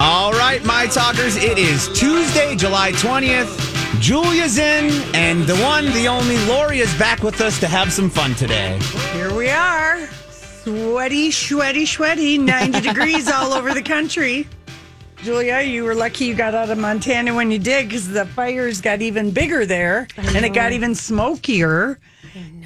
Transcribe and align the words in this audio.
All 0.00 0.32
right, 0.32 0.62
my 0.62 0.86
talkers, 0.86 1.36
it 1.36 1.56
is 1.56 1.88
Tuesday, 1.98 2.54
July 2.54 2.92
20th. 2.92 4.00
Julia's 4.00 4.58
in, 4.58 4.90
and 5.14 5.44
the 5.44 5.56
one, 5.56 5.86
the 5.92 6.06
only 6.06 6.36
Lori 6.46 6.80
is 6.80 6.94
back 6.98 7.22
with 7.22 7.40
us 7.40 7.58
to 7.60 7.66
have 7.66 7.90
some 7.90 8.10
fun 8.10 8.34
today. 8.34 8.78
Here 9.14 9.34
we 9.34 9.48
are. 9.48 10.06
Sweaty, 10.30 11.30
sweaty, 11.30 11.86
sweaty, 11.86 12.36
90 12.36 12.80
degrees 12.88 13.30
all 13.30 13.54
over 13.54 13.72
the 13.72 13.82
country. 13.82 14.46
Julia, 15.22 15.60
you 15.62 15.84
were 15.84 15.94
lucky 15.94 16.26
you 16.26 16.34
got 16.34 16.54
out 16.54 16.68
of 16.68 16.76
Montana 16.76 17.34
when 17.34 17.50
you 17.50 17.58
did 17.58 17.88
because 17.88 18.06
the 18.08 18.26
fires 18.26 18.82
got 18.82 19.00
even 19.00 19.30
bigger 19.30 19.64
there 19.64 20.08
and 20.18 20.44
it 20.44 20.50
got 20.50 20.72
even 20.72 20.94
smokier. 20.94 21.98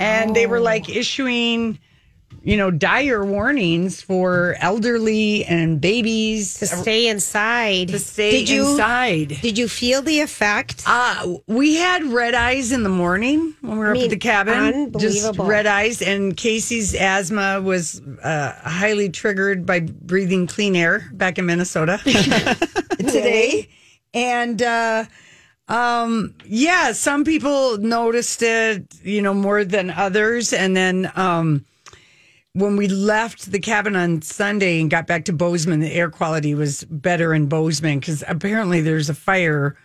And 0.00 0.34
they 0.34 0.46
were 0.48 0.60
like 0.60 0.88
issuing, 0.88 1.78
you 2.42 2.56
know, 2.56 2.70
dire 2.70 3.24
warnings 3.24 4.00
for 4.00 4.56
elderly 4.60 5.44
and 5.44 5.80
babies 5.80 6.54
to 6.54 6.66
stay 6.66 7.08
inside. 7.08 7.88
to 7.88 7.98
stay 7.98 8.30
did 8.30 8.48
you, 8.48 8.70
inside. 8.70 9.28
Did 9.42 9.58
you 9.58 9.68
feel 9.68 10.00
the 10.00 10.20
effect? 10.20 10.82
Uh, 10.86 11.34
we 11.46 11.76
had 11.76 12.04
red 12.04 12.34
eyes 12.34 12.72
in 12.72 12.82
the 12.82 12.88
morning 12.88 13.54
when 13.60 13.72
we 13.72 13.78
were 13.78 13.94
I 13.94 13.98
up 13.98 14.04
at 14.04 14.10
the 14.10 14.16
cabin. 14.16 14.92
Just 14.98 15.38
red 15.38 15.66
eyes. 15.66 16.00
And 16.00 16.36
Casey's 16.36 16.94
asthma 16.94 17.60
was 17.60 18.00
uh, 18.22 18.52
highly 18.62 19.10
triggered 19.10 19.66
by 19.66 19.80
breathing 19.80 20.46
clean 20.46 20.76
air 20.76 21.10
back 21.12 21.38
in 21.38 21.46
Minnesota 21.46 21.98
today. 22.98 23.68
And 24.14 24.62
uh, 24.62 25.04
um, 25.68 26.34
yeah, 26.46 26.92
some 26.92 27.24
people 27.24 27.76
noticed 27.78 28.42
it, 28.42 28.86
you 29.02 29.20
know, 29.20 29.34
more 29.34 29.64
than 29.64 29.90
others. 29.90 30.54
And 30.54 30.74
then 30.74 31.12
um, 31.14 31.66
when 32.52 32.76
we 32.76 32.88
left 32.88 33.52
the 33.52 33.58
cabin 33.60 33.94
on 33.96 34.22
Sunday 34.22 34.80
and 34.80 34.90
got 34.90 35.06
back 35.06 35.24
to 35.26 35.32
Bozeman, 35.32 35.80
the 35.80 35.92
air 35.92 36.10
quality 36.10 36.54
was 36.54 36.84
better 36.84 37.32
in 37.34 37.46
Bozeman 37.46 38.00
because 38.00 38.24
apparently 38.26 38.80
there's 38.80 39.08
a 39.08 39.14
fire 39.14 39.76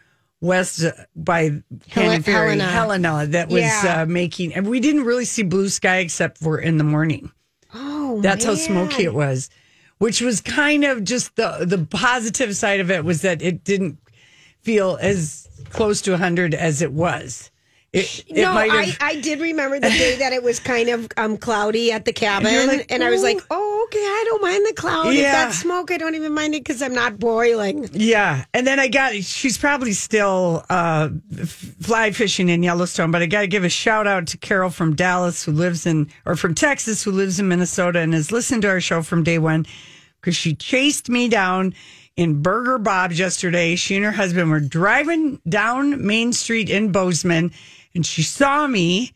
west 0.42 0.84
by 1.16 1.62
Canyon 1.90 2.24
Ferry, 2.24 2.58
Helena. 2.58 2.64
Helena, 2.66 3.26
that 3.28 3.50
was 3.50 3.62
Yeah. 3.62 4.02
uh, 4.02 4.06
making, 4.06 4.54
and 4.54 4.68
we 4.68 4.80
didn't 4.80 5.04
really 5.04 5.26
see 5.26 5.44
blue 5.44 5.70
sky 5.70 5.98
except 5.98 6.38
for 6.40 6.58
in 6.60 6.78
the 6.78 6.84
morning. 6.84 7.32
oh, 7.74 8.22
That's 8.22 8.46
how 8.46 8.56
smoky 8.56 9.04
it 9.04 9.14
was, 9.14 9.50
which 9.98 10.22
was 10.22 10.42
kind 10.42 10.84
of 10.84 11.04
just 11.04 11.36
the 11.36 11.66
the 11.66 11.86
positive 11.86 12.56
side 12.56 12.80
of 12.80 12.90
it 12.92 13.04
was 13.06 13.22
that 13.22 13.42
it 13.42 13.64
didn't 13.64 13.98
feel 14.62 14.98
as 15.02 15.48
close 15.70 16.02
to 16.02 16.12
100 16.12 16.54
as 16.54 16.82
it 16.82 16.92
was. 16.94 17.52
It, 17.96 18.26
it 18.28 18.36
no, 18.36 18.52
I. 18.52 18.94
I 19.00 19.16
did 19.22 19.40
remember 19.40 19.80
the 19.80 19.90
day 19.90 20.18
that 20.18 20.34
it 20.34 20.44
was 20.44 20.60
kind 20.60 20.90
of 20.90 21.08
um, 21.16 21.38
cloudy 21.38 21.92
at 21.94 22.04
the 22.04 22.12
cabin, 22.12 22.52
you're 22.52 22.84
and, 22.90 23.04
I 23.04 23.10
was 23.10 23.24
like, 23.24 23.40
"Oh, 23.50 23.88
okay, 23.88 24.00
I 24.00 24.24
don't 24.28 24.42
mind 24.42 24.66
the 24.68 24.74
cloud. 24.74 25.08
If 25.08 25.22
Yeah. 25.22 25.32
that's 25.32 25.60
smoke, 25.60 25.92
I 25.92 25.98
don't 25.98 26.16
even 26.16 26.34
mind 26.34 26.56
it 26.56 26.64
because 26.64 26.82
I'm 26.82 26.94
not 26.94 27.20
boiling." 27.20 27.88
Yeah, 27.94 28.44
and 28.54 28.68
then 28.68 28.80
I 28.80 28.90
got. 28.90 29.14
She's 29.16 29.58
probably 29.58 29.94
still 29.94 30.66
uh, 30.70 31.10
fly 31.80 32.12
fishing 32.12 32.50
in 32.50 32.64
Yellowstone, 32.64 33.12
but 33.12 33.22
I 33.22 33.28
got 33.28 33.42
to 33.42 33.48
give 33.48 33.64
a 33.64 33.70
shout 33.70 34.08
out 34.08 34.28
to 34.28 34.38
Carol 34.38 34.70
from 34.70 34.96
Dallas 34.96 35.44
who 35.46 35.54
lives 35.54 35.86
in, 35.86 36.10
or 36.26 36.36
from 36.36 36.54
Texas 36.54 37.02
who 37.02 37.12
lives 37.12 37.40
in 37.40 37.48
Minnesota 37.48 38.00
and 38.00 38.14
has 38.14 38.32
listened 38.32 38.64
to 38.64 38.68
our 38.68 38.82
show 38.82 39.04
from 39.04 39.24
day 39.24 39.40
one 39.40 39.66
because 40.20 40.36
she 40.36 40.54
chased 40.54 41.08
me 41.08 41.30
down 41.30 41.74
in 42.18 42.42
Burger 42.42 42.78
Bob's 42.78 43.20
yesterday. 43.20 43.76
She 43.76 43.96
and 43.96 44.06
her 44.06 44.12
husband 44.12 44.50
were 44.50 44.60
driving 44.60 45.40
down 45.48 46.06
Main 46.06 46.34
Street 46.34 46.70
in 46.70 46.92
Bozeman, 46.92 47.52
and 47.96 48.06
she 48.06 48.22
saw 48.24 48.68
me. 48.68 49.14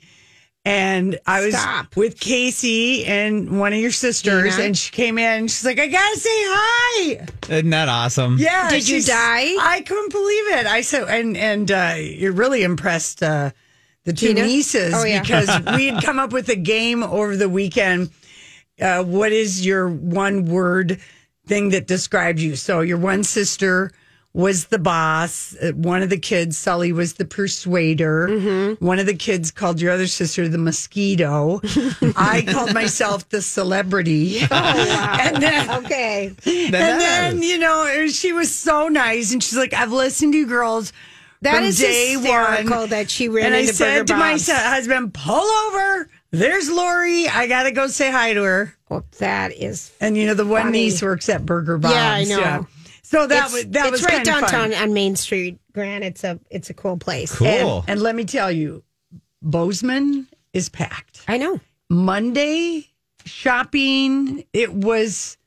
And 0.66 1.18
I 1.26 1.46
was 1.46 1.56
Stop. 1.58 1.96
with 1.96 2.20
Casey 2.20 3.06
and 3.06 3.60
one 3.60 3.72
of 3.72 3.80
your 3.80 3.92
sisters, 3.92 4.56
Dina? 4.56 4.68
and 4.68 4.78
she 4.78 4.92
came 4.92 5.18
in. 5.18 5.26
And 5.40 5.50
she's 5.50 5.64
like, 5.66 5.80
"I 5.80 5.88
gotta 5.88 6.18
say 6.18 6.30
hi." 6.30 7.28
Isn't 7.50 7.70
that 7.70 7.88
awesome? 7.88 8.38
Yeah. 8.38 8.70
Did 8.70 8.88
you 8.88 9.02
die? 9.02 9.56
I 9.58 9.82
couldn't 9.86 10.12
believe 10.12 10.48
it. 10.60 10.66
I 10.68 10.82
said, 10.82 11.08
and 11.08 11.38
and 11.38 11.72
uh, 11.72 11.96
you're 11.98 12.34
really 12.34 12.64
impressed 12.64 13.24
uh, 13.24 13.52
the 14.04 14.12
two 14.12 14.28
Tina? 14.34 14.42
nieces 14.46 14.94
Oh, 14.94 15.06
yeah. 15.06 15.22
because 15.22 15.48
we 15.78 15.88
had 15.88 16.04
come 16.04 16.20
up 16.20 16.34
with 16.34 16.50
a 16.50 16.58
game 16.58 17.04
over 17.04 17.38
the 17.38 17.50
weekend. 17.50 18.10
Uh, 18.80 19.04
what 19.04 19.32
is 19.32 19.66
your 19.66 19.88
one 19.90 20.44
word 20.46 21.00
thing 21.48 21.70
that 21.70 21.88
describes 21.88 22.44
you? 22.44 22.58
So 22.58 22.82
your 22.82 22.98
one 22.98 23.24
sister 23.24 23.92
was 24.34 24.66
the 24.68 24.78
boss. 24.80 25.56
Uh, 25.62 25.72
One 25.72 26.02
of 26.04 26.10
the 26.10 26.18
kids, 26.20 26.58
Sully, 26.58 26.92
was 26.92 27.14
the 27.14 27.26
persuader. 27.26 28.28
Mm-hmm. 28.30 28.86
One 28.86 29.00
of 29.00 29.06
the 29.08 29.16
kids 29.16 29.50
called 29.52 29.82
your 29.82 29.92
other 29.92 30.08
sister 30.08 30.48
the 30.48 30.58
mosquito. 30.58 31.62
I 32.16 32.46
called 32.48 32.74
myself 32.74 33.28
the 33.30 33.42
celebrity. 33.42 34.40
and 34.52 35.42
then 35.42 35.84
Okay, 35.84 36.28
and 36.46 36.74
then, 36.74 37.42
you 37.42 37.58
know, 37.58 38.08
she 38.08 38.32
was 38.34 38.54
so 38.56 38.88
nice. 38.88 39.34
And 39.34 39.44
she's 39.44 39.58
like, 39.58 39.74
I've 39.74 39.92
listened 39.92 40.34
to 40.34 40.40
you 40.40 40.46
girls 40.48 40.94
that 41.42 41.56
from 41.56 41.64
is 41.66 41.80
day 41.80 42.12
hysterical 42.14 42.80
one. 42.82 42.90
that 42.90 43.10
she 43.10 43.30
ran 43.30 43.48
and 43.48 43.56
I 43.56 43.66
said 43.66 44.00
Burger 44.00 44.14
to 44.14 44.16
my 44.18 44.32
Bob's. 44.34 44.50
husband, 44.52 45.14
pull 45.14 45.42
over. 45.68 46.10
There's 46.32 46.70
Lori. 46.70 47.28
I 47.28 47.48
got 47.48 47.64
to 47.64 47.72
go 47.72 47.88
say 47.88 48.12
hi 48.12 48.34
to 48.34 48.44
her. 48.44 48.76
Oh, 48.92 49.04
that 49.18 49.54
is. 49.54 49.92
And, 50.00 50.16
you 50.16 50.28
know, 50.28 50.34
the 50.36 50.46
one 50.46 50.64
Funny. 50.64 50.84
niece 50.86 51.02
works 51.02 51.30
at 51.30 51.46
Burger 51.46 51.78
Bob's. 51.80 51.96
Yeah, 51.96 52.12
I 52.12 52.24
know. 52.26 52.68
So 53.02 53.28
that 53.28 53.46
it's, 53.46 53.54
was, 53.54 53.68
that 53.68 53.86
it's 53.88 53.92
was 53.92 54.04
right 54.04 54.24
downtown 54.24 54.72
fun. 54.72 54.82
on 54.82 54.94
Main 54.94 55.16
Street, 55.16 55.60
Grant. 55.74 56.04
It's 56.04 56.24
a 56.24 56.40
it's 56.50 56.70
a 56.70 56.74
cool 56.74 56.98
place. 56.98 57.36
Cool. 57.36 57.48
And, 57.48 57.90
and 57.90 58.02
let 58.02 58.16
me 58.16 58.26
tell 58.26 58.52
you, 58.52 58.84
Bozeman 59.42 60.28
is 60.54 60.70
packed. 60.70 61.24
I 61.28 61.38
know. 61.38 61.60
Monday 61.90 62.88
shopping, 63.26 64.44
it 64.54 64.74
was 64.74 65.38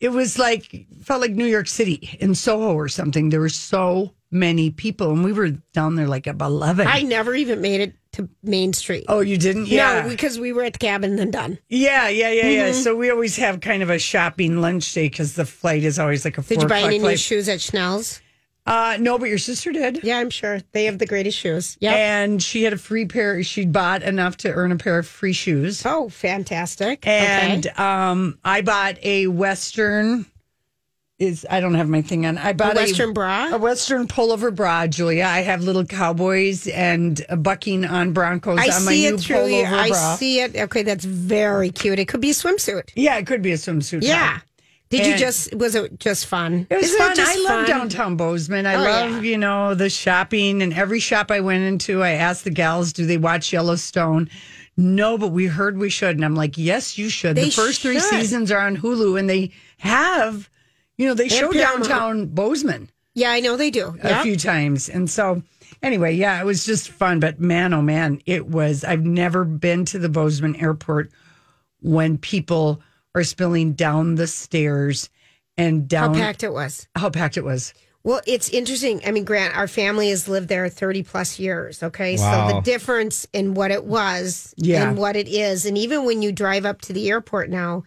it 0.00 0.10
was 0.10 0.38
like 0.38 0.86
felt 1.02 1.20
like 1.20 1.32
New 1.32 1.46
York 1.46 1.68
City 1.68 2.16
in 2.20 2.34
Soho 2.34 2.74
or 2.74 2.88
something. 2.88 3.28
There 3.28 3.40
were 3.40 3.48
so 3.48 4.12
many 4.30 4.70
people 4.70 5.12
and 5.12 5.24
we 5.24 5.32
were 5.32 5.50
down 5.72 5.94
there 5.94 6.08
like 6.08 6.26
about 6.26 6.50
11. 6.50 6.86
I 6.86 7.02
never 7.02 7.34
even 7.34 7.60
made 7.60 7.80
it 7.80 7.94
to 8.12 8.28
Main 8.42 8.72
Street. 8.72 9.04
oh, 9.08 9.20
you 9.20 9.36
didn't? 9.36 9.68
Yeah. 9.68 10.02
No, 10.02 10.08
because 10.08 10.38
we 10.38 10.52
were 10.52 10.62
at 10.62 10.74
the 10.74 10.78
cabin 10.78 11.10
and 11.10 11.18
then 11.18 11.30
done. 11.30 11.58
yeah, 11.68 12.08
yeah, 12.08 12.30
yeah, 12.30 12.48
yeah. 12.48 12.70
Mm-hmm. 12.70 12.80
So 12.80 12.96
we 12.96 13.10
always 13.10 13.36
have 13.36 13.60
kind 13.60 13.82
of 13.82 13.90
a 13.90 13.98
shopping 13.98 14.60
lunch 14.60 14.92
day 14.92 15.08
because 15.08 15.34
the 15.34 15.46
flight 15.46 15.84
is 15.84 15.98
always 15.98 16.24
like 16.24 16.38
a 16.38 16.42
Did 16.42 16.62
you 16.62 16.68
buy 16.68 16.82
any 16.82 16.98
new 16.98 17.16
shoes 17.16 17.48
at 17.48 17.58
Schnee's? 17.58 18.20
Uh, 18.64 18.96
no, 19.00 19.18
but 19.18 19.28
your 19.28 19.38
sister 19.38 19.72
did. 19.72 20.04
Yeah, 20.04 20.18
I'm 20.18 20.30
sure 20.30 20.60
they 20.70 20.84
have 20.84 20.98
the 20.98 21.06
greatest 21.06 21.36
shoes. 21.36 21.76
Yeah. 21.80 21.94
And 21.94 22.40
she 22.40 22.62
had 22.62 22.72
a 22.72 22.78
free 22.78 23.06
pair. 23.06 23.42
She 23.42 23.66
bought 23.66 24.02
enough 24.02 24.36
to 24.38 24.52
earn 24.52 24.70
a 24.70 24.76
pair 24.76 24.98
of 24.98 25.06
free 25.06 25.32
shoes. 25.32 25.84
oh, 25.84 26.08
fantastic. 26.08 27.04
And 27.06 27.66
okay. 27.66 27.82
um, 27.82 28.38
I 28.44 28.60
bought 28.60 28.98
a 29.02 29.26
Western. 29.26 30.26
Is 31.22 31.46
I 31.48 31.60
don't 31.60 31.74
have 31.74 31.88
my 31.88 32.02
thing 32.02 32.26
on. 32.26 32.36
I 32.36 32.52
bought 32.52 32.72
a 32.72 32.80
Western 32.80 33.12
bra? 33.12 33.54
a 33.54 33.58
Western 33.58 34.08
pullover 34.08 34.52
bra, 34.54 34.86
Julia. 34.88 35.24
I 35.24 35.40
have 35.42 35.62
little 35.62 35.84
cowboys 35.84 36.66
and 36.68 37.24
bucking 37.38 37.84
on 37.84 38.12
Broncos 38.12 38.58
I 38.58 38.64
on 38.74 38.84
my 38.84 38.92
see 38.92 39.08
new 39.08 39.14
it 39.14 39.20
through 39.20 39.46
you. 39.46 39.64
I 39.64 39.88
bra. 39.90 40.16
see 40.16 40.40
it. 40.40 40.56
Okay, 40.56 40.82
that's 40.82 41.04
very 41.04 41.70
cute. 41.70 41.98
It 41.98 42.08
could 42.08 42.20
be 42.20 42.30
a 42.30 42.34
swimsuit. 42.34 42.90
Yeah, 42.96 43.18
it 43.18 43.26
could 43.28 43.40
be 43.40 43.52
a 43.52 43.56
swimsuit. 43.56 44.02
Yeah. 44.02 44.32
top. 44.38 44.42
Did 44.90 45.06
you 45.06 45.16
just 45.16 45.54
was 45.54 45.74
it 45.74 45.98
just 46.00 46.26
fun? 46.26 46.66
It 46.68 46.76
was 46.76 46.86
Isn't 46.86 46.98
fun. 46.98 47.14
just 47.16 47.32
I 47.32 47.36
love 47.36 47.66
fun? 47.66 47.66
downtown 47.66 48.16
Bozeman. 48.16 48.66
I 48.66 48.74
Oh, 48.74 48.82
love, 48.82 49.10
yeah. 49.24 49.30
you 49.30 49.38
know, 49.38 49.74
the 49.74 49.88
shopping 49.88 50.60
and 50.60 50.74
every 50.74 50.98
shop 51.00 51.30
I 51.30 51.40
went 51.40 51.62
into, 51.64 52.02
I 52.02 52.10
asked 52.10 52.44
the 52.44 52.50
gals, 52.50 52.92
do 52.92 53.06
they 53.06 53.16
watch 53.16 53.52
Yellowstone? 53.52 54.28
No, 54.76 55.16
but 55.16 55.28
we 55.28 55.46
heard 55.46 55.78
we 55.78 55.88
should. 55.88 56.16
And 56.16 56.24
I'm 56.24 56.34
like, 56.34 56.58
yes, 56.58 56.98
you 56.98 57.08
should. 57.08 57.36
They 57.36 57.44
the 57.44 57.50
first 57.52 57.80
three 57.80 58.00
seasons 58.00 58.50
are 58.50 58.60
on 58.60 58.76
Hulu 58.76 59.18
and 59.18 59.30
they 59.30 59.52
have 59.78 60.50
You 60.98 61.06
know, 61.08 61.14
they 61.14 61.28
show 61.28 61.50
Paramount. 61.50 61.84
downtown 61.88 62.26
Bozeman 62.26 62.90
Yeah, 63.14 63.30
I 63.30 63.40
know 63.40 63.56
they 63.56 63.70
do. 63.70 63.96
a 64.02 64.08
Yep. 64.08 64.22
few 64.22 64.36
times. 64.36 64.88
And 64.88 65.08
so, 65.10 65.42
anyway, 65.82 66.14
yeah, 66.14 66.40
it 66.40 66.44
was 66.44 66.64
just 66.64 66.88
fun. 66.90 67.18
But 67.20 67.40
man, 67.40 67.72
oh 67.74 67.82
man, 67.82 68.20
it 68.26 68.46
was. 68.46 68.84
I've 68.84 69.04
never 69.04 69.44
been 69.44 69.84
to 69.86 69.98
the 69.98 70.08
Bozeman 70.08 70.56
airport 70.56 71.10
when 71.80 72.18
people 72.18 72.80
are 73.14 73.24
spilling 73.24 73.72
down 73.72 74.14
the 74.14 74.26
stairs 74.26 75.10
and 75.58 75.86
down. 75.88 76.14
How 76.14 76.20
packed 76.20 76.42
it 76.42 76.52
was. 76.52 76.86
how 76.94 77.10
packed 77.10 77.36
it 77.36 77.44
was. 77.44 77.74
Well, 78.04 78.20
it's 78.26 78.48
interesting. 78.48 79.00
I 79.06 79.12
mean, 79.12 79.24
Grant, 79.24 79.56
our 79.56 79.68
family 79.68 80.10
has 80.10 80.26
lived 80.26 80.48
there 80.48 80.68
30 80.68 81.02
plus 81.04 81.38
years. 81.38 81.82
Okay. 81.84 82.16
So 82.16 82.24
the 82.24 82.60
difference 82.64 83.26
in 83.32 83.54
what 83.54 83.70
it 83.70 83.84
was 83.84 84.54
Yeah. 84.56 84.88
and 84.88 84.98
what 84.98 85.14
it 85.14 85.28
is. 85.28 85.66
And 85.66 85.78
even 85.78 86.04
when 86.04 86.20
you 86.20 86.32
drive 86.32 86.64
up 86.66 86.80
to 86.82 86.92
the 86.92 87.08
airport 87.10 87.48
now, 87.48 87.84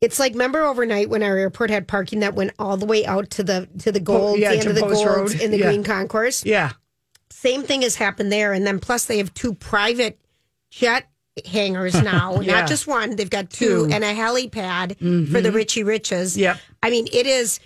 it's 0.00 0.18
like 0.18 0.32
remember 0.32 0.62
overnight 0.64 1.08
when 1.10 1.22
our 1.22 1.36
airport 1.36 1.70
had 1.70 1.88
parking 1.88 2.20
that 2.20 2.34
went 2.34 2.52
all 2.58 2.76
the 2.76 2.86
way 2.86 3.04
out 3.06 3.30
to 3.30 3.42
the 3.42 3.68
to 3.80 3.90
the 3.92 4.00
gold, 4.00 4.38
yeah, 4.38 4.52
the 4.52 4.58
end 4.60 4.68
of 4.68 4.74
the 4.74 4.80
Post 4.82 5.04
gold 5.04 5.16
Road. 5.32 5.40
in 5.40 5.50
the 5.50 5.58
Yeah. 5.58 5.66
green 5.66 5.84
concourse. 5.84 6.44
Yeah. 6.44 6.72
Same 7.30 7.62
thing 7.62 7.82
has 7.82 7.96
happened 7.96 8.30
there. 8.32 8.52
And 8.52 8.66
then 8.66 8.78
plus 8.80 9.04
they 9.06 9.18
have 9.18 9.32
two 9.34 9.54
private 9.54 10.18
jet 10.70 11.08
hangars 11.46 11.94
now, 12.02 12.40
Yeah. 12.40 12.60
not 12.60 12.68
just 12.68 12.86
one. 12.86 13.16
They've 13.16 13.28
got 13.30 13.50
two, 13.50 13.66
Two. 13.66 13.82
Mm-hmm. 13.84 13.92
and 13.92 14.04
a 14.04 14.14
helipad 14.14 15.30
for 15.32 15.40
the 15.40 15.52
Richie 15.52 15.84
Riches. 15.84 16.36
Yep. 16.36 16.58
I 16.82 16.90
mean, 16.90 17.06
it 17.12 17.26
is 17.26 17.60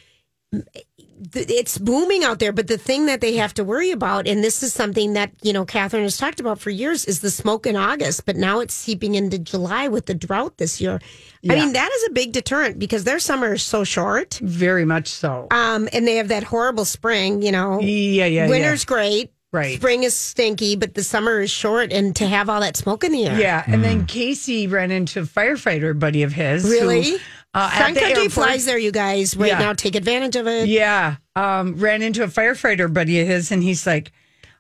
th- 1.31 1.49
it's 1.51 1.79
booming 1.79 2.25
out 2.25 2.39
there, 2.39 2.53
but 2.53 2.67
the 2.67 2.79
thing 2.79 3.07
that 3.07 3.21
they 3.21 3.37
have 3.37 3.55
to 3.55 3.65
worry 3.65 3.91
about, 3.91 4.27
and 4.27 4.43
this 4.43 4.63
is 4.63 4.73
something 4.73 5.13
that 5.15 5.31
you 5.43 5.53
know 5.53 5.65
Catherine 5.65 6.03
has 6.03 6.17
talked 6.17 6.41
about 6.41 6.59
for 6.59 6.71
years, 6.71 7.05
is 7.05 7.21
the 7.21 7.31
smoke 7.31 7.67
in 7.67 7.77
August. 7.77 8.27
But 8.27 8.37
now 8.37 8.61
it's 8.61 8.75
seeping 8.75 9.15
into 9.15 9.39
July 9.39 9.89
with 9.89 10.07
the 10.07 10.15
drought 10.15 10.59
this 10.59 10.81
year. 10.81 11.01
I 11.49 11.55
mean, 11.57 11.73
that 11.73 11.91
is 11.93 12.09
a 12.09 12.13
big 12.13 12.33
deterrent 12.33 12.79
because 12.79 13.05
their 13.05 13.19
summer 13.19 13.55
is 13.55 13.63
so 13.63 13.83
short, 13.85 14.39
Very 14.43 14.85
much 14.85 15.09
so. 15.09 15.49
um, 15.51 15.89
and 15.93 16.07
they 16.07 16.17
have 16.17 16.29
that 16.29 16.45
horrible 16.45 16.85
spring. 16.85 17.43
You 17.43 17.53
know, 17.53 17.81
Yeah, 17.81 18.27
yeah, 18.27 18.49
winter's 18.49 18.85
great, 18.85 19.33
Right. 19.53 19.77
Spring 19.77 20.03
is 20.05 20.17
stinky, 20.17 20.77
but 20.77 20.95
the 20.95 21.03
summer 21.03 21.41
is 21.41 21.51
short, 21.51 21.93
and 21.93 22.17
to 22.17 22.27
have 22.27 22.49
all 22.49 22.61
that 22.63 22.75
smoke 22.77 23.05
in 23.05 23.13
the 23.13 23.27
air, 23.27 23.39
Yeah, 23.39 23.63
and 23.67 23.85
then 23.85 24.07
Casey 24.07 24.67
ran 24.67 24.91
into 24.91 25.21
a 25.21 25.25
firefighter 25.25 25.99
buddy 25.99 26.23
of 26.23 26.33
his. 26.33 26.63
who, 26.63 26.71
really. 26.71 27.17
Uh, 27.55 27.71
Sun 27.71 27.95
Country 27.95 28.11
airport- 28.13 28.33
flies 28.33 28.65
there, 28.65 28.79
you 28.79 28.93
guys. 28.93 29.37
Right 29.37 29.49
Yeah. 29.51 29.59
now, 29.59 29.73
take 29.75 29.95
advantage 29.95 30.37
of 30.37 30.47
it. 30.47 30.69
Yeah, 30.69 31.17
um, 31.37 31.75
ran 31.77 32.03
into 32.03 32.23
a 32.23 32.29
firefighter 32.29 32.93
buddy 32.93 33.21
of 33.21 33.29
his, 33.29 33.51
and 33.53 33.63
he's 33.63 33.87
like, 33.87 34.11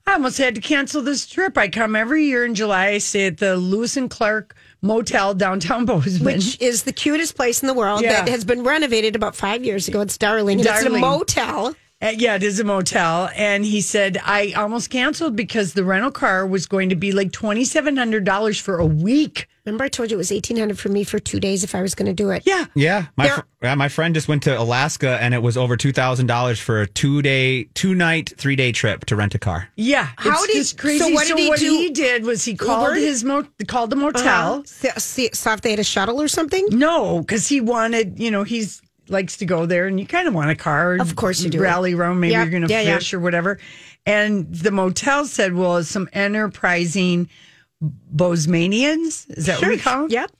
"I 0.06 0.12
almost 0.14 0.38
had 0.38 0.54
to 0.56 0.60
cancel 0.60 1.00
this 1.02 1.26
trip. 1.26 1.56
I 1.56 1.68
come 1.68 1.96
every 1.96 2.24
year 2.24 2.44
in 2.44 2.54
July. 2.54 2.88
I 2.88 2.98
stay 2.98 3.26
at 3.26 3.38
the 3.38 3.56
Lewis 3.56 3.96
and 3.96 4.10
Clark 4.10 4.54
Motel 4.82 5.32
downtown 5.34 5.84
Bozeman. 5.86 6.34
which 6.34 6.60
is 6.60 6.82
the 6.82 6.92
cutest 6.92 7.34
place 7.36 7.62
in 7.62 7.68
the 7.68 7.74
world 7.74 8.02
Yeah. 8.02 8.12
that 8.24 8.28
has 8.28 8.44
been 8.44 8.62
renovated 8.64 9.14
about 9.16 9.36
five 9.36 9.64
years 9.64 9.88
ago. 9.88 10.00
It's 10.00 10.18
darling. 10.18 10.60
It's 10.60 10.68
a 10.84 10.90
motel. 10.90 11.74
Uh, 12.02 12.08
yeah, 12.18 12.34
it 12.34 12.42
is 12.42 12.58
a 12.58 12.64
motel. 12.64 13.30
And 13.36 13.64
he 13.64 13.80
said, 13.80 14.20
I 14.24 14.52
almost 14.56 14.90
canceled 14.90 15.36
because 15.36 15.74
the 15.74 15.84
rental 15.84 16.10
car 16.10 16.44
was 16.44 16.66
going 16.66 16.88
to 16.88 16.96
be 16.96 17.12
like 17.12 17.30
$2,700 17.30 18.60
for 18.60 18.78
a 18.78 18.84
week. 18.86 19.46
Remember, 19.64 19.84
I 19.84 19.88
told 19.88 20.10
you 20.10 20.16
it 20.16 20.18
was 20.18 20.32
eighteen 20.32 20.56
hundred 20.56 20.78
for 20.78 20.88
me 20.88 21.04
for 21.04 21.20
two 21.20 21.38
days 21.38 21.62
if 21.62 21.74
I 21.74 21.82
was 21.82 21.94
going 21.94 22.06
to 22.06 22.12
do 22.12 22.30
it. 22.30 22.42
Yeah. 22.44 22.64
Yeah, 22.74 23.06
my 23.16 23.28
fr- 23.28 23.40
yeah, 23.62 23.74
my 23.76 23.88
friend 23.88 24.12
just 24.12 24.26
went 24.26 24.42
to 24.42 24.58
Alaska 24.60 25.18
and 25.20 25.32
it 25.34 25.42
was 25.42 25.56
over 25.56 25.76
two 25.76 25.92
thousand 25.92 26.26
dollars 26.26 26.58
for 26.58 26.80
a 26.80 26.86
two 26.86 27.22
day, 27.22 27.64
two 27.74 27.94
night, 27.94 28.32
three 28.36 28.56
day 28.56 28.72
trip 28.72 29.04
to 29.04 29.14
rent 29.14 29.36
a 29.36 29.38
car. 29.38 29.68
Yeah. 29.76 30.08
How 30.16 30.42
it's 30.42 30.46
did- 30.48 30.54
just 30.56 30.78
crazy. 30.78 30.98
so 30.98 31.10
what 31.10 31.28
did 31.28 31.38
he 31.38 31.50
do? 31.54 31.70
he 31.78 31.90
did 31.90 32.24
was 32.24 32.44
he 32.44 32.56
called 32.56 32.88
Uber? 32.88 33.00
his 33.00 33.22
mo- 33.22 33.46
called 33.68 33.90
the 33.90 33.96
motel. 33.96 34.52
Uh-huh. 34.54 34.62
See, 34.66 34.90
see, 34.98 35.30
saw 35.32 35.52
if 35.54 35.60
they 35.60 35.70
had 35.70 35.78
a 35.78 35.84
shuttle 35.84 36.20
or 36.20 36.26
something. 36.28 36.66
No, 36.70 37.20
because 37.20 37.46
he 37.46 37.60
wanted, 37.60 38.18
you 38.18 38.32
know, 38.32 38.42
he's 38.42 38.82
likes 39.08 39.36
to 39.36 39.44
go 39.46 39.66
there, 39.66 39.86
and 39.86 40.00
you 40.00 40.06
kind 40.06 40.26
of 40.26 40.34
want 40.34 40.50
a 40.50 40.54
car. 40.56 40.94
Of 40.96 41.14
course 41.16 41.40
you 41.42 41.50
do. 41.50 41.60
Rally 41.60 41.92
around. 41.94 42.18
Maybe 42.18 42.32
Yeah, 42.32 42.42
you're 42.42 42.50
going 42.50 42.66
to 42.66 42.72
yeah, 42.72 42.80
yeah. 42.80 42.94
fish 42.98 43.12
or 43.14 43.20
whatever. 43.20 43.58
And 44.06 44.52
the 44.52 44.70
motel 44.72 45.24
said, 45.26 45.54
well, 45.54 45.82
some 45.84 46.08
enterprising 46.12 47.28
Bozemanians, 48.14 49.26
is 49.36 49.46
that 49.46 49.60
what 49.60 49.68
we 49.70 49.78
call 49.78 50.02
them? 50.02 50.10
Yep. 50.10 50.30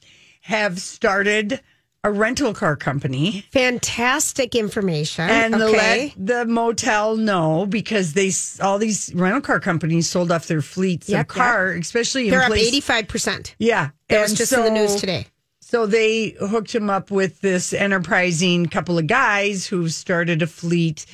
Have 0.42 0.80
started 0.80 1.60
a 2.04 2.10
rental 2.10 2.52
car 2.52 2.74
company. 2.74 3.44
Fantastic 3.52 4.54
information. 4.54 5.28
And 5.30 5.54
okay. 5.54 6.12
let 6.16 6.26
the 6.26 6.46
motel 6.46 7.16
know 7.16 7.64
because 7.66 8.14
they 8.14 8.32
all 8.60 8.78
these 8.78 9.14
rental 9.14 9.40
car 9.40 9.60
companies 9.60 10.10
sold 10.10 10.32
off 10.32 10.48
their 10.48 10.62
fleets 10.62 11.08
Yep, 11.08 11.20
of 11.20 11.28
car, 11.28 11.68
especially 11.72 12.24
in 12.24 12.30
They're 12.32 12.42
up 12.42 12.52
eighty 12.52 12.80
five 12.80 13.06
percent. 13.06 13.54
Yeah, 13.58 13.90
That 14.08 14.22
was 14.22 14.34
just 14.34 14.52
in 14.52 14.64
the 14.64 14.70
news 14.70 14.96
today. 14.96 15.26
So 15.60 15.86
they 15.86 16.36
hooked 16.40 16.74
him 16.74 16.90
up 16.90 17.10
with 17.10 17.40
this 17.40 17.72
enterprising 17.72 18.66
couple 18.66 18.98
of 18.98 19.06
guys 19.06 19.66
who 19.66 19.88
started 19.88 20.42
a 20.42 20.46
fleet. 20.46 21.06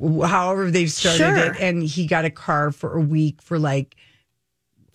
However, 0.00 0.70
they've 0.70 0.90
started 0.90 1.18
Sure. 1.18 1.52
it, 1.52 1.60
and 1.60 1.82
he 1.82 2.06
got 2.06 2.24
a 2.24 2.30
car 2.30 2.70
for 2.70 2.96
a 2.96 3.00
week 3.00 3.42
for 3.42 3.58
like 3.58 3.96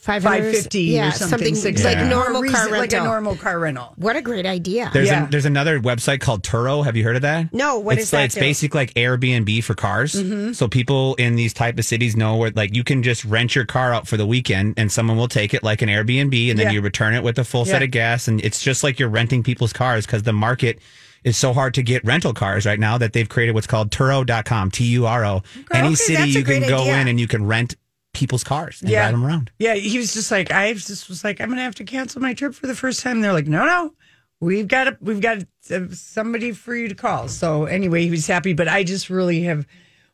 Five 0.07 0.23
five 0.23 0.43
fifty 0.55 0.83
yeah, 0.83 1.09
or 1.09 1.11
something, 1.11 1.53
six 1.53 1.83
like 1.83 1.97
Yeah. 1.97 2.07
normal 2.07 2.43
Or 2.43 2.47
car 2.47 2.61
reason- 2.63 2.71
like 2.71 2.79
rental. 2.93 3.01
a 3.01 3.03
normal 3.03 3.35
car 3.35 3.59
rental. 3.59 3.93
what 3.97 4.15
a 4.15 4.21
great 4.21 4.45
idea. 4.45 4.89
There's 4.93 5.09
Yeah. 5.09 5.27
a, 5.27 5.29
there's 5.29 5.43
another 5.45 5.81
website 5.81 6.21
called 6.21 6.43
Turo. 6.43 6.85
Have 6.85 6.95
you 6.95 7.03
heard 7.03 7.17
of 7.17 7.23
that? 7.23 7.53
No, 7.53 7.77
what 7.79 7.95
it's 7.95 8.03
is 8.03 8.11
that 8.11 8.23
It's 8.23 8.33
do? 8.35 8.39
Mm-hmm. 8.39 8.47
basically 8.49 8.79
like 8.79 8.93
Airbnb 8.93 9.63
for 9.65 9.73
cars. 9.75 10.13
So 10.57 10.67
people 10.69 11.15
in 11.15 11.35
these 11.35 11.53
type 11.53 11.77
of 11.77 11.83
cities 11.83 12.15
know 12.15 12.37
where 12.37 12.51
like 12.55 12.73
you 12.73 12.85
can 12.85 13.03
just 13.03 13.25
rent 13.25 13.53
your 13.53 13.65
car 13.65 13.93
out 13.93 14.07
for 14.07 14.15
the 14.15 14.25
weekend 14.25 14.75
and 14.77 14.89
someone 14.89 15.17
will 15.17 15.27
take 15.27 15.53
it 15.53 15.61
like 15.61 15.81
an 15.81 15.89
Airbnb 15.89 16.49
and 16.49 16.57
then 16.57 16.67
Yeah. 16.67 16.71
you 16.71 16.81
return 16.81 17.13
it 17.13 17.21
with 17.21 17.37
a 17.37 17.43
full 17.43 17.65
set 17.65 17.83
of 17.83 17.91
gas 17.91 18.29
and 18.29 18.39
it's 18.45 18.61
just 18.61 18.83
like 18.85 18.99
you're 18.99 19.09
renting 19.09 19.43
people's 19.43 19.73
cars 19.73 20.05
because 20.05 20.23
the 20.23 20.31
market 20.33 20.79
is 21.25 21.35
so 21.35 21.51
hard 21.51 21.73
to 21.73 21.83
get 21.83 22.05
rental 22.05 22.31
cars 22.33 22.65
right 22.65 22.79
now 22.79 22.97
that 22.97 23.11
they've 23.11 23.27
created 23.27 23.53
what's 23.53 23.67
called 23.67 23.91
Turo.com, 23.91 24.71
T 24.71 24.85
U 24.85 25.05
R 25.05 25.25
O. 25.25 25.43
Any 25.73 25.87
okay, 25.87 25.95
city 25.95 26.29
you 26.29 26.43
can 26.45 26.61
go 26.69 26.81
idea. 26.83 26.97
in 27.01 27.07
and 27.09 27.19
you 27.19 27.27
can 27.27 27.45
rent 27.45 27.75
people's 28.17 28.43
cars 28.43 28.81
and 28.81 28.89
Yeah. 28.89 29.05
ride 29.05 29.13
them 29.13 29.23
around. 29.25 29.51
Yeah, 29.59 29.75
he 29.75 29.97
was 29.97 30.13
just 30.13 30.31
like, 30.31 30.51
I 30.51 30.73
just 30.73 31.07
was 31.07 31.23
like, 31.23 31.39
I'm 31.39 31.49
gonna 31.49 31.61
have 31.61 31.75
to 31.75 31.83
cancel 31.83 32.21
my 32.21 32.33
trip 32.33 32.53
for 32.55 32.67
the 32.67 32.75
first 32.75 33.01
time. 33.01 33.21
They're 33.21 33.31
like, 33.33 33.47
no, 33.47 33.65
no, 33.65 33.93
we've 34.39 34.67
got 34.67 34.87
a, 34.87 34.97
we've 35.01 35.21
got 35.21 35.43
uh, 35.71 35.81
somebody 35.91 36.51
for 36.51 36.75
you 36.75 36.87
to 36.89 36.95
call. 36.95 37.27
So 37.27 37.65
anyway, 37.65 38.03
he 38.03 38.11
was 38.11 38.25
happy, 38.27 38.53
but 38.53 38.67
I 38.67 38.83
just 38.83 39.09
really 39.09 39.43
have 39.43 39.67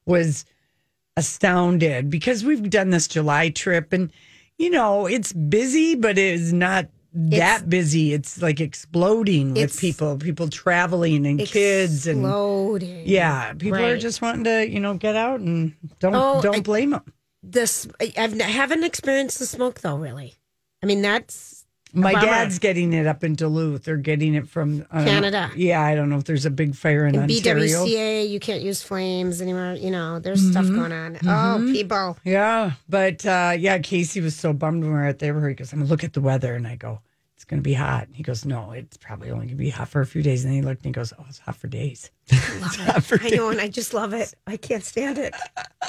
was 0.06 0.46
astounded 1.16 2.10
because 2.10 2.44
we've 2.44 2.70
done 2.70 2.90
this 2.90 3.08
July 3.08 3.50
trip, 3.50 3.94
and 3.94 4.12
you 4.58 4.70
know 4.70 5.06
it's 5.06 5.32
busy, 5.34 5.96
but 5.96 6.18
it 6.18 6.34
is 6.36 6.52
not 6.54 6.88
that 7.14 7.70
busy. 7.70 8.14
It's 8.14 8.42
like 8.42 8.60
exploding 8.60 9.54
with 9.54 9.80
people, 9.80 10.18
people 10.18 10.50
traveling 10.50 11.26
and 11.28 11.40
kids, 11.40 12.08
and 12.08 12.22
Exploding. 12.22 13.04
yeah, 13.06 13.54
people 13.54 13.84
are 13.86 13.98
just 13.98 14.22
wanting 14.22 14.44
to 14.46 14.68
you 14.70 14.80
know 14.80 14.96
get 14.96 15.16
out 15.16 15.40
and 15.40 15.74
don't 16.00 16.16
Oh, 16.16 16.42
don't 16.42 16.58
I- 16.58 16.62
blame 16.62 16.90
them. 16.92 17.04
This 17.44 17.88
I- 18.00 18.14
I've, 18.18 18.40
I 18.40 18.44
haven't 18.46 18.84
experienced 18.84 19.38
the 19.40 19.46
smoke 19.46 19.82
though. 19.82 19.98
Really, 19.98 20.36
I 20.82 20.86
mean 20.86 21.02
that's 21.02 21.66
My 21.94 22.14
dad's 22.14 22.58
getting 22.58 22.94
it 22.94 23.06
up 23.06 23.24
in 23.24 23.36
Duluth. 23.36 23.84
They're 23.84 23.98
getting 23.98 24.34
it 24.34 24.48
from 24.48 24.86
I 24.92 25.04
Canada. 25.04 25.52
Yeah, 25.56 25.82
I 25.82 25.94
don't 25.94 26.10
know 26.10 26.18
if 26.18 26.24
there's 26.24 26.46
a 26.46 26.50
big 26.50 26.74
fire 26.76 27.06
in, 27.06 27.16
in 27.16 27.22
Ontario. 27.24 27.86
BWCA. 27.86 28.30
You 28.30 28.40
can't 28.40 28.62
use 28.64 28.82
flames 28.82 29.42
anymore. 29.42 29.74
You 29.74 29.92
know, 29.92 30.20
there's 30.20 30.42
stuff 30.50 30.66
Mm-hmm. 30.66 30.76
going 30.80 30.92
on. 30.94 31.18
Oh, 31.28 31.72
people. 31.72 32.18
Yeah, 32.24 32.72
but 32.90 33.26
uh, 33.26 33.54
yeah, 33.60 33.78
Casey 33.80 34.22
was 34.22 34.36
so 34.36 34.54
bummed 34.54 34.84
when 34.84 34.94
we 34.94 34.98
were 34.98 35.06
at 35.06 35.20
the. 35.20 35.26
He 35.50 35.54
goes, 35.54 35.74
"I'm 35.74 35.80
gonna 35.80 35.90
look 35.90 36.04
at 36.04 36.14
the 36.14 36.22
weather," 36.22 36.56
and 36.56 36.66
I 36.66 36.76
go, 36.78 37.02
"It's 37.54 37.58
gonna 37.58 37.62
be 37.62 37.74
hot." 37.74 38.08
He 38.14 38.24
goes, 38.24 38.46
"No, 38.46 38.72
it's 38.72 38.98
probably 38.98 39.32
only 39.32 39.46
gonna 39.46 39.58
be 39.58 39.70
hot 39.70 39.90
for 39.90 40.02
a 40.02 40.06
few 40.06 40.22
days." 40.22 40.44
And 40.44 40.54
then 40.54 40.62
he 40.62 40.66
looked 40.66 40.86
and 40.86 40.94
he 40.96 41.00
goes, 41.00 41.14
"Oh, 41.18 41.26
it's 41.30 41.40
hot 41.40 41.56
for 41.56 41.68
days." 41.68 42.12
I 42.32 43.30
know, 43.36 43.50
and 43.50 43.60
I 43.60 43.68
just 43.68 43.94
love 43.94 44.14
it. 44.14 44.34
I 44.48 44.56
can't 44.58 44.84
stand 44.84 45.18
it. 45.18 45.34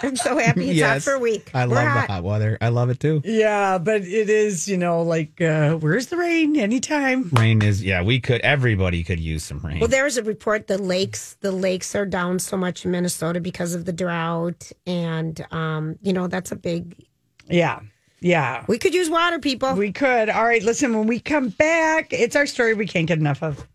I'm 0.03 0.17
so 0.17 0.37
happy 0.37 0.71
it's 0.71 0.83
hot 0.83 1.03
for 1.03 1.13
a 1.13 1.19
week. 1.19 1.51
I 1.55 1.67
We're 1.67 1.77
love 1.77 1.89
hot. 1.89 2.07
the 2.09 2.13
hot 2.15 2.25
weather. 2.25 2.59
I 2.61 2.69
love 2.69 2.91
it 2.91 2.99
too. 3.01 3.23
Yeah, 3.25 3.79
but 3.79 4.03
it 4.03 4.29
is, 4.29 4.67
you 4.67 4.77
know, 4.77 5.03
like 5.03 5.41
uh, 5.41 5.75
where's 5.77 6.07
the 6.09 6.17
rain? 6.17 6.57
Anytime. 6.57 7.31
Rain 7.33 7.63
is 7.63 7.83
yeah, 7.83 8.03
we 8.03 8.21
could 8.21 8.41
everybody 8.41 9.05
could 9.05 9.21
use 9.21 9.45
some 9.45 9.61
rain. 9.61 9.79
Well, 9.79 9.89
there 9.89 10.05
was 10.05 10.17
a 10.17 10.23
report 10.23 10.67
the 10.67 10.79
lakes 10.79 11.37
the 11.41 11.53
lakes 11.53 11.95
are 11.95 12.07
down 12.07 12.39
so 12.39 12.57
much 12.57 12.85
in 12.85 12.91
Minnesota 12.91 13.41
because 13.41 13.75
of 13.75 13.85
the 13.85 13.93
drought, 13.93 14.73
and 14.87 15.45
um, 15.53 15.97
you 16.03 16.13
know 16.13 16.27
that's 16.27 16.51
a 16.53 16.57
big. 16.57 17.07
Yeah, 17.49 17.81
yeah. 18.21 18.65
We 18.69 18.79
could 18.79 18.95
use 18.95 19.11
water, 19.11 19.39
people. 19.39 19.75
We 19.75 19.93
could. 19.93 20.29
All 20.31 20.45
right, 20.45 20.63
listen, 20.63 20.97
when 20.97 21.07
we 21.07 21.21
come 21.21 21.49
back, 21.51 22.13
it's 22.13 22.37
our 22.37 22.47
story 22.47 22.75
we 22.75 22.87
can't 22.87 23.07
get 23.07 23.19
enough 23.19 23.43
of. 23.43 23.67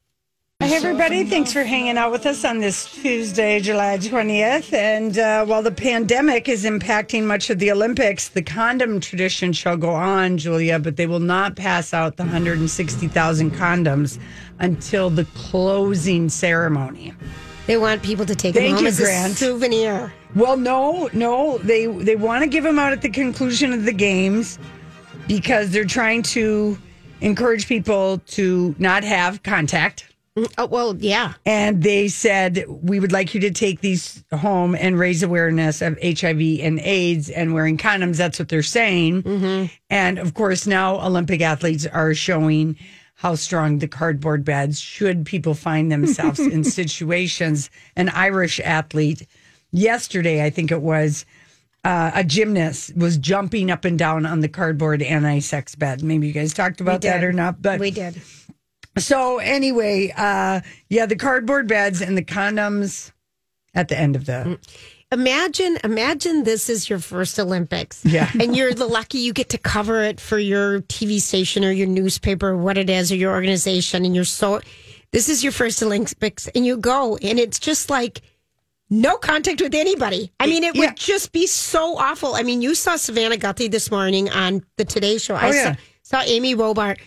Hey, 0.62 0.76
everybody. 0.76 1.24
Thanks 1.24 1.54
for 1.54 1.64
hanging 1.64 1.98
out 1.98 2.12
with 2.12 2.26
us 2.26 2.44
on 2.44 2.60
this 2.60 2.94
Tuesday, 2.94 3.62
July 3.62 3.98
20th. 3.98 4.74
And 4.74 5.18
uh, 5.18 5.46
while 5.46 5.64
the 5.64 5.72
pandemic 5.72 6.50
is 6.50 6.66
impacting 6.66 7.24
much 7.24 7.50
of 7.50 7.60
the 7.60 7.72
Olympics, 7.72 8.28
the 8.28 8.42
condom 8.42 9.00
tradition 9.00 9.54
shall 9.54 9.78
go 9.78 9.92
on, 9.92 10.38
Julia, 10.38 10.78
but 10.78 10.98
they 10.98 11.08
will 11.08 11.22
not 11.22 11.56
pass 11.56 11.94
out 11.94 12.18
the 12.18 12.24
160,000 12.24 13.52
condoms 13.52 14.20
until 14.60 15.10
the 15.10 15.24
closing 15.34 16.28
ceremony. 16.28 17.14
They 17.70 17.78
want 17.78 18.02
people 18.02 18.26
to 18.26 18.34
take 18.34 18.56
them 18.56 18.64
Thank 18.64 18.76
home 18.78 18.86
you, 18.86 18.90
as 18.90 19.00
Grant. 19.00 19.34
a 19.34 19.36
souvenir. 19.36 20.12
Well, 20.34 20.58
no, 20.58 21.08
no, 21.14 21.60
they 21.60 21.86
they 21.86 22.16
want 22.16 22.42
to 22.44 22.50
give 22.50 22.64
them 22.64 22.80
out 22.80 22.94
at 22.94 23.04
the 23.04 23.10
conclusion 23.12 23.74
of 23.74 23.86
the 23.86 23.94
games 23.94 24.58
because 25.28 25.70
they're 25.70 25.86
trying 25.86 26.24
to 26.24 26.80
encourage 27.22 27.68
people 27.68 28.24
to 28.26 28.74
not 28.80 29.04
have 29.04 29.44
contact 29.44 30.12
mm, 30.36 30.52
Oh, 30.58 30.66
well, 30.66 30.96
yeah. 30.98 31.34
and 31.46 31.84
they 31.84 32.08
said 32.08 32.66
we 32.68 33.00
would 33.00 33.12
like 33.12 33.36
you 33.36 33.40
to 33.42 33.52
take 33.52 33.82
these 33.82 34.24
home 34.34 34.74
and 34.74 34.98
raise 34.98 35.22
awareness 35.22 35.84
of 35.84 35.96
HIV 36.02 36.62
and 36.62 36.80
AIDS 36.80 37.30
and 37.30 37.54
wearing 37.54 37.78
condoms. 37.78 38.18
That's 38.18 38.40
what 38.40 38.50
they're 38.50 38.64
saying. 38.64 39.22
Mm-hmm. 39.22 39.66
And 39.92 40.18
of 40.18 40.34
course, 40.34 40.66
now 40.66 41.00
Olympic 41.06 41.42
athletes 41.42 41.86
are 41.86 42.16
showing 42.16 42.78
how 43.20 43.36
strong 43.36 43.80
the 43.80 43.88
cardboard 43.88 44.46
beds 44.46 44.80
should 44.80 45.26
people 45.26 45.54
find 45.54 45.92
themselves 45.92 46.40
in 46.40 46.64
situations. 46.80 47.70
An 47.98 48.08
Irish 48.08 48.62
athlete 48.62 49.28
yesterday, 49.72 50.42
I 50.46 50.50
think 50.50 50.72
it 50.72 50.82
was. 50.82 51.26
Uh, 51.84 52.12
a 52.14 52.24
gymnast 52.24 52.96
was 52.96 53.18
jumping 53.18 53.70
up 53.72 53.84
and 53.84 54.00
down 54.00 54.26
on 54.26 54.40
the 54.40 54.48
cardboard 54.48 55.02
anti-sex 55.02 55.76
bed. 55.76 56.02
Maybe 56.02 56.28
you 56.28 56.34
guys 56.34 56.54
talked 56.54 56.80
about 56.80 57.02
that 57.02 57.22
or 57.24 57.34
not, 57.34 57.62
but 57.62 57.80
We 57.82 57.92
did. 57.92 58.22
so 58.98 59.40
anyway, 59.40 60.14
uh, 60.16 60.62
yeah, 60.90 61.06
the 61.06 61.16
cardboard 61.18 61.68
beds 61.68 62.02
and 62.02 62.18
the 62.18 62.24
condoms 62.24 63.12
at 63.76 63.90
the 63.90 64.00
end 64.00 64.16
of 64.16 64.26
the. 64.28 64.60
Imagine, 65.12 65.80
imagine 65.84 66.44
this 66.44 66.70
is 66.70 66.88
your 66.90 67.00
first 67.00 67.40
Olympics. 67.40 68.06
Yeah. 68.06 68.30
And 68.40 68.56
you're 68.56 68.74
the 68.74 68.86
lucky 68.86 69.18
you 69.20 69.34
get 69.34 69.50
to 69.50 69.58
cover 69.58 70.04
it 70.04 70.20
for 70.20 70.38
your 70.38 70.82
TV 70.82 71.20
station 71.20 71.66
or 71.66 71.72
your 71.72 71.88
newspaper 71.88 72.50
or 72.50 72.58
what 72.58 72.78
it 72.78 72.90
is 72.90 73.12
or 73.12 73.16
your 73.16 73.34
organization. 73.34 74.06
And 74.06 74.14
you're 74.14 74.24
so, 74.24 74.62
this 75.12 75.28
is 75.28 75.44
your 75.44 75.52
first 75.52 75.82
Olympics 75.82 76.48
and 76.50 76.66
you 76.66 76.78
go 76.78 77.18
and 77.18 77.40
it's 77.40 77.58
just 77.60 77.90
like 77.90 78.22
no 78.92 79.18
contact 79.18 79.62
with 79.62 79.74
anybody. 79.74 80.32
I 80.40 80.46
mean, 80.48 80.64
it 80.64 80.76
Yeah. 80.76 80.82
would 80.88 80.98
just 80.98 81.32
be 81.32 81.48
so 81.48 81.98
awful. 81.98 82.36
I 82.36 82.44
mean, 82.44 82.62
you 82.62 82.76
saw 82.76 82.96
Savannah 82.96 83.38
Guthrie 83.38 83.68
this 83.68 83.90
morning 83.90 84.30
on 84.30 84.64
the 84.78 84.86
Today 84.86 85.18
Show. 85.18 85.36
I 85.36 85.50
Oh, 85.50 85.54
yeah. 85.54 85.76
saw, 86.04 86.22
saw 86.22 86.22
Amy 86.26 86.56
Robach 86.56 87.00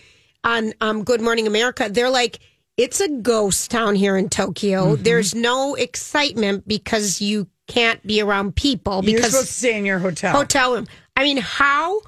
on 0.43 0.73
um, 0.81 1.03
Good 1.05 1.21
Morning 1.21 1.47
America. 1.47 1.87
They're 1.89 2.09
like, 2.09 2.39
it's 2.75 2.99
a 3.01 3.07
ghost 3.09 3.69
town 3.71 3.95
here 3.95 4.17
in 4.17 4.29
Tokyo. 4.29 4.93
Mm-hmm. 4.95 5.03
There's 5.03 5.35
no 5.35 5.75
excitement 5.75 6.67
because 6.67 7.21
you 7.21 7.47
can't 7.67 8.05
be 8.05 8.21
around 8.21 8.55
people 8.55 9.01
because 9.01 9.21
You're 9.21 9.29
supposed 9.29 9.47
to 9.47 9.53
stay 9.53 9.77
in 9.77 9.85
your 9.85 9.99
hotel. 9.99 10.35
hotel 10.35 10.73
room. 10.73 10.87
I 11.15 11.23
mean, 11.23 11.37
how? 11.37 12.01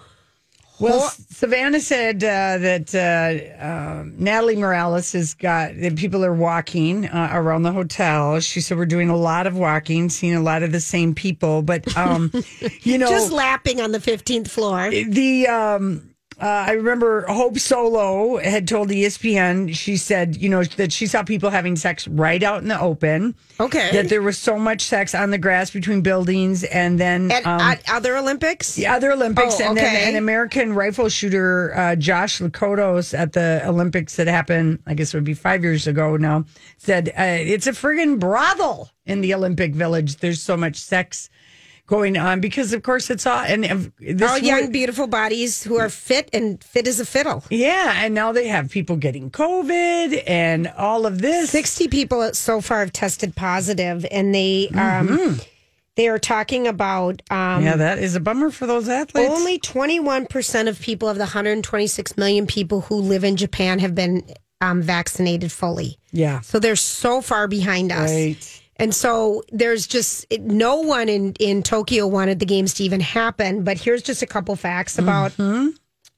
Well, 0.77 1.09
Savannah 1.29 1.79
said 1.79 2.17
uh, 2.17 2.57
that 2.57 2.93
uh, 2.93 3.65
um, 3.65 4.13
Natalie 4.17 4.57
Morales 4.57 5.13
has 5.13 5.33
got 5.33 5.71
that 5.79 5.95
people 5.95 6.25
are 6.25 6.33
walking 6.33 7.07
uh, 7.07 7.29
around 7.31 7.63
the 7.63 7.71
hotel. 7.71 8.41
She 8.41 8.59
said 8.59 8.77
we're 8.77 8.85
doing 8.85 9.09
a 9.09 9.15
lot 9.15 9.47
of 9.47 9.55
walking, 9.55 10.09
seeing 10.09 10.35
a 10.35 10.41
lot 10.41 10.63
of 10.63 10.74
the 10.74 10.81
same 10.81 11.15
people, 11.15 11.62
but 11.62 11.95
um, 11.95 12.29
you 12.81 12.97
know, 12.97 13.07
Just 13.07 13.31
lapping 13.31 13.79
on 13.79 13.93
the 13.93 14.00
15th 14.00 14.50
floor. 14.50 14.89
the 14.89 15.47
um 15.47 16.09
uh, 16.42 16.46
I 16.46 16.72
remember 16.72 17.25
Hope 17.27 17.58
Solo 17.60 18.38
had 18.38 18.68
told 18.68 18.89
ESPN. 18.89 19.74
She 19.75 19.98
said, 19.98 20.36
you 20.36 20.50
know, 20.50 20.63
that 20.63 20.92
she 20.92 21.08
saw 21.08 21.24
people 21.24 21.50
having 21.50 21.75
sex 21.75 22.08
right 22.08 22.42
out 22.44 22.62
in 22.62 22.68
the 22.68 22.80
open. 22.80 23.36
Okay. 23.60 23.89
That 23.94 24.10
there 24.10 24.22
was 24.22 24.38
so 24.38 24.58
much 24.60 24.82
sex 24.82 25.15
on 25.15 25.32
the 25.32 25.38
grass 25.38 25.72
between 25.72 26.01
buildings, 26.01 26.63
and 26.65 27.00
then 27.00 27.32
At, 27.32 27.46
um, 27.46 27.62
at 27.62 27.82
other 27.89 28.18
Olympics? 28.18 28.75
the 28.75 28.88
other 28.88 29.12
Olympics, 29.13 29.62
Oh, 29.62 29.70
and 29.70 29.77
okay. 29.77 29.88
then 29.88 30.10
an 30.10 30.15
American 30.18 30.74
rifle 30.74 31.08
shooter, 31.10 31.74
uh, 31.75 31.96
Josh 31.96 32.39
Lakatos, 32.39 33.18
at 33.18 33.34
the 33.34 33.62
Olympics 33.65 34.18
that 34.18 34.27
happened, 34.27 34.80
I 34.86 34.94
guess 34.94 35.13
it 35.13 35.18
would 35.18 35.24
be 35.24 35.34
five 35.34 35.63
years 35.63 35.88
ago 35.88 36.18
now, 36.18 36.46
said 36.77 37.10
uh, 37.18 37.24
it's 37.24 37.68
a 37.68 37.72
friggin' 37.72 38.20
brothel 38.20 38.89
in 39.06 39.22
the 39.22 39.34
Olympic 39.34 39.74
Village. 39.74 40.18
There's 40.18 40.42
so 40.42 40.58
much 40.58 40.75
sex 40.75 41.30
going 41.88 42.18
on 42.18 42.39
because, 42.42 42.74
of 42.74 42.82
course, 42.84 43.10
it's 43.10 43.25
all 43.25 43.39
and 43.39 43.65
uh, 43.65 43.77
this 44.00 44.30
All 44.30 44.38
young, 44.39 44.72
beautiful 44.72 45.08
bodies 45.08 45.63
who 45.63 45.77
are 45.77 45.89
fit 45.89 46.30
and 46.34 46.63
fit 46.63 46.88
as 46.88 47.00
a 47.00 47.06
fiddle. 47.06 47.44
yeah, 47.50 47.94
and 48.04 48.13
now 48.13 48.32
they 48.32 48.48
have 48.48 48.70
people 48.72 48.96
getting 48.96 49.30
COVID 49.32 50.24
and 50.27 50.68
all 50.77 51.06
of 51.06 51.22
this. 51.22 51.50
60 51.51 51.88
people 51.89 52.34
so 52.34 52.62
far 52.62 52.80
have 52.80 52.92
tested 52.92 53.36
positive, 53.36 54.06
and 54.12 54.34
they 54.34 54.70
um, 54.75 55.39
they 55.96 56.08
are 56.08 56.20
talking 56.20 56.68
about 56.68 57.22
um, 57.32 57.63
yeah, 57.63 57.75
that 57.75 58.00
is 58.00 58.15
a 58.15 58.20
bummer 58.20 58.50
for 58.51 58.65
those 58.68 58.89
athletes. 58.89 59.30
only 59.32 59.60
21% 59.60 60.68
of 60.68 60.80
people 60.82 61.08
of 61.08 61.18
the 61.18 61.22
126 61.24 62.18
million 62.18 62.48
people 62.48 62.82
who 62.82 62.96
live 62.96 63.24
in 63.24 63.36
Japan 63.38 63.80
have 63.80 63.96
been 63.96 64.24
um, 64.62 64.82
vaccinated 64.82 65.51
fully. 65.51 65.98
yeah, 66.12 66.39
So 66.42 66.60
they're 66.60 66.75
so 66.75 67.22
far 67.22 67.48
behind 67.48 67.92
us. 67.92 68.12
right. 68.12 68.62
And 68.77 68.94
so 68.94 69.44
there's 69.51 69.88
just 69.88 70.25
it- 70.29 70.41
no 70.41 70.77
one 70.77 71.08
in, 71.10 71.34
in 71.39 71.63
Tokyo 71.63 72.08
wanted 72.08 72.39
the 72.39 72.46
games 72.46 72.74
to 72.75 72.84
even 72.84 73.00
happen. 73.00 73.63
But 73.63 73.77
here's 73.79 74.01
just 74.03 74.22
a 74.22 74.25
couple 74.27 74.55
facts 74.55 74.98
about 75.00 75.34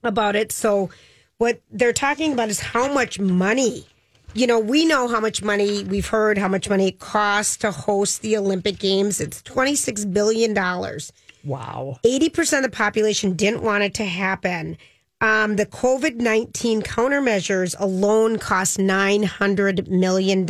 about 0.04 0.36
it. 0.36 0.52
So 0.52 0.90
what 1.38 1.62
they're 1.72 1.94
talking 1.94 2.34
about 2.34 2.50
is 2.50 2.60
how 2.60 2.92
much 2.92 3.20
money. 3.20 3.86
You 4.34 4.46
know, 4.48 4.60
we 4.60 4.86
know 4.86 5.08
how 5.08 5.20
much 5.20 5.42
money 5.44 5.84
we've 5.84 6.08
heard 6.08 6.38
how 6.38 6.48
much 6.48 6.70
money 6.70 6.88
it 6.90 7.00
costs 7.00 7.58
to 7.58 7.72
host 7.72 8.22
the 8.22 8.38
Olympic 8.38 8.78
Games. 8.80 9.20
It's 9.22 9.42
twenty 9.42 9.76
six 9.76 10.04
billion 10.06 10.54
dollars. 10.54 11.12
Wow. 11.44 11.98
80% 12.04 12.58
of 12.58 12.64
the 12.64 12.70
population 12.70 13.34
didn't 13.34 13.62
want 13.64 13.82
it 13.84 13.94
to 13.96 14.04
happen. 14.06 14.78
Um, 15.22 15.56
the 15.56 15.66
COVID 15.66 16.16
19 16.18 16.82
countermeasures 16.82 17.74
alone 17.80 18.38
cost 18.38 18.78
$900 18.80 19.88
million. 19.88 20.46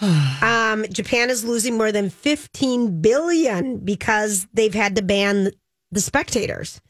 um, 0.42 0.84
Japan 0.90 1.30
is 1.30 1.44
losing 1.44 1.76
more 1.76 1.92
than 1.92 2.10
15 2.10 3.00
billion 3.00 3.78
because 3.78 4.46
they've 4.52 4.74
had 4.74 4.96
to 4.96 5.02
ban 5.02 5.50
the 5.90 6.00
spectators. 6.00 6.80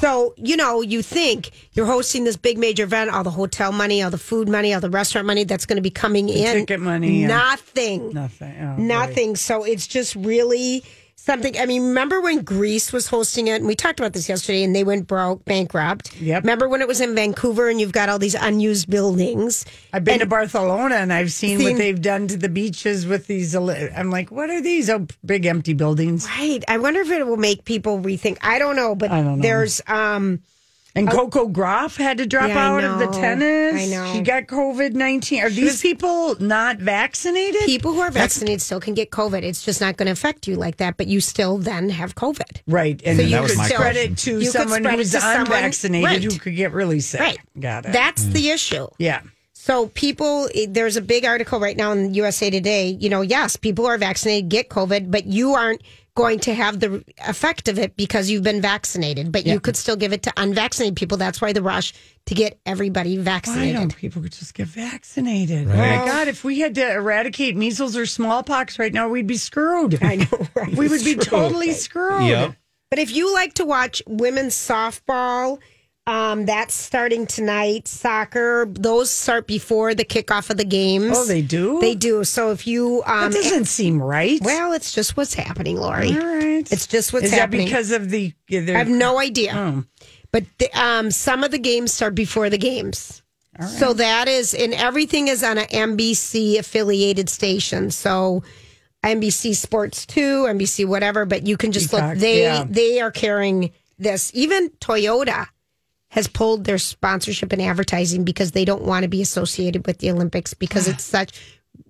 So, 0.00 0.34
you 0.36 0.56
know, 0.56 0.82
you 0.82 1.02
think 1.02 1.50
you're 1.72 1.86
hosting 1.86 2.24
this 2.24 2.36
big 2.36 2.58
major 2.58 2.84
event, 2.84 3.10
all 3.10 3.24
the 3.24 3.30
hotel 3.30 3.72
money, 3.72 4.02
all 4.02 4.10
the 4.10 4.18
food 4.18 4.48
money, 4.48 4.74
all 4.74 4.80
the 4.80 4.90
restaurant 4.90 5.26
money 5.26 5.44
that's 5.44 5.66
going 5.66 5.76
to 5.76 5.82
be 5.82 5.90
coming 5.90 6.28
in. 6.28 6.54
ticket 6.54 6.80
money, 6.80 7.22
yeah. 7.22 7.28
Nothing. 7.28 8.12
Nothing. 8.12 8.54
Oh, 8.60 8.76
boy. 8.76 8.82
Nothing. 8.82 9.36
So 9.36 9.64
it's 9.64 9.86
just 9.86 10.14
really 10.16 10.84
something. 11.28 11.58
I 11.58 11.66
mean, 11.66 11.82
remember 11.88 12.22
when 12.22 12.42
Greece 12.42 12.90
was 12.90 13.06
hosting 13.06 13.48
it? 13.48 13.56
And 13.56 13.66
we 13.66 13.74
talked 13.74 14.00
about 14.00 14.14
this 14.14 14.28
yesterday 14.30 14.62
and 14.64 14.74
they 14.74 14.82
went 14.82 15.06
broke, 15.06 15.44
bankrupt. 15.44 16.18
Yep. 16.20 16.42
Remember 16.44 16.68
when 16.70 16.80
it 16.80 16.88
was 16.88 17.02
in 17.02 17.14
Vancouver 17.14 17.68
and 17.68 17.78
you've 17.78 17.92
got 17.92 18.08
all 18.08 18.18
these 18.18 18.34
unused 18.34 18.88
buildings? 18.88 19.66
I've 19.92 20.04
been 20.04 20.14
And- 20.14 20.20
to 20.22 20.26
Barcelona 20.26 20.94
and 20.96 21.12
I've 21.12 21.30
seen, 21.30 21.58
Seen- 21.58 21.68
what 21.68 21.76
they've 21.76 22.00
done 22.00 22.28
to 22.28 22.38
the 22.38 22.48
beaches 22.48 23.06
with 23.06 23.26
these. 23.26 23.54
I'm 23.54 24.10
like, 24.10 24.30
what 24.30 24.48
are 24.48 24.62
these? 24.62 24.88
Oh, 24.88 25.06
big 25.24 25.44
empty 25.44 25.74
buildings. 25.74 26.26
Right. 26.26 26.64
I 26.66 26.78
wonder 26.78 27.00
if 27.00 27.10
it 27.10 27.26
will 27.26 27.36
make 27.36 27.66
people 27.66 28.00
rethink. 28.00 28.38
I 28.40 28.58
don't 28.58 28.76
know, 28.76 28.94
but 28.94 29.10
I 29.10 29.22
don't 29.22 29.36
know. 29.36 29.42
there's 29.42 29.82
um 29.86 30.40
And 30.98 31.10
Coco 31.10 31.48
Gauff 31.48 31.96
had 31.96 32.18
to 32.18 32.26
drop 32.26 32.48
Yeah, 32.48 32.70
out 32.70 32.84
of 32.84 32.98
the 32.98 33.06
tennis. 33.06 33.74
I 33.82 33.86
know. 33.86 34.12
She 34.12 34.20
got 34.20 34.46
COVID 34.46 34.94
19. 34.94 35.42
Are 35.44 35.50
these 35.50 35.80
people 35.80 36.34
not 36.40 36.78
vaccinated? 36.78 37.62
people 37.66 37.92
who 37.92 38.00
are 38.00 38.10
vaccinated 38.10 38.60
still 38.60 38.80
can 38.80 38.94
get 38.94 39.10
COVID. 39.10 39.42
It's 39.42 39.64
just 39.64 39.80
not 39.80 39.96
going 39.96 40.06
to 40.06 40.12
affect 40.12 40.46
you 40.48 40.56
like 40.56 40.78
that, 40.78 40.96
but 40.96 41.06
you 41.06 41.20
still 41.20 41.58
then 41.58 41.88
have 41.90 42.14
COVID. 42.14 42.62
Right. 42.66 43.00
And 43.04 43.16
So 43.16 43.22
you 43.22 43.28
you 43.28 43.34
That 43.36 43.42
was 43.42 43.50
could 43.52 43.58
my 43.58 43.68
spread 43.68 43.80
question. 43.94 44.12
it 44.12 44.18
to 44.18 44.40
You 44.40 44.50
someone 44.50 44.84
who's 44.84 45.12
to 45.12 45.20
someone- 45.20 45.40
unvaccinated 45.42 46.04
right. 46.04 46.22
who 46.22 46.38
could 46.38 46.56
get 46.56 46.72
really 46.72 47.00
sick. 47.00 47.20
Right. 47.20 47.38
Got 47.58 47.86
it. 47.86 47.92
That's 47.92 48.24
the 48.24 48.46
mm. 48.46 48.54
issue. 48.54 48.86
yeah. 48.98 49.20
So 49.52 49.88
people, 49.88 50.48
eh, 50.54 50.64
there's 50.68 50.96
a 50.96 51.02
big 51.02 51.26
article 51.26 51.60
right 51.60 51.76
now 51.76 51.92
in 51.92 52.14
USA 52.14 52.48
Today. 52.48 52.88
You 52.98 53.10
know, 53.10 53.20
yes, 53.20 53.56
people 53.56 53.84
who 53.84 53.90
are 53.90 53.98
vaccinated 53.98 54.48
get 54.48 54.70
COVID, 54.70 55.10
but 55.10 55.26
you 55.26 55.54
aren't 55.54 55.82
going 56.18 56.40
to 56.40 56.52
have 56.52 56.80
the 56.80 57.04
effect 57.26 57.68
of 57.68 57.78
it 57.78 57.96
because 57.96 58.28
you've 58.28 58.42
been 58.42 58.60
vaccinated. 58.60 59.30
But 59.30 59.46
you 59.46 59.60
could 59.60 59.76
still 59.76 59.94
give 59.96 60.12
it 60.12 60.24
to 60.24 60.32
unvaccinated 60.36 60.96
people. 60.96 61.16
That's 61.16 61.40
why 61.40 61.52
the 61.52 61.62
rush 61.62 61.94
to 62.26 62.34
get 62.34 62.58
everybody 62.66 63.16
Why 63.16 63.22
vaccinated. 63.24 63.76
don't 63.76 63.96
people 63.96 64.20
could 64.20 64.32
just 64.32 64.52
get 64.52 64.66
vaccinated? 64.66 65.68
Oh 65.68 65.76
my 65.76 66.04
God, 66.04 66.26
if 66.26 66.42
we 66.42 66.58
had 66.58 66.74
to 66.74 66.92
eradicate 66.92 67.56
measles 67.56 67.96
or 67.96 68.04
smallpox 68.04 68.78
right 68.80 68.92
now, 68.92 69.08
we'd 69.08 69.28
be 69.28 69.36
screwed. 69.36 70.02
I 70.02 70.16
know, 70.16 70.48
right? 70.54 70.74
We 70.74 70.88
would 70.88 71.04
be 71.04 71.14
totally 71.14 71.72
screwed. 71.72 72.28
Yep. 72.28 72.56
But 72.90 72.98
if 72.98 73.14
you 73.14 73.32
like 73.32 73.54
to 73.54 73.64
watch 73.64 74.02
women's 74.06 74.54
softball, 74.54 75.58
um, 76.08 76.46
that's 76.46 76.74
starting 76.74 77.26
tonight. 77.26 77.86
Soccer, 77.86 78.66
those 78.70 79.10
start 79.10 79.46
before 79.46 79.94
the 79.94 80.06
kickoff 80.06 80.48
of 80.48 80.56
the 80.56 80.64
games. 80.64 81.12
Oh, 81.14 81.26
they 81.26 81.42
do? 81.42 81.80
They 81.80 81.94
do. 81.94 82.24
So 82.24 82.50
if 82.50 82.66
you, 82.66 83.02
um, 83.04 83.30
That 83.30 83.42
doesn't 83.42 83.66
seem 83.66 84.00
right. 84.00 84.40
well, 84.42 84.72
it's 84.72 84.94
just 84.94 85.18
what's 85.18 85.34
happening, 85.34 85.76
Lori. 85.76 86.12
all 86.18 86.26
right. 86.26 86.72
It's 86.72 86.86
just 86.86 87.12
what's 87.12 87.26
Is 87.26 87.32
happening. 87.32 87.60
that 87.60 87.64
because 87.66 87.92
of 87.92 88.08
the? 88.08 88.32
yeah, 88.48 88.60
I 88.60 88.78
have 88.78 88.88
no 88.88 89.18
idea. 89.18 89.52
Oh. 89.54 89.84
But 90.32 90.44
the, 90.58 90.70
um, 90.80 91.10
some 91.10 91.44
of 91.44 91.50
the 91.50 91.58
games 91.58 91.92
start 91.92 92.14
before 92.14 92.48
the 92.48 92.58
games. 92.58 93.22
So 93.66 93.92
that 93.94 94.28
is, 94.28 94.54
and 94.54 94.72
everything 94.72 95.26
is 95.26 95.42
on 95.42 95.58
an 95.58 95.66
NBC 95.66 96.60
affiliated 96.60 97.28
station. 97.28 97.90
So 97.90 98.44
NBC 99.04 99.56
Sports 99.56 100.06
2, 100.06 100.44
NBC 100.44 100.86
whatever, 100.86 101.26
but 101.26 101.44
you 101.44 101.56
can 101.56 101.72
just 101.72 101.90
Peacock, 101.90 102.10
look. 102.10 102.18
They 102.18 102.42
yeah. 102.42 102.64
they 102.68 103.00
are 103.00 103.10
carrying 103.10 103.72
this. 103.98 104.30
Even 104.32 104.70
Toyota 104.80 105.48
has 106.10 106.26
pulled 106.26 106.64
their 106.64 106.78
sponsorship 106.78 107.52
and 107.52 107.60
advertising 107.62 108.24
because 108.24 108.52
they 108.52 108.64
don't 108.64 108.82
want 108.82 109.02
to 109.02 109.08
be 109.08 109.20
associated 109.22 109.86
with 109.86 109.98
the 109.98 110.10
Olympics 110.10 110.54
because 110.54 110.88
it's 110.88 111.04
such 111.18 111.32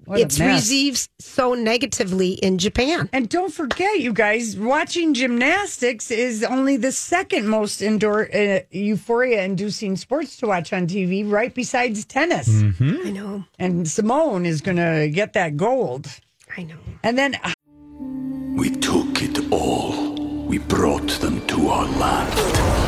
What 0.07 0.19
it's 0.21 0.39
mess. 0.39 0.63
received 0.63 1.09
so 1.21 1.55
negatively 1.55 2.33
in 2.33 2.59
Japan. 2.59 3.09
And 3.13 3.29
don't 3.29 3.53
forget, 3.53 4.01
you 4.01 4.13
guys, 4.13 4.57
watching 4.57 5.15
gymnastics 5.15 6.11
is 6.11 6.43
only 6.43 6.77
the 6.77 6.91
second 6.93 7.47
most 7.47 7.81
indoor 7.83 8.29
uh, 8.35 8.61
euphoria 8.71 9.45
inducing 9.45 9.97
sports 9.97 10.37
to 10.39 10.47
watch 10.47 10.73
on 10.73 10.87
TV, 10.89 11.31
right 11.31 11.55
besides 11.55 12.05
tennis. 12.05 12.49
I 12.81 13.11
know. 13.11 13.45
And 13.59 13.87
Simone 13.89 14.47
is 14.47 14.61
going 14.63 14.79
to 14.79 15.11
get 15.13 15.35
that 15.35 15.57
gold. 15.57 16.09
I 16.57 16.63
know. 16.65 16.79
And 17.05 17.17
then 17.17 17.37
uh, 17.45 17.53
We 18.57 18.71
took 18.71 19.23
it 19.23 19.53
all. 19.53 20.15
We 20.47 20.59
brought 20.59 21.11
them 21.21 21.47
to 21.49 21.69
our 21.69 21.87
land. 21.87 22.88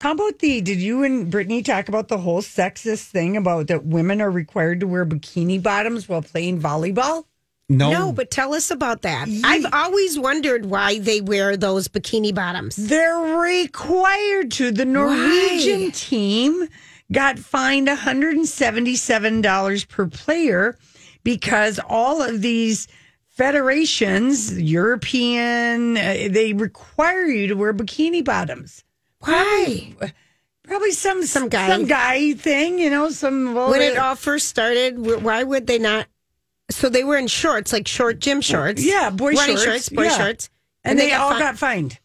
How 0.00 0.12
about 0.12 0.38
the, 0.38 0.62
did 0.62 0.80
you 0.80 1.04
and 1.04 1.30
Brittany 1.30 1.62
talk 1.62 1.88
about 1.88 2.08
the 2.08 2.16
whole 2.18 2.40
sexist 2.40 3.08
thing 3.08 3.36
about 3.36 3.66
that 3.66 3.84
women 3.84 4.22
are 4.22 4.30
required 4.30 4.80
to 4.80 4.86
wear 4.86 5.04
bikini 5.04 5.62
bottoms 5.62 6.08
while 6.08 6.22
playing 6.22 6.58
volleyball? 6.60 7.24
No, 7.68 7.90
No, 7.90 8.12
but 8.12 8.30
tell 8.30 8.54
us 8.54 8.70
about 8.70 9.02
that. 9.02 9.28
I've 9.44 9.66
always 9.72 10.18
wondered 10.18 10.64
why 10.66 10.98
they 10.98 11.20
wear 11.20 11.56
those 11.56 11.86
bikini 11.86 12.34
bottoms. 12.34 12.74
They're 12.76 13.36
required 13.38 14.50
to. 14.52 14.72
The 14.72 14.86
Norwegian 14.86 15.82
Why? 15.82 15.90
team 15.92 16.68
got 17.12 17.38
fined 17.38 17.86
$177 17.86 19.88
per 19.88 20.06
player 20.08 20.78
because 21.22 21.78
all 21.88 22.22
of 22.22 22.40
these 22.40 22.88
federations, 23.28 24.58
European, 24.60 25.96
uh, 25.96 26.28
they 26.30 26.54
require 26.54 27.26
you 27.26 27.46
to 27.48 27.54
wear 27.54 27.72
bikini 27.74 28.24
bottoms. 28.24 28.82
Why? 29.20 29.94
Probably 30.64 30.92
some 30.92 31.24
Some 31.24 31.48
guy. 31.48 31.68
some 31.68 31.86
guy 31.86 32.32
thing, 32.34 32.78
you 32.78 32.90
know. 32.90 33.10
Some 33.10 33.54
well, 33.54 33.70
When 33.70 33.82
it 33.82 33.96
uh, 33.96 34.04
all 34.04 34.14
first 34.16 34.48
started, 34.48 34.98
why 35.22 35.42
would 35.42 35.66
they 35.66 35.78
not? 35.78 36.06
So 36.70 36.88
they 36.88 37.02
were 37.02 37.16
in 37.16 37.26
shorts, 37.26 37.72
like 37.72 37.88
short 37.88 38.20
gym 38.20 38.40
shorts. 38.40 38.84
Yeah, 38.84 39.10
boy 39.10 39.32
running 39.32 39.56
shorts, 39.56 39.88
boy 39.88 40.04
yeah. 40.04 40.16
shorts, 40.16 40.48
and, 40.84 40.98
they, 40.98 41.12
all 41.12 41.30
fin- 41.30 41.40
got 41.40 41.58
fined 41.58 41.98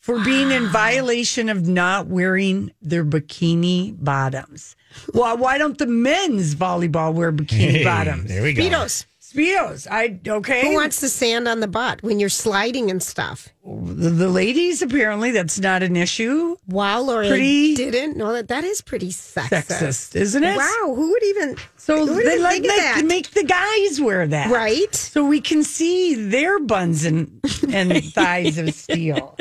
for 0.00 0.22
being 0.22 0.50
in 0.50 0.66
violation 0.68 1.48
of 1.48 1.66
not 1.66 2.06
wearing 2.08 2.70
their 2.82 3.04
bikini 3.06 3.96
bottoms. 3.98 4.76
Well, 5.14 5.38
why 5.38 5.56
don't 5.56 5.78
the 5.78 5.86
men's 5.86 6.54
volleyball 6.54 7.14
wear 7.14 7.32
bikini 7.32 7.70
Hey, 7.70 7.84
bottoms? 7.84 8.28
There 8.28 8.42
we 8.42 8.52
go. 8.52 8.62
speedos. 8.62 9.06
Speedos. 9.34 9.86
I 9.90 10.20
okay. 10.26 10.62
Who 10.62 10.74
wants 10.74 11.00
the 11.00 11.08
sand 11.08 11.48
on 11.48 11.60
the 11.60 11.66
butt 11.66 12.02
when 12.02 12.20
you're 12.20 12.28
sliding 12.28 12.90
and 12.90 13.02
stuff? 13.02 13.48
the, 13.64 14.10
the 14.10 14.28
ladies? 14.28 14.82
Apparently, 14.82 15.30
that's 15.30 15.58
not 15.58 15.82
an 15.82 15.96
issue. 15.96 16.56
Wow, 16.68 17.00
Lori 17.00 17.28
Pretty 17.28 17.74
didn't 17.74 18.16
know 18.16 18.32
that. 18.32 18.48
That 18.48 18.64
is 18.64 18.80
pretty 18.80 19.08
sexist, 19.08 19.64
Sexist, 19.64 20.16
isn't 20.16 20.44
it? 20.44 20.56
Wow, 20.56 20.94
who 20.94 21.10
would 21.10 21.24
even? 21.24 21.56
So 21.76 22.04
would 22.04 22.24
they 22.24 22.32
even 22.34 22.42
like 22.42 22.62
think 22.62 22.72
of 22.72 22.76
make, 22.76 22.94
that? 22.94 23.04
make 23.06 23.30
the 23.32 23.44
guys 23.44 24.00
wear 24.00 24.26
that, 24.26 24.50
right. 24.50 24.94
So 24.94 25.24
we 25.24 25.40
can 25.40 25.64
see 25.64 26.14
their 26.14 26.60
buns 26.60 27.04
and 27.04 27.40
and 27.72 28.04
thighs 28.14 28.58
of 28.58 28.72
steel. 28.72 29.36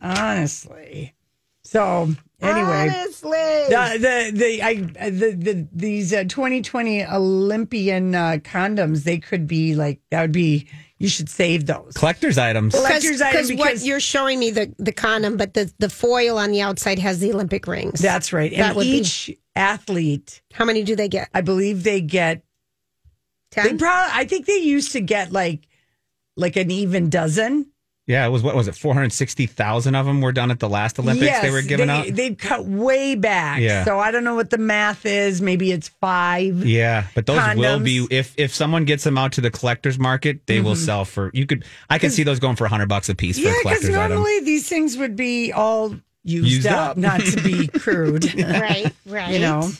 Honestly. 0.00 1.14
So 1.64 2.14
anyway. 2.42 2.88
Honestly, 2.88 3.30
The 3.30 3.98
the 4.00 4.38
the 4.38 4.62
I 4.62 4.74
the, 5.10 5.30
the 5.32 5.68
these 5.72 6.12
uh, 6.12 6.24
2020 6.24 7.04
Olympian 7.06 8.14
uh, 8.14 8.38
condoms 8.42 9.04
they 9.04 9.18
could 9.18 9.46
be 9.46 9.74
like 9.74 10.00
that 10.10 10.22
would 10.22 10.32
be 10.32 10.68
you 10.98 11.08
should 11.08 11.28
save 11.30 11.64
those. 11.66 11.94
Collector's 11.94 12.36
items. 12.36 12.74
collector's 12.74 13.22
item 13.22 13.46
because 13.48 13.52
what 13.58 13.84
you're 13.86 14.00
showing 14.00 14.38
me 14.38 14.50
the 14.50 14.74
the 14.78 14.92
condom, 14.92 15.36
but 15.36 15.54
the 15.54 15.72
the 15.78 15.88
foil 15.88 16.38
on 16.38 16.50
the 16.50 16.60
outside 16.60 16.98
has 16.98 17.20
the 17.20 17.32
Olympic 17.32 17.66
rings. 17.66 18.00
That's 18.00 18.32
right. 18.32 18.50
That 18.50 18.68
And 18.68 18.76
would 18.76 18.84
be- 18.84 18.98
each 18.98 19.30
athlete, 19.56 20.42
How 20.52 20.64
many 20.64 20.82
do 20.84 20.94
they 20.96 21.08
get? 21.08 21.28
I 21.34 21.40
believe 21.40 21.82
they 21.84 22.00
get 22.00 22.42
they 23.52 23.62
Ten. 23.62 23.78
probably 23.78 24.12
I 24.14 24.24
think 24.26 24.46
they 24.46 24.58
used 24.58 24.92
to 24.92 25.00
get 25.00 25.32
like 25.32 25.66
like 26.36 26.56
an 26.56 26.70
even 26.70 27.10
dozen. 27.10 27.66
Yeah, 28.10 28.26
it 28.26 28.30
was 28.30 28.42
what 28.42 28.56
was 28.56 28.66
it? 28.66 28.74
Four 28.74 28.92
hundred 28.92 29.12
sixty 29.12 29.46
thousand 29.46 29.94
of 29.94 30.04
them 30.04 30.20
were 30.20 30.32
done 30.32 30.50
at 30.50 30.58
the 30.58 30.68
last 30.68 30.98
Olympics. 30.98 31.40
they 31.42 31.50
were 31.52 31.62
giving 31.62 31.86
they, 31.86 31.92
out. 31.92 32.06
They've 32.08 32.36
cut 32.36 32.64
way 32.64 33.14
back. 33.14 33.60
Yeah. 33.60 33.84
So 33.84 34.00
I 34.00 34.10
don't 34.10 34.24
know 34.24 34.34
what 34.34 34.50
the 34.50 34.58
math 34.58 35.06
is. 35.06 35.40
Maybe 35.40 35.70
it's 35.70 35.86
five. 35.86 36.66
Yeah, 36.66 37.06
but 37.14 37.26
those 37.26 37.54
will 37.54 37.78
be 37.78 38.04
if 38.10 38.34
if 38.36 38.52
someone 38.52 38.84
gets 38.84 39.04
them 39.04 39.16
out 39.16 39.30
to 39.34 39.40
the 39.40 39.50
collector's 39.52 39.96
market, 39.96 40.44
they 40.46 40.60
will 40.60 40.72
mm-hmm. 40.72 40.84
sell 40.84 41.04
for. 41.04 41.30
You 41.32 41.46
could 41.46 41.64
I 41.88 42.00
could 42.00 42.10
see 42.10 42.24
those 42.24 42.40
going 42.40 42.56
for 42.56 42.66
hundred 42.66 42.88
bucks 42.88 43.08
a 43.08 43.14
piece 43.14 43.38
for 43.38 43.44
Yeah, 43.44 43.52
because 43.62 43.62
collector's 43.62 43.94
item. 43.94 44.16
normally 44.16 44.40
these 44.40 44.68
things 44.68 44.96
would 44.96 45.14
be 45.14 45.52
all 45.52 45.94
used, 46.24 46.50
Used 46.50 46.66
up, 46.66 46.90
up. 46.90 46.96
not 46.96 47.20
to 47.20 47.40
be 47.40 47.68
crude. 47.78 48.34
right, 48.34 48.92
right. 49.06 49.32
You 49.32 49.38
know. 49.38 49.70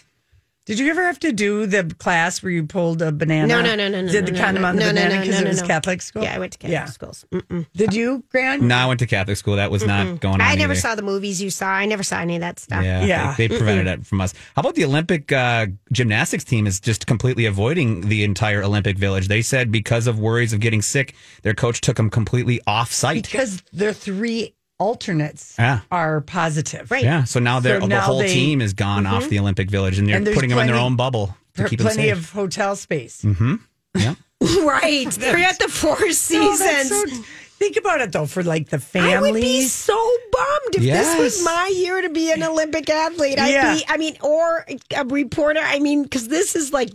Did 0.70 0.78
you 0.78 0.88
ever 0.88 1.04
have 1.04 1.18
to 1.18 1.32
do 1.32 1.66
the 1.66 1.92
class 1.98 2.44
where 2.44 2.52
you 2.52 2.64
pulled 2.64 3.02
a 3.02 3.10
banana? 3.10 3.48
No, 3.48 3.60
no, 3.60 3.74
no, 3.74 3.88
no, 3.88 4.02
no. 4.02 4.12
Did 4.12 4.24
the 4.26 4.30
no, 4.30 4.38
condom 4.38 4.62
no, 4.62 4.68
on 4.68 4.76
the 4.76 4.82
no, 4.82 4.86
no, 4.86 4.92
banana 4.92 5.14
no, 5.16 5.20
because 5.22 5.40
no, 5.40 5.46
it 5.46 5.48
was 5.48 5.62
no. 5.62 5.66
Catholic 5.66 6.00
school? 6.00 6.22
Yeah, 6.22 6.36
I 6.36 6.38
went 6.38 6.52
to 6.52 6.58
Catholic 6.58 6.72
Yeah. 6.72 6.84
schools. 6.84 7.26
Mm-mm. 7.32 7.66
Did 7.74 7.92
you, 7.92 8.22
Grant? 8.28 8.62
No, 8.62 8.76
I 8.76 8.86
went 8.86 9.00
to 9.00 9.08
Catholic 9.08 9.36
school. 9.36 9.56
That 9.56 9.72
was 9.72 9.84
not 9.84 10.20
going 10.20 10.34
on. 10.34 10.40
I 10.42 10.54
never 10.54 10.74
either. 10.74 10.80
saw 10.80 10.94
the 10.94 11.02
movies 11.02 11.42
you 11.42 11.50
saw. 11.50 11.66
I 11.66 11.86
never 11.86 12.04
saw 12.04 12.20
any 12.20 12.36
of 12.36 12.42
that 12.42 12.60
stuff. 12.60 12.84
Yeah, 12.84 13.04
Yeah. 13.04 13.34
They, 13.36 13.48
they 13.48 13.56
prevented 13.56 13.88
it 13.88 14.06
from 14.06 14.20
us. 14.20 14.32
How 14.54 14.60
about 14.60 14.76
the 14.76 14.84
Olympic 14.84 15.32
uh, 15.32 15.66
gymnastics 15.90 16.44
team 16.44 16.68
is 16.68 16.78
just 16.78 17.04
completely 17.04 17.46
avoiding 17.46 18.02
the 18.02 18.22
entire 18.22 18.62
Olympic 18.62 18.96
village? 18.96 19.26
They 19.26 19.42
said 19.42 19.72
because 19.72 20.06
of 20.06 20.20
worries 20.20 20.52
of 20.52 20.60
getting 20.60 20.82
sick, 20.82 21.16
their 21.42 21.54
coach 21.54 21.80
took 21.80 21.96
them 21.96 22.10
completely 22.10 22.60
off 22.64 22.92
site. 22.92 23.24
Because 23.24 23.60
their 23.72 23.92
three 23.92 24.54
alternates 24.80 25.54
Yeah. 25.58 25.80
are 25.92 26.20
positive. 26.22 26.90
Right. 26.90 27.04
Yeah, 27.04 27.24
so 27.24 27.38
now, 27.38 27.60
they're, 27.60 27.80
So 27.80 27.86
the 27.86 28.00
whole 28.00 28.18
they- 28.18 28.24
Mm-hmm. 28.26 28.34
team 28.34 28.60
is 28.60 28.72
gone 28.72 29.06
off 29.06 29.28
the 29.28 29.38
Olympic 29.38 29.70
village, 29.70 29.98
and 29.98 30.08
they're 30.08 30.16
And 30.16 30.26
there's 30.26 30.34
putting 30.34 30.50
them 30.50 30.58
in 30.58 30.66
their 30.66 30.76
own 30.76 30.96
bubble 30.96 31.36
to 31.56 31.68
keep 31.68 31.78
them 31.78 31.86
Plenty 31.86 32.08
safe. 32.08 32.18
of 32.18 32.30
hotel 32.30 32.74
space. 32.74 33.22
Mm-hmm. 33.22 33.54
yeah. 33.96 34.14
right. 34.64 35.10
They're 35.10 35.36
at 35.38 35.58
the 35.58 35.68
Four 35.68 35.96
No, 36.00 36.10
Seasons. 36.10 36.58
that's 36.58 36.88
so- 36.88 37.22
think 37.60 37.76
about 37.76 38.00
it 38.00 38.10
though, 38.10 38.24
for 38.24 38.42
like 38.42 38.70
the 38.70 38.78
family. 38.78 39.12
I 39.14 39.20
would 39.20 39.34
be 39.34 39.62
so 39.64 39.94
bummed 40.32 40.76
if 40.76 40.82
this 40.82 41.18
was 41.18 41.44
my 41.44 41.70
year 41.76 42.00
to 42.00 42.08
be 42.08 42.32
an 42.32 42.42
Olympic 42.42 42.88
athlete. 42.88 43.38
I'd 43.38 43.52
Yeah. 43.52 43.74
be, 43.74 43.84
I 43.86 43.98
mean, 43.98 44.16
or 44.22 44.64
a 44.96 45.04
reporter. 45.04 45.60
I 45.62 45.78
mean, 45.78 46.04
because 46.04 46.28
this 46.28 46.56
is 46.56 46.72
like 46.72 46.88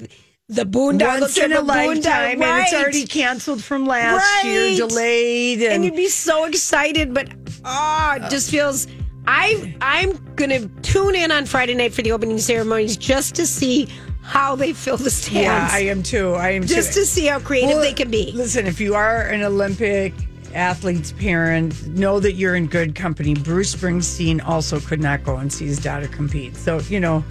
the 0.47 0.63
boondoggle 0.63 1.21
Once 1.21 1.37
in 1.37 1.53
a 1.53 1.61
lifetime, 1.61 2.41
and 2.41 2.63
it's 2.63 2.73
already 2.73 3.07
canceled 3.07 3.63
from 3.63 3.85
last 3.85 4.21
Right. 4.43 4.51
year, 4.51 4.87
delayed, 4.87 5.63
and, 5.63 5.73
and 5.73 5.85
you'd 5.85 5.95
be 5.95 6.07
so 6.07 6.45
excited, 6.45 7.13
but 7.13 7.29
oh, 7.63 8.17
it 8.21 8.29
just 8.29 8.51
feels. 8.51 8.87
I 9.27 9.75
I'm 9.81 10.11
gonna 10.35 10.67
tune 10.83 11.15
in 11.15 11.31
on 11.31 11.47
Friday 11.47 11.73
night 11.73 11.93
for 11.95 12.03
the 12.03 12.11
opening 12.11 12.37
ceremonies 12.37 12.95
just 12.95 13.33
to 13.35 13.47
see 13.47 13.89
how 14.21 14.55
they 14.55 14.71
fill 14.71 14.97
the 14.97 15.09
stands. 15.09 15.33
yeah, 15.43 15.67
I 15.71 15.79
am 15.79 16.03
too. 16.03 16.33
I 16.35 16.51
am 16.51 16.63
just 16.65 16.93
too. 16.93 16.99
to 16.99 17.05
see 17.07 17.25
how 17.25 17.39
creative 17.39 17.71
Well, 17.71 17.79
they 17.81 17.93
can 17.93 18.11
be. 18.11 18.31
Listen, 18.33 18.67
if 18.67 18.79
you 18.79 18.93
are 18.93 19.21
an 19.23 19.41
Olympic 19.41 20.13
athlete's 20.53 21.11
parent, 21.13 21.87
know 21.87 22.19
that 22.19 22.33
you're 22.33 22.55
in 22.55 22.67
good 22.67 22.93
company. 22.93 23.33
Bruce 23.33 23.75
Springsteen 23.75 24.47
also 24.47 24.79
could 24.79 25.01
not 25.01 25.23
go 25.23 25.37
and 25.37 25.51
see 25.51 25.65
his 25.65 25.79
daughter 25.79 26.07
compete. 26.07 26.55
So, 26.55 26.79
you 26.81 26.99
know, 26.99 27.23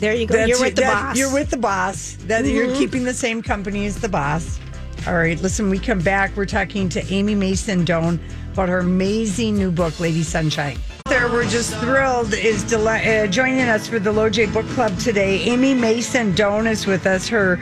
There 0.00 0.14
you 0.14 0.26
go. 0.26 0.34
that's 0.36 0.48
You're 0.48 0.60
with 0.60 0.74
the 0.76 0.82
that- 0.82 0.92
boss. 0.92 1.02
Mm-hmm. 1.10 1.18
You're 1.18 1.32
with 1.32 1.50
the 1.50 1.56
boss. 1.56 2.16
That 2.26 2.44
you're 2.44 2.74
keeping 2.74 3.04
the 3.04 3.14
same 3.14 3.42
company 3.42 3.86
as 3.86 4.00
the 4.00 4.08
boss. 4.08 4.58
All 5.06 5.14
right, 5.16 5.40
listen, 5.42 5.68
we 5.70 5.78
come 5.78 5.98
back. 6.00 6.34
We're 6.36 6.46
talking 6.46 6.88
to 6.90 7.04
Amy 7.12 7.34
Mason 7.34 7.84
Doan 7.84 8.18
about 8.52 8.68
her 8.70 8.78
amazing 8.78 9.56
new 9.56 9.70
book, 9.70 9.98
Lady 10.00 10.22
Sunshine. 10.22 10.78
There, 11.06 11.28
we're 11.30 11.48
just 11.48 11.74
thrilled 11.76 12.32
is 12.32 12.64
deli- 12.64 13.18
uh, 13.18 13.26
joining 13.26 13.68
us 13.68 13.86
for 13.86 13.98
the 13.98 14.10
Loj 14.12 14.50
Book 14.52 14.66
Club 14.68 14.96
today. 14.98 15.40
Amy 15.42 15.74
Mason 15.74 16.34
Doan 16.34 16.66
is 16.66 16.86
with 16.86 17.06
us. 17.06 17.28
Her 17.28 17.60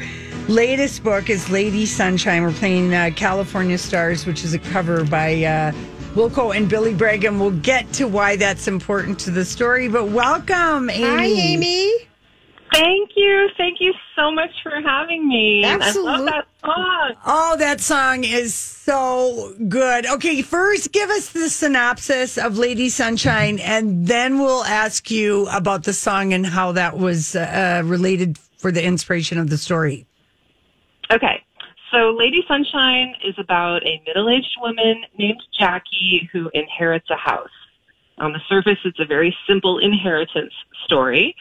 latest 0.49 1.03
book 1.03 1.29
is 1.31 1.51
Lady 1.51 1.85
Sunshine. 1.85 2.42
We're 2.42 2.53
playing 2.53 2.95
uh, 2.95 3.11
California 3.16 3.79
Stars, 3.79 4.25
which 4.25 4.45
is 4.45 4.55
a 4.55 4.59
cover 4.61 5.05
by 5.05 5.42
uh, 5.42 5.73
Wilco 6.14 6.55
and 6.57 6.68
Billy 6.68 6.95
Bragg, 6.95 7.25
and 7.25 7.40
we'll 7.40 7.51
get 7.51 7.92
to 7.95 8.07
why 8.07 8.37
that's 8.37 8.68
important 8.68 9.18
to 9.21 9.31
the 9.33 9.45
story. 9.45 9.88
But 9.88 10.09
welcome, 10.11 10.88
Amy. 10.90 11.03
Hi, 11.03 11.25
Amy. 11.25 11.92
Thank 12.72 13.11
you. 13.16 13.48
Thank 13.58 13.80
you 13.80 13.92
so 14.16 14.30
much 14.30 14.50
for 14.62 14.80
having 14.80 15.28
me. 15.28 15.62
And 15.64 15.82
I 15.82 15.92
love 15.92 16.24
that 16.24 16.46
song. 16.64 17.14
Oh, 17.26 17.56
that 17.58 17.80
song 17.80 18.24
is 18.24 18.54
so 18.54 19.54
good. 19.68 20.06
Okay, 20.06 20.40
first 20.42 20.90
give 20.92 21.11
us 21.11 21.32
the 21.32 21.50
synopsis 21.50 22.38
of 22.38 22.56
Lady 22.56 22.88
Sunshine, 22.88 23.58
and 23.58 24.06
then 24.06 24.38
we'll 24.38 24.64
ask 24.64 25.11
you 25.11 25.46
about 25.48 25.85
the 25.85 25.92
song 25.92 26.32
and 26.32 26.46
how 26.46 26.72
that 26.72 26.96
was 26.96 27.37
uh, 27.37 27.82
related 27.85 28.38
for 28.56 28.72
the 28.72 28.82
inspiration 28.82 29.38
of 29.38 29.50
the 29.50 29.58
story. 29.58 30.06
Okay. 31.11 31.44
So 31.90 32.16
Lady 32.18 32.42
Sunshine 32.48 33.14
is 33.22 33.35
about 33.37 33.85
a 33.85 34.02
middle-aged 34.06 34.56
woman 34.62 35.04
named 35.18 35.42
Jackie 35.58 36.30
who 36.32 36.50
inherits 36.54 37.11
a 37.11 37.16
house. 37.16 37.50
On 38.16 38.32
the 38.32 38.40
surface, 38.48 38.78
it's 38.87 38.98
a 38.98 39.04
very 39.04 39.37
simple 39.46 39.78
inheritance 39.78 40.54
story. 40.87 41.37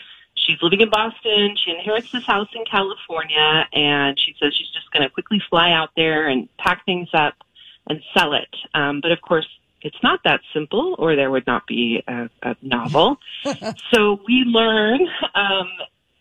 She's 0.45 0.57
living 0.61 0.81
in 0.81 0.89
Boston. 0.89 1.55
She 1.63 1.71
inherits 1.71 2.11
this 2.11 2.25
house 2.25 2.49
in 2.53 2.65
California, 2.65 3.67
and 3.73 4.19
she 4.19 4.35
says 4.39 4.53
she's 4.55 4.69
just 4.69 4.91
going 4.91 5.03
to 5.03 5.09
quickly 5.09 5.41
fly 5.49 5.71
out 5.71 5.89
there 5.95 6.27
and 6.27 6.49
pack 6.57 6.85
things 6.85 7.09
up 7.13 7.35
and 7.87 8.01
sell 8.15 8.33
it. 8.33 8.49
Um, 8.73 9.01
but 9.01 9.11
of 9.11 9.21
course, 9.21 9.47
it's 9.81 9.97
not 10.03 10.21
that 10.23 10.41
simple, 10.53 10.95
or 10.97 11.15
there 11.15 11.31
would 11.31 11.47
not 11.47 11.67
be 11.67 12.03
a, 12.07 12.29
a 12.43 12.55
novel. 12.61 13.17
so 13.91 14.19
we 14.27 14.43
learn 14.45 15.01
um, 15.35 15.69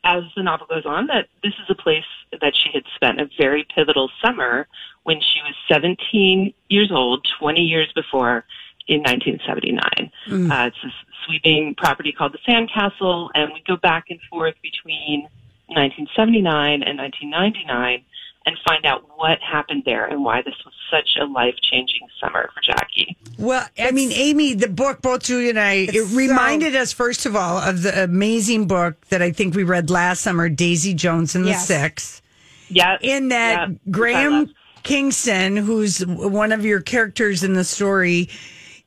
as 0.04 0.22
the 0.36 0.42
novel 0.42 0.66
goes 0.66 0.86
on 0.86 1.06
that 1.08 1.28
this 1.42 1.52
is 1.54 1.68
a 1.68 1.74
place 1.74 2.04
that 2.40 2.54
she 2.54 2.70
had 2.72 2.84
spent 2.94 3.20
a 3.20 3.28
very 3.38 3.66
pivotal 3.74 4.10
summer 4.24 4.66
when 5.02 5.20
she 5.20 5.40
was 5.42 5.54
17 5.68 6.54
years 6.68 6.90
old, 6.90 7.26
20 7.38 7.60
years 7.60 7.90
before 7.94 8.44
in 8.90 9.00
1979. 9.02 10.50
Uh, 10.50 10.66
it's 10.66 10.76
this 10.82 10.92
sweeping 11.24 11.74
property 11.76 12.12
called 12.12 12.34
the 12.34 12.38
Sandcastle, 12.46 13.30
and 13.34 13.52
we 13.52 13.62
go 13.66 13.76
back 13.76 14.06
and 14.10 14.18
forth 14.28 14.56
between 14.62 15.22
1979 15.68 16.82
and 16.82 16.98
1999 16.98 18.04
and 18.46 18.56
find 18.66 18.84
out 18.86 19.04
what 19.16 19.38
happened 19.40 19.82
there 19.84 20.06
and 20.06 20.24
why 20.24 20.42
this 20.42 20.54
was 20.64 20.74
such 20.90 21.10
a 21.20 21.24
life 21.24 21.54
changing 21.62 22.00
summer 22.20 22.50
for 22.52 22.60
Jackie. 22.62 23.16
Well, 23.38 23.64
I 23.78 23.92
mean, 23.92 24.10
Amy, 24.12 24.54
the 24.54 24.68
book, 24.68 25.02
both 25.02 25.22
Julia 25.22 25.50
and 25.50 25.60
I, 25.60 25.72
it 25.72 25.94
It's 25.94 26.12
reminded 26.12 26.74
us, 26.74 26.92
first 26.92 27.26
of 27.26 27.36
all, 27.36 27.58
of 27.58 27.82
the 27.82 28.02
amazing 28.02 28.66
book 28.66 29.06
that 29.08 29.22
I 29.22 29.30
think 29.30 29.54
we 29.54 29.62
read 29.62 29.90
last 29.90 30.22
summer, 30.22 30.48
Daisy 30.48 30.94
Jones 30.94 31.36
and 31.36 31.44
the 31.44 31.50
Yes. 31.50 31.66
Six. 31.66 32.22
Yeah. 32.68 32.96
In 33.02 33.28
that, 33.28 33.68
yeah, 33.68 33.76
Graham 33.90 34.54
Kingston, 34.82 35.56
who's 35.56 36.04
one 36.06 36.50
of 36.50 36.64
your 36.64 36.80
characters 36.80 37.44
in 37.44 37.52
the 37.52 37.64
story, 37.64 38.30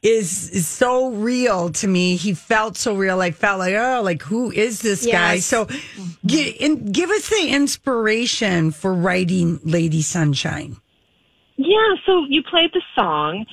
is, 0.04 0.50
is 0.52 0.68
so 0.68 1.10
real 1.12 1.70
to 1.72 1.88
me. 1.88 2.16
He 2.18 2.34
felt 2.34 2.78
so 2.78 2.96
real. 2.96 3.22
I 3.22 3.32
felt 3.32 3.60
like, 3.60 3.74
oh, 3.74 4.02
like 4.04 4.22
who 4.22 4.52
is 4.52 4.82
this 4.82 5.06
guy? 5.06 5.36
Yes. 5.36 5.46
So, 5.46 5.68
gi- 6.26 6.50
in, 6.60 6.92
give 6.92 7.10
us 7.10 7.30
the 7.30 7.48
inspiration 7.50 8.72
for 8.72 8.94
writing 8.94 9.60
Lady 9.64 10.02
Sunshine. 10.02 10.78
Yeah, 11.56 11.94
so 12.06 12.26
you 12.28 12.42
played 12.44 12.72
the 12.74 12.82
song. 12.96 13.46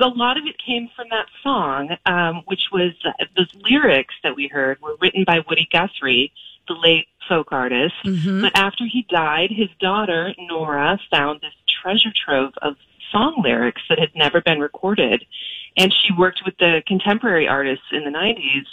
A 0.00 0.08
lot 0.08 0.36
of 0.36 0.44
it 0.44 0.56
came 0.64 0.88
from 0.94 1.06
that 1.10 1.26
song, 1.42 1.96
um, 2.06 2.42
which 2.46 2.64
was 2.70 2.92
uh, 3.06 3.12
those 3.36 3.50
lyrics 3.68 4.14
that 4.22 4.36
we 4.36 4.48
heard 4.48 4.80
were 4.82 4.96
written 5.00 5.24
by 5.24 5.40
Woody 5.48 5.66
Guthrie, 5.72 6.30
the 6.68 6.74
late 6.74 7.06
folk 7.26 7.50
artist. 7.50 7.94
But 8.42 8.54
after 8.54 8.84
he 8.84 9.06
died, 9.08 9.50
his 9.50 9.68
daughter, 9.80 10.34
Nora, 10.38 11.00
found 11.10 11.40
this 11.40 11.54
treasure 11.82 12.12
trove 12.14 12.52
of 12.60 12.76
song 13.10 13.40
lyrics 13.42 13.82
that 13.88 13.98
had 13.98 14.14
never 14.14 14.40
been 14.40 14.60
recorded. 14.60 15.24
And 15.76 15.92
she 15.92 16.12
worked 16.12 16.42
with 16.44 16.56
the 16.58 16.82
contemporary 16.86 17.46
artists 17.46 17.86
in 17.92 18.04
the 18.04 18.10
90s 18.10 18.66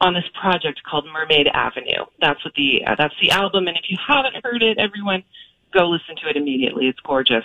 on 0.00 0.14
this 0.14 0.24
project 0.40 0.82
called 0.84 1.06
Mermaid 1.12 1.48
Avenue. 1.48 2.04
That's 2.20 2.44
what 2.44 2.54
the 2.54 2.84
uh, 2.86 2.94
that's 2.96 3.14
the 3.20 3.32
album 3.32 3.66
and 3.66 3.76
if 3.76 3.90
you 3.90 3.98
haven't 4.06 4.36
heard 4.44 4.62
it 4.62 4.78
everyone 4.78 5.24
go 5.72 5.88
listen 5.88 6.16
to 6.16 6.28
it 6.28 6.36
immediately. 6.36 6.86
It's 6.86 7.00
gorgeous. 7.00 7.44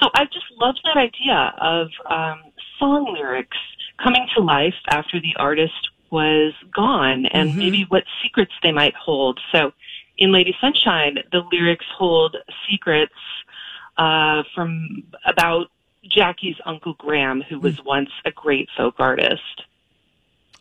So 0.00 0.10
I 0.14 0.24
just 0.24 0.46
loved 0.58 0.80
that 0.84 0.96
idea 0.96 1.54
of 1.60 1.88
um, 2.08 2.42
song 2.78 3.12
lyrics 3.12 3.58
coming 4.02 4.26
to 4.34 4.42
life 4.42 4.74
after 4.88 5.20
the 5.20 5.34
artist 5.36 5.90
was 6.10 6.52
gone 6.74 7.26
and 7.26 7.56
maybe 7.56 7.86
what 7.88 8.04
secrets 8.22 8.52
they 8.62 8.72
might 8.72 8.94
hold. 8.94 9.40
So 9.50 9.72
in 10.18 10.32
Lady 10.32 10.54
Sunshine, 10.60 11.18
the 11.30 11.42
lyrics 11.50 11.86
hold 11.96 12.36
secrets 12.68 13.14
uh, 13.96 14.42
from 14.54 15.02
about 15.26 15.66
Jackie's 16.04 16.56
Uncle 16.66 16.94
Graham, 16.94 17.42
who 17.42 17.60
was 17.60 17.80
once 17.84 18.10
a 18.24 18.30
great 18.30 18.68
folk 18.76 18.96
artist. 18.98 19.62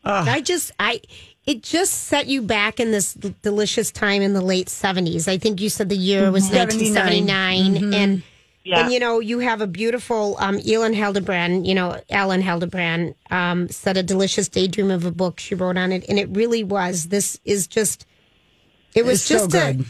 I 0.04 0.42
just, 0.42 0.72
I, 0.80 1.02
it 1.46 1.62
just 1.64 1.94
set 2.06 2.28
you 2.28 2.42
back 2.42 2.80
in 2.80 2.92
this 2.92 3.14
d- 3.14 3.36
delicious 3.42 3.92
time 3.92 4.22
in 4.22 4.34
the 4.34 4.42
late 4.42 4.68
70s. 4.68 5.28
I 5.28 5.38
think 5.38 5.62
you 5.62 5.70
said 5.70 5.90
the 5.90 5.96
year 5.96 6.32
was 6.32 6.48
79. 6.48 7.28
1979. 7.28 7.94
And, 7.94 8.24
Yeah. 8.64 8.80
and, 8.84 8.92
you 8.94 9.00
know, 9.00 9.20
you 9.20 9.40
have 9.40 9.62
a 9.62 9.68
beautiful, 9.68 10.38
um, 10.40 10.60
Elin 10.68 10.94
Hilderbrand, 10.94 11.68
you 11.68 11.76
know, 11.76 12.00
Elin 12.10 12.42
Hilderbrand, 12.42 13.14
um, 13.30 13.70
said 13.70 13.96
a 13.98 14.04
delicious 14.04 14.48
daydream 14.48 14.90
of 14.92 15.06
a 15.06 15.12
book 15.12 15.40
she 15.40 15.54
wrote 15.56 15.78
on 15.78 15.92
it. 15.92 16.04
And 16.10 16.18
it 16.18 16.30
really 16.30 16.64
was. 16.64 17.10
This 17.10 17.40
is 17.46 17.68
just, 17.68 18.06
it 18.96 19.06
was 19.06 19.20
It's 19.20 19.24
so 19.24 19.48
just 19.48 19.56
a, 19.56 19.74
good. 19.74 19.86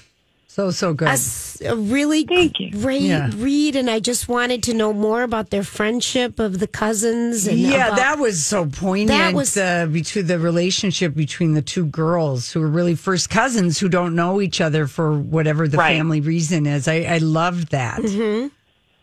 So, 0.54 0.70
so 0.70 0.94
good. 0.94 1.08
a, 1.08 1.12
s- 1.12 1.62
a 1.66 1.78
really 1.78 2.26
Thank 2.26 2.60
you. 2.60 2.72
great 2.72 3.04
Yeah. 3.04 3.30
read. 3.38 3.78
And 3.78 3.90
I 3.90 4.02
just 4.02 4.28
wanted 4.28 4.62
to 4.64 4.74
know 4.74 4.92
more 4.92 5.24
about 5.24 5.50
their 5.50 5.64
friendship 5.64 6.40
of 6.40 6.60
the 6.60 6.68
cousins. 6.68 7.48
And 7.48 7.58
yeah, 7.58 7.88
about- 7.88 7.96
that 7.98 8.20
was 8.20 8.46
so 8.46 8.66
poignant. 8.66 9.18
That 9.18 9.34
was- 9.34 9.56
uh, 9.56 9.86
between 9.86 10.28
the 10.28 10.40
relationship 10.40 11.16
between 11.16 11.54
the 11.54 11.62
two 11.62 11.86
girls 11.86 12.52
who 12.52 12.62
are 12.62 12.68
really 12.68 12.96
first 12.96 13.30
cousins 13.30 13.80
who 13.80 13.88
don't 13.88 14.14
know 14.14 14.42
each 14.42 14.60
other 14.60 14.88
for 14.88 15.18
whatever 15.18 15.70
the 15.70 15.78
Right. 15.78 15.96
family 15.96 16.20
reason 16.20 16.66
is. 16.66 16.86
I, 16.86 17.04
I 17.04 17.18
loved 17.20 17.72
that. 17.72 18.00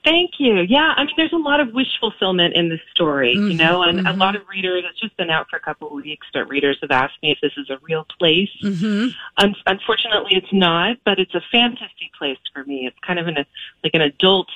Mm-hmm. 0.08 0.14
Thank 0.14 0.30
you. 0.38 0.60
Yeah, 0.68 0.94
I 0.96 1.04
mean, 1.04 1.14
there's 1.16 1.32
a 1.32 1.36
lot 1.36 1.60
of 1.60 1.72
wish 1.72 1.86
fulfillment 2.00 2.54
in 2.54 2.68
this 2.68 2.80
story, 2.94 3.32
you 3.32 3.40
Mm-hmm, 3.40 3.56
know, 3.58 3.82
and 3.82 4.06
a 4.06 4.12
lot 4.14 4.36
of 4.36 4.42
readers, 4.48 4.84
it's 4.88 5.00
just 5.00 5.16
been 5.16 5.30
out 5.30 5.48
for 5.50 5.56
a 5.56 5.60
couple 5.60 5.88
of 5.88 5.94
weeks, 5.94 6.26
but 6.32 6.48
readers 6.48 6.78
have 6.82 6.90
asked 6.90 7.14
me 7.22 7.30
if 7.32 7.38
this 7.40 7.52
is 7.56 7.70
a 7.70 7.78
real 7.82 8.06
place. 8.18 8.48
Mm-hmm. 8.62 9.08
Un- 9.38 9.54
unfortunately, 9.66 10.36
it's 10.36 10.52
not, 10.52 10.96
but 11.04 11.18
it's 11.18 11.34
a 11.34 11.42
fantasy 11.52 12.10
place 12.18 12.38
for 12.52 12.64
me. 12.64 12.86
It's 12.86 12.96
kind 13.06 13.18
of 13.18 13.26
an, 13.26 13.36
like 13.84 13.94
an 13.94 14.00
adult 14.02 14.48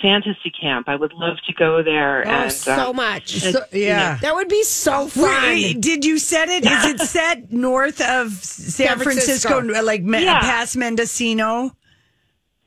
fantasy 0.00 0.50
camp. 0.50 0.88
I 0.88 0.94
would 0.96 1.12
love 1.12 1.38
to 1.46 1.52
go 1.54 1.82
there. 1.82 2.22
Oh, 2.26 2.30
and, 2.30 2.52
so 2.52 2.90
um, 2.90 2.96
much. 2.96 3.30
So, 3.40 3.64
yeah. 3.72 4.16
That 4.18 4.34
would 4.34 4.48
be 4.48 4.62
so 4.62 5.08
fun. 5.08 5.24
Wait, 5.42 5.80
did 5.80 6.04
you 6.04 6.18
set 6.18 6.48
it? 6.48 6.64
Is 6.64 6.84
it 6.84 7.00
set 7.08 7.52
north 7.52 8.00
of 8.00 8.30
San, 8.32 8.86
San 8.88 8.98
Francisco, 9.00 9.48
Francisco. 9.60 9.82
like 9.84 10.02
Yeah. 10.04 10.40
past 10.40 10.76
Mendocino? 10.76 11.72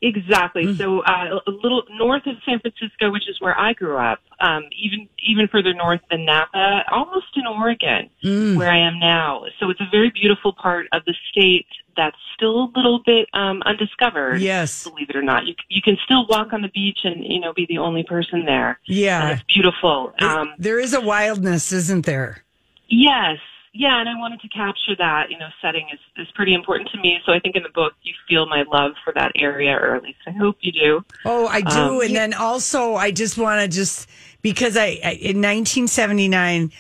Exactly. 0.02 0.66
Mm. 0.66 0.78
So 0.78 1.02
uh, 1.02 1.40
a 1.46 1.52
little 1.52 1.84
north 1.92 2.26
of 2.26 2.36
San 2.46 2.60
Francisco, 2.60 3.12
which 3.12 3.30
is 3.30 3.40
where 3.40 3.58
I 3.60 3.74
grew 3.74 3.98
up, 3.98 4.20
um, 4.40 4.64
even 4.76 5.08
even 5.24 5.48
further 5.48 5.74
north 5.74 6.02
than 6.10 6.26
Napa, 6.26 6.84
almost 6.92 7.28
in 7.36 7.46
Oregon, 7.46 8.10
Mm. 8.24 8.58
where 8.58 8.72
I 8.72 8.80
am 8.80 8.98
now. 9.00 9.44
So 9.60 9.70
it's 9.70 9.80
a 9.82 9.88
very 9.92 10.10
beautiful 10.10 10.54
part 10.54 10.88
of 10.92 11.04
the 11.06 11.14
state 11.32 11.68
that's 11.96 12.18
still 12.36 12.64
a 12.64 12.70
little 12.76 13.02
bit 13.06 13.28
um, 13.34 13.62
undiscovered. 13.66 14.42
Yes. 14.42 14.88
believe 14.88 15.10
it 15.10 15.16
or 15.16 15.22
not, 15.22 15.46
you 15.46 15.54
you 15.70 15.82
can 15.84 15.98
still 16.04 16.26
walk 16.28 16.52
on 16.54 16.62
the 16.64 16.70
beach 16.70 17.00
and 17.04 17.24
you 17.24 17.40
know 17.40 17.54
be 17.54 17.66
the 17.68 17.78
only 17.78 18.04
person 18.04 18.46
there. 18.46 18.80
and 18.88 18.98
Yeah. 18.98 19.34
it's 19.34 19.44
beautiful. 19.44 20.14
Um, 20.20 20.54
there 20.58 20.80
is 20.80 20.94
a 20.96 21.02
wildness, 21.02 21.72
isn't 21.72 22.06
there? 22.08 22.44
Yes. 22.88 23.38
Yeah, 23.74 24.00
and 24.02 24.10
I 24.10 24.16
wanted 24.20 24.42
to 24.42 24.50
capture 24.50 24.96
that. 24.98 25.32
You 25.32 25.38
know, 25.38 25.48
setting 25.62 25.88
is, 25.94 26.00
is 26.18 26.28
pretty 26.36 26.54
important 26.54 26.90
to 26.92 26.98
me. 27.00 27.20
So 27.26 27.32
I 27.32 27.40
think 27.40 27.56
in 27.56 27.64
the 27.64 27.70
book 27.70 27.94
you 28.04 28.14
feel 28.28 28.46
my 28.46 28.64
love 28.72 28.94
for 29.04 29.14
that 29.14 29.32
area, 29.36 29.72
or 29.78 29.96
at 29.96 30.04
least 30.04 30.20
I 30.28 30.32
hope 30.32 30.58
you 30.62 30.72
do. 30.74 31.06
Oh, 31.26 31.48
I 31.48 31.62
do. 31.62 31.68
Um, 31.70 32.02
and 32.02 32.16
then 32.16 32.34
also, 32.34 32.96
I 32.96 33.12
just 33.12 33.38
want 33.38 33.62
to 33.62 33.68
just 33.74 34.10
because 34.42 34.76
I, 34.76 35.00
I 35.04 35.12
in 35.22 35.38
1979, 35.42 36.72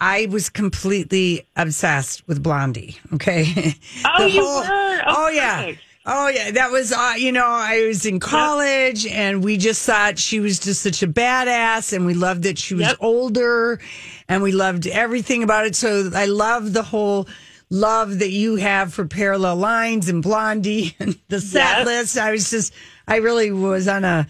I 0.00 0.26
was 0.26 0.50
completely 0.50 1.46
obsessed 1.56 2.26
with 2.28 2.42
Blondie. 2.42 2.98
Okay. 3.14 3.74
Oh, 4.18 4.26
you 4.26 4.42
were? 4.42 5.02
Oh, 5.06 5.14
Oh, 5.16 5.28
yeah. 5.28 5.62
perfect. 5.62 5.82
Oh 6.06 6.28
yeah, 6.28 6.50
that 6.50 6.70
was 6.70 6.92
uh, 6.92 7.14
you 7.16 7.32
know 7.32 7.46
I 7.46 7.86
was 7.86 8.04
in 8.04 8.20
college 8.20 9.06
and 9.06 9.42
we 9.42 9.56
just 9.56 9.84
thought 9.86 10.18
she 10.18 10.38
was 10.38 10.58
just 10.58 10.82
such 10.82 11.02
a 11.02 11.06
badass 11.06 11.94
and 11.94 12.04
we 12.04 12.12
loved 12.12 12.42
that 12.42 12.58
she 12.58 12.74
was 12.74 12.88
Yep. 12.88 12.96
older 13.00 13.80
and 14.28 14.42
we 14.42 14.52
loved 14.52 14.86
everything 14.86 15.42
about 15.42 15.64
it. 15.66 15.74
So 15.76 16.10
I 16.14 16.26
love 16.26 16.74
the 16.74 16.82
whole 16.82 17.26
love 17.70 18.18
that 18.18 18.30
you 18.30 18.56
have 18.56 18.92
for 18.92 19.06
Parallel 19.06 19.56
Lines 19.56 20.08
and 20.10 20.22
Blondie 20.22 20.94
and 21.00 21.18
the 21.28 21.40
set 21.40 21.78
Yes. 21.78 21.86
list. 21.86 22.18
I 22.18 22.32
was 22.32 22.50
just 22.50 22.74
I 23.08 23.16
really 23.16 23.50
was 23.50 23.88
on 23.88 24.04
a 24.04 24.26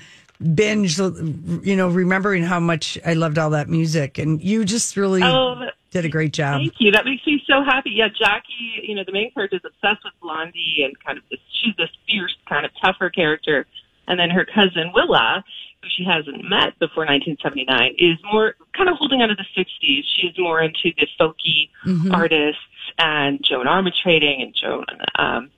binge, 0.55 0.97
you 0.99 1.75
know, 1.77 1.89
remembering 1.89 2.45
how 2.45 2.61
much 2.61 2.99
I 3.05 3.15
loved 3.15 3.37
all 3.39 3.51
that 3.51 3.69
music 3.69 4.19
and 4.19 4.41
you 4.41 4.65
just 4.65 4.97
really 4.97 5.23
Oh, 5.25 5.61
did 5.91 6.05
a 6.05 6.09
great 6.09 6.33
job. 6.33 6.61
Thank 6.61 6.75
you. 6.79 6.91
That 6.93 7.05
makes 7.05 7.25
me 7.27 7.43
so 7.49 7.63
happy. 7.65 7.91
Yeah, 7.91 8.09
Jackie, 8.09 8.83
you 8.83 8.95
know, 8.95 9.03
the 9.05 9.13
main 9.13 9.31
character 9.33 9.57
is 9.57 9.63
obsessed 9.65 10.05
with 10.05 10.13
Blondie 10.21 10.83
and 10.85 10.99
kind 11.05 11.19
of 11.19 11.25
this, 11.31 11.39
she's 11.65 11.77
this 11.77 11.91
fierce, 12.09 12.37
kind 12.49 12.65
of 12.67 12.73
tougher 12.81 13.11
character. 13.11 13.67
And 14.07 14.21
then 14.21 14.31
her 14.31 14.45
cousin 14.45 14.93
Willa 14.95 15.43
who 15.85 15.89
she 15.91 16.05
hasn't 16.05 16.49
met 16.49 16.79
before 16.79 17.05
1979, 17.05 17.95
is 17.99 18.19
more 18.33 18.55
kind 18.77 18.89
of 18.89 18.97
holding 18.97 19.23
on 19.23 19.29
to 19.29 19.35
the 19.35 19.45
60s. 19.57 20.03
She's 20.17 20.39
more 20.39 20.61
into 20.63 20.93
the 20.99 21.07
folky 21.21 21.71
Mm-hmm. 21.85 22.13
artists 22.13 22.63
and 22.99 23.43
Joan 23.43 23.67
Armatrading 23.67 24.43
and 24.43 24.55
Joan 24.55 24.85
um, 25.19 25.51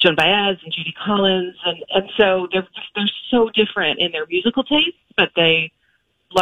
Joan 0.00 0.14
Baez 0.14 0.56
and 0.64 0.72
Judy 0.72 0.94
Collins, 1.04 1.56
and 1.66 1.84
and 1.90 2.10
so 2.16 2.48
they're 2.52 2.66
they're 2.94 3.10
so 3.30 3.50
different 3.50 3.98
in 3.98 4.12
their 4.12 4.24
musical 4.26 4.64
tastes, 4.64 4.98
but 5.16 5.30
they 5.36 5.70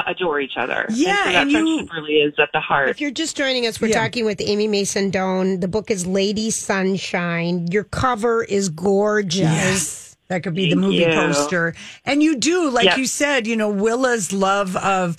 adore 0.06 0.40
each 0.40 0.56
other. 0.56 0.86
Yeah, 0.90 1.10
and, 1.10 1.26
so 1.26 1.32
that 1.32 1.58
and 1.60 1.68
you- 1.68 1.88
really 1.94 2.14
is 2.16 2.34
at 2.38 2.50
the 2.52 2.60
heart. 2.60 2.88
If 2.88 3.00
you're 3.00 3.10
just 3.10 3.36
joining 3.36 3.66
us, 3.66 3.80
we're 3.80 3.88
Yeah. 3.88 4.02
talking 4.02 4.24
with 4.24 4.40
Amy 4.40 4.66
Mason 4.68 5.10
Doan. 5.10 5.60
The 5.60 5.68
book 5.68 5.90
is 5.90 6.06
Lady 6.06 6.50
Sunshine. 6.50 7.68
Your 7.70 7.84
cover 7.84 8.44
is 8.44 8.68
gorgeous. 8.68 9.40
Yes. 9.40 10.16
That 10.28 10.42
could 10.42 10.54
be 10.54 10.70
the 10.70 10.76
movie 10.76 10.96
you. 10.96 11.06
poster. 11.06 11.74
And 12.04 12.20
you 12.22 12.36
do, 12.36 12.68
like 12.70 12.86
Yep. 12.86 12.98
you 12.98 13.06
said, 13.06 13.46
you 13.46 13.54
know, 13.54 13.70
Willa's 13.70 14.32
love 14.32 14.74
of, 14.76 15.16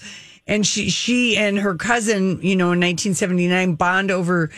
and 0.47 0.67
she, 0.67 0.89
she 0.89 1.38
and 1.38 1.58
her 1.60 1.75
cousin, 1.75 2.39
you 2.41 2.56
know, 2.58 2.73
in 2.73 2.80
1979 2.82 3.75
bond 3.75 4.12
over 4.12 4.49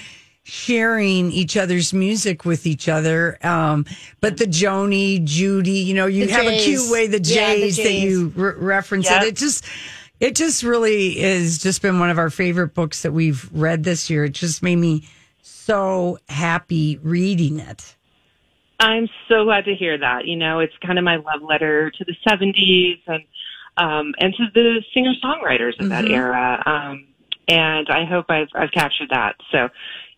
sharing 0.41 1.31
each 1.31 1.55
other's 1.55 1.93
music 1.93 2.45
with 2.45 2.65
each 2.65 2.89
other. 2.89 3.37
Um, 3.45 3.85
but 4.21 4.37
the 4.37 4.45
Joni, 4.45 5.23
Judy, 5.23 5.71
you 5.73 5.93
know, 5.93 6.07
you 6.07 6.25
The 6.25 6.31
have 6.33 6.47
a 6.47 6.57
cute 6.57 6.89
way, 6.89 7.05
the 7.05 7.17
Yeah, 7.23 7.53
the 7.53 7.59
Jays, 7.61 7.77
that 7.77 7.93
you 7.93 8.33
re- 8.35 8.53
reference 8.57 9.05
Yep. 9.07 9.21
it. 9.21 9.27
It 9.27 9.35
just, 9.35 9.63
it 10.19 10.36
just 10.36 10.63
really 10.63 11.19
is 11.19 11.60
just 11.60 11.82
been 11.82 11.99
one 11.99 12.10
of 12.10 12.17
our 12.17 12.29
favorite 12.29 12.73
books 12.73 13.03
that 13.03 13.12
we've 13.12 13.49
read 13.53 13.84
this 13.84 14.10
year. 14.10 14.25
It 14.25 14.34
just 14.34 14.62
made 14.62 14.77
me 14.77 15.08
so 15.41 16.19
happy 16.27 16.99
reading 17.01 17.60
it. 17.60 17.95
I'm 18.79 19.10
so 19.27 19.43
glad 19.43 19.65
to 19.65 19.75
hear 19.75 19.97
that. 19.97 20.25
You 20.25 20.38
know, 20.38 20.60
it's 20.60 20.73
kind 20.86 20.97
of 20.97 21.03
my 21.03 21.17
love 21.17 21.41
letter 21.41 21.91
to 21.91 22.05
the 22.05 22.15
70s 22.27 23.01
and 23.08 23.23
um, 23.77 24.13
and 24.19 24.34
to 24.36 24.45
the 24.53 24.84
singer 24.93 25.13
songwriters 25.23 25.79
of 25.79 25.89
that 25.89 26.05
era. 26.05 26.62
Um, 26.65 27.08
and 27.47 27.88
I 27.89 28.05
hope 28.05 28.25
I've, 28.29 28.49
I've 28.53 28.71
captured 28.71 29.10
that. 29.10 29.36
So, 29.51 29.69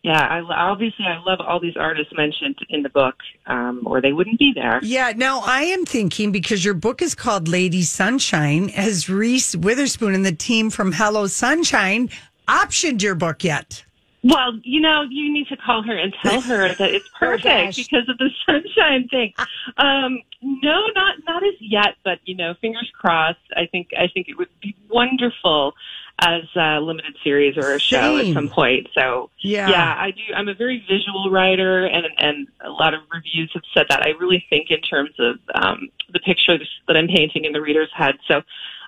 yeah, 0.04 0.20
I 0.20 0.40
obviously 0.40 1.06
I 1.06 1.22
love 1.24 1.40
all 1.40 1.60
these 1.60 1.78
artists 1.78 2.12
mentioned 2.16 2.58
in 2.70 2.82
the 2.82 2.90
book, 2.90 3.16
um, 3.46 3.84
or 3.86 4.02
they 4.02 4.14
wouldn't 4.14 4.40
be 4.40 4.52
there. 4.54 4.80
Yeah, 4.82 5.14
now 5.16 5.42
I 5.46 5.62
am 5.64 5.86
thinking 5.86 6.32
because 6.32 6.66
your 6.66 6.74
book 6.74 7.04
is 7.04 7.14
called 7.14 7.48
Lady 7.48 7.84
Sunshine, 7.84 8.70
has 8.70 9.10
Reese 9.10 9.56
Witherspoon 9.56 10.16
and 10.16 10.26
the 10.26 10.32
team 10.32 10.72
from 10.72 10.92
Hello 10.92 11.28
Sunshine 11.28 12.10
optioned 12.48 13.02
your 13.02 13.16
book 13.16 13.44
yet? 13.44 13.84
Well, 14.24 14.60
you 14.64 14.80
know, 14.80 15.04
you 15.10 15.34
need 15.34 15.48
to 15.48 15.58
call 15.58 15.82
her 15.82 15.98
and 15.98 16.14
tell 16.22 16.42
her 16.42 16.74
that 16.76 16.92
it's 16.92 17.10
perfect 17.20 17.44
gosh. 17.44 17.76
because 17.76 18.08
of 18.08 18.18
the 18.20 18.30
sunshine 18.46 19.08
thing. 19.08 19.34
Um, 19.78 20.22
no, 20.42 20.88
not 20.96 21.16
not 21.28 21.44
as 21.44 21.56
yet, 21.60 21.96
but 22.04 22.20
you 22.26 22.36
know, 22.36 22.54
fingers 22.62 22.92
crossed. 22.94 23.40
I 23.56 23.66
think 23.66 23.90
I 23.98 24.08
think 24.08 24.30
it 24.30 24.38
would 24.38 24.50
be 24.62 24.76
wonderful 24.90 25.74
as 26.20 26.44
a 26.56 26.80
limited 26.80 27.16
series 27.24 27.58
or 27.58 27.74
a 27.74 27.80
show 27.80 28.18
Same. 28.20 28.30
at 28.30 28.34
some 28.34 28.50
point. 28.50 28.88
So 28.94 29.30
Yeah. 29.40 29.70
yeah, 29.70 29.96
I 29.98 30.12
do. 30.12 30.22
I'm 30.36 30.48
a 30.48 30.54
very 30.54 30.84
visual 30.88 31.30
writer, 31.32 31.86
and 31.86 32.06
and 32.18 32.48
a 32.64 32.70
lot 32.70 32.94
of 32.94 33.02
reviews 33.14 33.50
have 33.54 33.64
said 33.74 33.88
that. 33.90 34.04
I 34.04 34.10
really 34.20 34.46
think 34.50 34.70
in 34.70 34.82
terms 34.82 35.12
of 35.20 35.38
um, 35.56 35.90
the 36.14 36.20
pictures 36.20 36.68
that 36.88 36.96
I'm 36.98 37.08
painting 37.08 37.46
in 37.46 37.54
the 37.54 37.62
reader's 37.62 37.90
head. 37.96 38.16
So. 38.28 38.42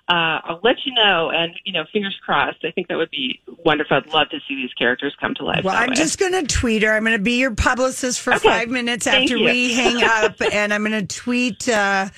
Uh, 0.10 0.44
I'll 0.44 0.60
let 0.64 0.76
you 0.86 0.94
know, 0.94 1.32
and 1.34 1.54
you 1.64 1.72
know, 1.72 1.86
fingers 1.94 2.14
crossed. 2.26 2.58
I 2.66 2.72
think 2.72 2.90
that 2.90 2.98
would 2.98 3.10
be 3.10 3.40
wonderful. 3.64 3.96
I'd 3.96 4.08
love 4.08 4.28
to 4.32 4.40
see 4.50 4.56
these 4.56 4.74
characters 4.74 5.16
come 5.18 5.34
to 5.36 5.46
life. 5.46 5.64
Well, 5.64 5.74
I'm 5.78 5.92
way. 5.92 5.96
just 5.96 6.20
going 6.20 6.34
to 6.34 6.44
tweet 6.46 6.84
her. 6.84 6.92
I'm 6.92 7.06
going 7.06 7.18
to 7.18 7.24
be 7.24 7.40
your 7.40 7.56
publicist 7.56 8.20
for 8.20 8.34
Okay. 8.34 8.50
five 8.50 8.68
minutes 8.70 9.06
Thank 9.06 9.32
after 9.32 9.38
you. 9.38 9.46
we 9.46 9.74
hang 9.74 10.04
up, 10.04 10.36
and 10.52 10.74
I'm 10.74 10.84
going 10.84 11.08
to 11.08 11.16
tweet 11.16 11.70
uh, 11.70 12.10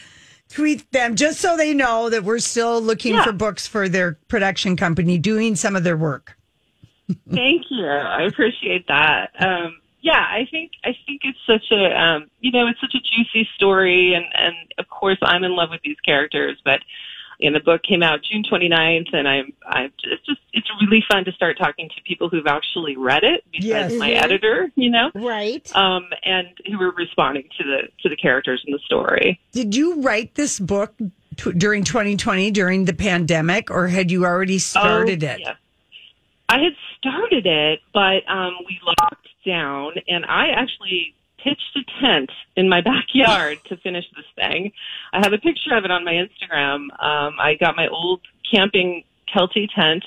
tweet 0.55 0.89
them 0.91 1.15
just 1.15 1.39
so 1.41 1.57
they 1.57 1.73
know 1.73 2.09
that 2.09 2.23
we're 2.23 2.39
still 2.39 2.79
looking 2.81 3.13
Yeah. 3.15 3.23
for 3.23 3.33
books 3.33 3.67
for 3.67 3.89
their 3.89 4.17
production 4.29 4.75
company 4.77 5.17
doing 5.17 5.55
some 5.55 5.75
of 5.75 5.83
their 5.83 5.97
work. 5.97 6.37
Thank 7.29 7.63
you. 7.69 7.85
I 7.85 8.23
appreciate 8.23 8.87
that. 8.87 9.31
Um, 9.39 9.77
yeah, 10.01 10.25
I 10.29 10.47
think 10.49 10.71
I 10.83 10.95
think 11.05 11.21
it's 11.23 11.37
such 11.45 11.71
a 11.71 11.99
um, 11.99 12.29
you 12.39 12.51
know 12.51 12.67
it's 12.67 12.79
such 12.79 12.95
a 12.95 12.99
juicy 12.99 13.49
story, 13.55 14.13
and 14.13 14.25
and 14.35 14.55
of 14.77 14.87
course 14.87 15.17
I'm 15.21 15.43
in 15.43 15.55
love 15.55 15.69
with 15.71 15.81
these 15.83 15.99
characters. 16.05 16.57
But 16.63 16.81
and 17.41 17.53
the 17.55 17.59
book 17.59 17.83
came 17.83 18.01
out 18.03 18.21
June 18.23 18.43
29th, 18.43 19.13
and 19.13 19.27
I'm 19.27 19.53
I'm 19.67 19.91
it's 20.03 20.25
just 20.25 20.39
it's 20.53 20.67
really 20.81 21.03
fun 21.09 21.25
to 21.25 21.31
start 21.33 21.57
talking 21.57 21.89
to 21.89 22.01
people 22.03 22.29
who've 22.29 22.47
actually 22.47 22.95
read 22.97 23.23
it 23.23 23.43
besides 23.51 23.93
Yes. 23.93 23.99
my 23.99 24.11
editor, 24.11 24.71
you 24.75 24.89
know, 24.89 25.11
Right. 25.13 25.73
um, 25.75 26.07
and 26.23 26.47
who 26.67 26.81
are 26.81 26.91
responding 26.91 27.47
to 27.57 27.63
the 27.63 27.87
to 28.03 28.09
the 28.09 28.15
characters 28.15 28.63
in 28.65 28.71
the 28.73 28.79
story. 28.79 29.39
Did 29.51 29.75
you 29.75 30.01
write 30.01 30.35
this 30.35 30.59
book 30.59 30.93
t- 31.37 31.51
during 31.53 31.83
2020 31.83 32.51
during 32.51 32.85
the 32.85 32.93
pandemic, 32.93 33.69
or 33.69 33.87
had 33.87 34.11
you 34.11 34.25
already 34.25 34.59
started 34.59 35.23
Oh, 35.23 35.27
it? 35.27 35.39
yeah. 35.41 35.53
I 36.47 36.59
had 36.59 36.73
started 36.99 37.45
it, 37.47 37.79
but 37.93 38.21
um, 38.29 38.55
we 38.67 38.79
locked 38.85 39.27
down, 39.45 39.93
and 40.07 40.25
I 40.25 40.49
actually 40.49 41.15
pitched 41.45 41.77
a 41.77 42.01
tent 42.01 42.31
in 42.55 42.67
my 42.67 42.81
backyard 42.91 43.59
to 43.69 43.77
finish 43.77 44.05
this 44.15 44.25
thing. 44.35 44.71
I 45.13 45.19
have 45.23 45.33
a 45.33 45.37
picture 45.37 45.75
of 45.75 45.85
it 45.85 45.91
on 45.91 46.03
my 46.03 46.13
Instagram. 46.13 46.89
Um, 47.01 47.35
I 47.39 47.55
got 47.59 47.75
my 47.75 47.87
old 47.87 48.21
camping 48.51 49.03
Kelty 49.33 49.69
tent, 49.73 50.03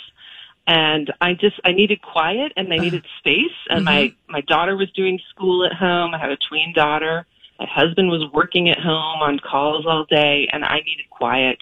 and 0.66 1.12
I 1.20 1.34
just 1.34 1.60
I 1.64 1.72
needed 1.72 2.02
quiet 2.02 2.52
and 2.56 2.72
I 2.72 2.76
needed 2.76 3.04
space. 3.18 3.56
And 3.70 3.84
my 3.84 4.12
my 4.28 4.42
daughter 4.42 4.76
was 4.76 4.90
doing 4.92 5.18
school 5.30 5.64
at 5.64 5.72
home. 5.72 6.14
I 6.14 6.18
have 6.18 6.30
a 6.30 6.38
tween 6.48 6.72
daughter. 6.74 7.26
My 7.58 7.66
husband 7.66 8.08
was 8.08 8.30
working 8.32 8.68
at 8.68 8.78
home 8.78 9.20
on 9.20 9.38
calls 9.40 9.86
all 9.86 10.04
day, 10.04 10.48
and 10.52 10.64
I 10.64 10.76
needed 10.76 11.08
quiet. 11.10 11.58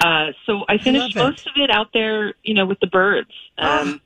Uh, 0.00 0.26
so 0.46 0.64
I 0.68 0.78
finished 0.78 1.16
it. 1.16 1.18
most 1.18 1.46
of 1.46 1.54
it 1.56 1.70
out 1.70 1.92
there, 1.92 2.34
you 2.44 2.54
know, 2.54 2.66
with 2.66 2.78
the 2.80 2.86
birds. 2.86 3.32
Um, 3.58 4.00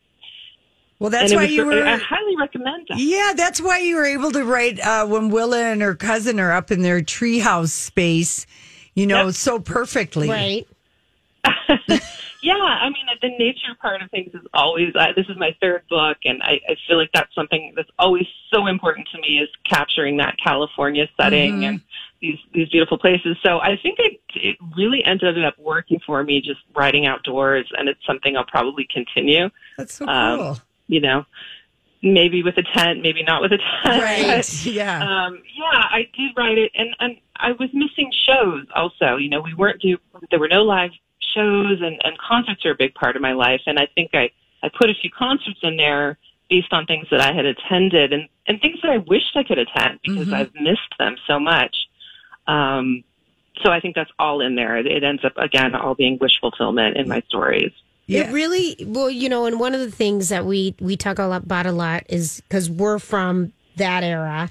Well, 1.03 1.11
that's 1.11 1.33
and 1.33 1.41
why 1.41 1.47
was, 1.47 1.53
you 1.53 1.67
were. 1.67 1.83
I 1.85 1.97
highly 1.97 2.37
recommend 2.39 2.87
that. 2.89 2.97
Yeah, 2.97 3.33
that's 3.37 3.61
why 3.61 3.79
you 3.79 3.97
were 3.97 4.05
able 4.05 4.31
to 4.31 4.45
write 4.45 4.79
uh, 4.79 5.05
when 5.05 5.31
Willa 5.31 5.61
and 5.61 5.83
her 5.83 5.97
cousin 5.97 6.39
are 6.39 6.53
up 6.53 6.71
in 6.71 6.83
their 6.83 7.01
treehouse 7.01 7.71
space, 7.71 8.47
you 8.95 9.09
know, 9.09 9.27
Yep. 9.27 9.35
so 9.35 9.59
perfectly. 9.59 10.29
Right. 10.31 10.67
Yeah, 12.45 12.55
I 12.55 12.89
mean, 12.89 13.07
the 13.21 13.29
nature 13.39 13.77
part 13.81 14.03
of 14.03 14.11
things 14.11 14.35
is 14.35 14.41
always. 14.53 14.93
Uh, 14.97 15.13
this 15.15 15.27
is 15.29 15.37
my 15.37 15.57
third 15.61 15.83
book, 15.89 16.17
and 16.25 16.43
I, 16.43 16.61
I 16.69 16.75
feel 16.89 16.99
like 16.99 17.11
that's 17.15 17.33
something 17.37 17.73
that's 17.77 17.89
always 18.01 18.27
so 18.53 18.67
important 18.67 19.09
to 19.15 19.21
me 19.21 19.39
is 19.39 19.49
capturing 19.65 20.17
that 20.17 20.35
California 20.43 21.09
setting 21.17 21.65
and 21.65 21.81
these 22.21 22.39
these 22.53 22.69
beautiful 22.69 22.99
places. 22.99 23.37
So 23.45 23.61
I 23.61 23.79
think 23.81 24.01
it 24.01 24.21
it 24.35 24.57
really 24.77 25.05
ended 25.05 25.45
up 25.45 25.57
working 25.57 26.01
for 26.05 26.25
me 26.25 26.41
just 26.41 26.59
writing 26.75 27.07
outdoors, 27.07 27.71
and 27.79 27.89
it's 27.89 28.05
something 28.05 28.37
I'll 28.37 28.45
probably 28.45 28.89
continue. 28.93 29.49
That's 29.79 29.95
so 29.95 30.09
Um, 30.09 30.39
cool. 30.39 30.59
You 30.93 31.01
know, 31.01 31.25
maybe 32.03 32.43
with 32.43 32.59
a 32.59 32.63
tent, 32.63 33.01
maybe 33.01 33.23
not 33.23 33.41
with 33.41 33.53
a 33.53 33.59
tent. 33.59 34.03
right. 34.03 34.65
Yeah. 34.65 34.99
Um, 35.03 35.43
yeah, 35.57 35.85
I 35.91 36.09
did 36.17 36.33
write 36.37 36.59
it, 36.59 36.71
and 36.75 36.91
and 37.01 37.17
I 37.37 37.53
was 37.53 37.71
missing 37.73 38.13
shows 38.27 38.67
also. 38.75 39.17
You 39.17 39.31
know, 39.31 39.41
we 39.41 39.55
weren't 39.55 39.81
do 39.81 39.97
there 40.31 40.39
were 40.39 40.49
no 40.49 40.63
live 40.63 40.91
shows, 41.35 41.81
and 41.81 42.01
and 42.05 42.19
concerts 42.19 42.65
are 42.67 42.73
a 42.73 42.77
big 42.77 42.95
part 42.95 43.17
of 43.17 43.23
my 43.23 43.33
life, 43.33 43.63
and 43.67 43.79
I 43.79 43.87
think 43.95 44.11
I 44.13 44.31
I 44.63 44.69
put 44.69 44.91
a 44.91 44.95
few 44.95 45.11
concerts 45.11 45.61
in 45.63 45.77
there 45.77 46.19
based 46.51 46.73
on 46.73 46.85
things 46.85 47.07
that 47.11 47.21
I 47.21 47.33
had 47.33 47.47
attended 47.47 48.13
and 48.13 48.29
and 48.47 48.61
things 48.61 48.79
that 48.83 48.91
I 48.91 48.99
wished 48.99 49.37
I 49.37 49.45
could 49.45 49.59
attend 49.59 50.01
because 50.03 50.33
I've 50.33 50.55
missed 50.55 50.95
them 50.99 51.17
so 51.27 51.39
much. 51.39 51.77
Um, 52.47 53.05
so 53.63 53.71
I 53.71 53.81
think 53.81 53.95
that's 53.95 54.11
all 54.19 54.41
in 54.41 54.57
there. 54.57 54.77
It, 54.77 54.87
it 54.87 55.05
ends 55.05 55.25
up 55.25 55.37
again 55.37 55.75
all 55.75 55.95
being 55.95 56.19
wish 56.21 56.41
fulfillment 56.41 56.97
in 56.97 57.09
my 57.09 57.23
stories. 57.29 57.73
Yeah. 58.13 58.29
It 58.29 58.33
really 58.33 58.77
well, 58.87 59.11
you 59.11 59.29
know, 59.29 59.47
and 59.47 59.59
one 59.59 59.75
of 59.75 59.81
the 59.81 59.91
things 59.91 60.29
that 60.29 60.45
we 60.45 60.75
we 60.81 60.97
talk 60.97 61.19
a 61.19 61.25
lot 61.25 61.45
about 61.45 61.67
a 61.67 61.73
lot 61.73 62.05
is 62.09 62.41
because 62.49 62.71
we're 62.71 62.99
from 62.99 63.53
that 63.77 64.05
era, 64.05 64.51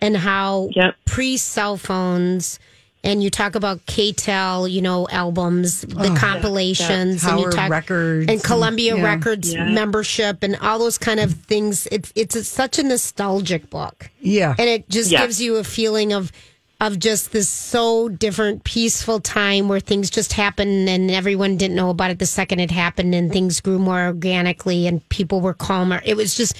and 0.00 0.16
how 0.16 0.68
Yep. 0.74 0.94
pre 1.04 1.36
cell 1.36 1.76
phones, 1.76 2.58
and 3.04 3.22
you 3.22 3.30
talk 3.30 3.54
about 3.54 3.84
K-tel, 3.86 4.66
you 4.68 4.80
know, 4.80 5.06
albums, 5.10 5.82
the 5.82 6.12
oh, 6.12 6.16
compilations, 6.16 7.24
and 7.24 7.40
you 7.40 7.50
talk 7.50 7.70
Records 7.70 8.26
and 8.30 8.42
Columbia 8.42 8.96
yeah. 8.96 9.02
Records 9.02 9.52
Yeah. 9.52 9.68
membership, 9.68 10.42
and 10.42 10.56
all 10.56 10.78
those 10.78 10.98
kind 10.98 11.20
of 11.20 11.32
things. 11.34 11.86
It's 11.92 12.12
it's 12.14 12.36
a, 12.36 12.44
such 12.44 12.78
a 12.78 12.82
nostalgic 12.82 13.70
book 13.70 14.10
yeah. 14.20 14.54
and 14.58 14.68
it 14.68 14.88
just 14.88 15.10
Yeah. 15.10 15.22
gives 15.22 15.40
you 15.40 15.56
a 15.56 15.64
feeling 15.64 16.12
of 16.12 16.32
of 16.82 16.98
just 16.98 17.30
this 17.30 17.48
so 17.48 18.08
different 18.08 18.64
peaceful 18.64 19.20
time 19.20 19.68
where 19.68 19.78
things 19.78 20.10
just 20.10 20.32
happened 20.32 20.88
and 20.88 21.12
everyone 21.12 21.56
didn't 21.56 21.76
know 21.76 21.90
about 21.90 22.10
it 22.10 22.18
the 22.18 22.26
second 22.26 22.58
it 22.58 22.72
happened 22.72 23.14
and 23.14 23.32
things 23.32 23.60
grew 23.60 23.78
more 23.78 24.04
organically 24.06 24.88
and 24.88 25.08
people 25.08 25.40
were 25.40 25.54
calmer 25.54 26.02
it 26.04 26.16
was 26.16 26.34
just 26.34 26.56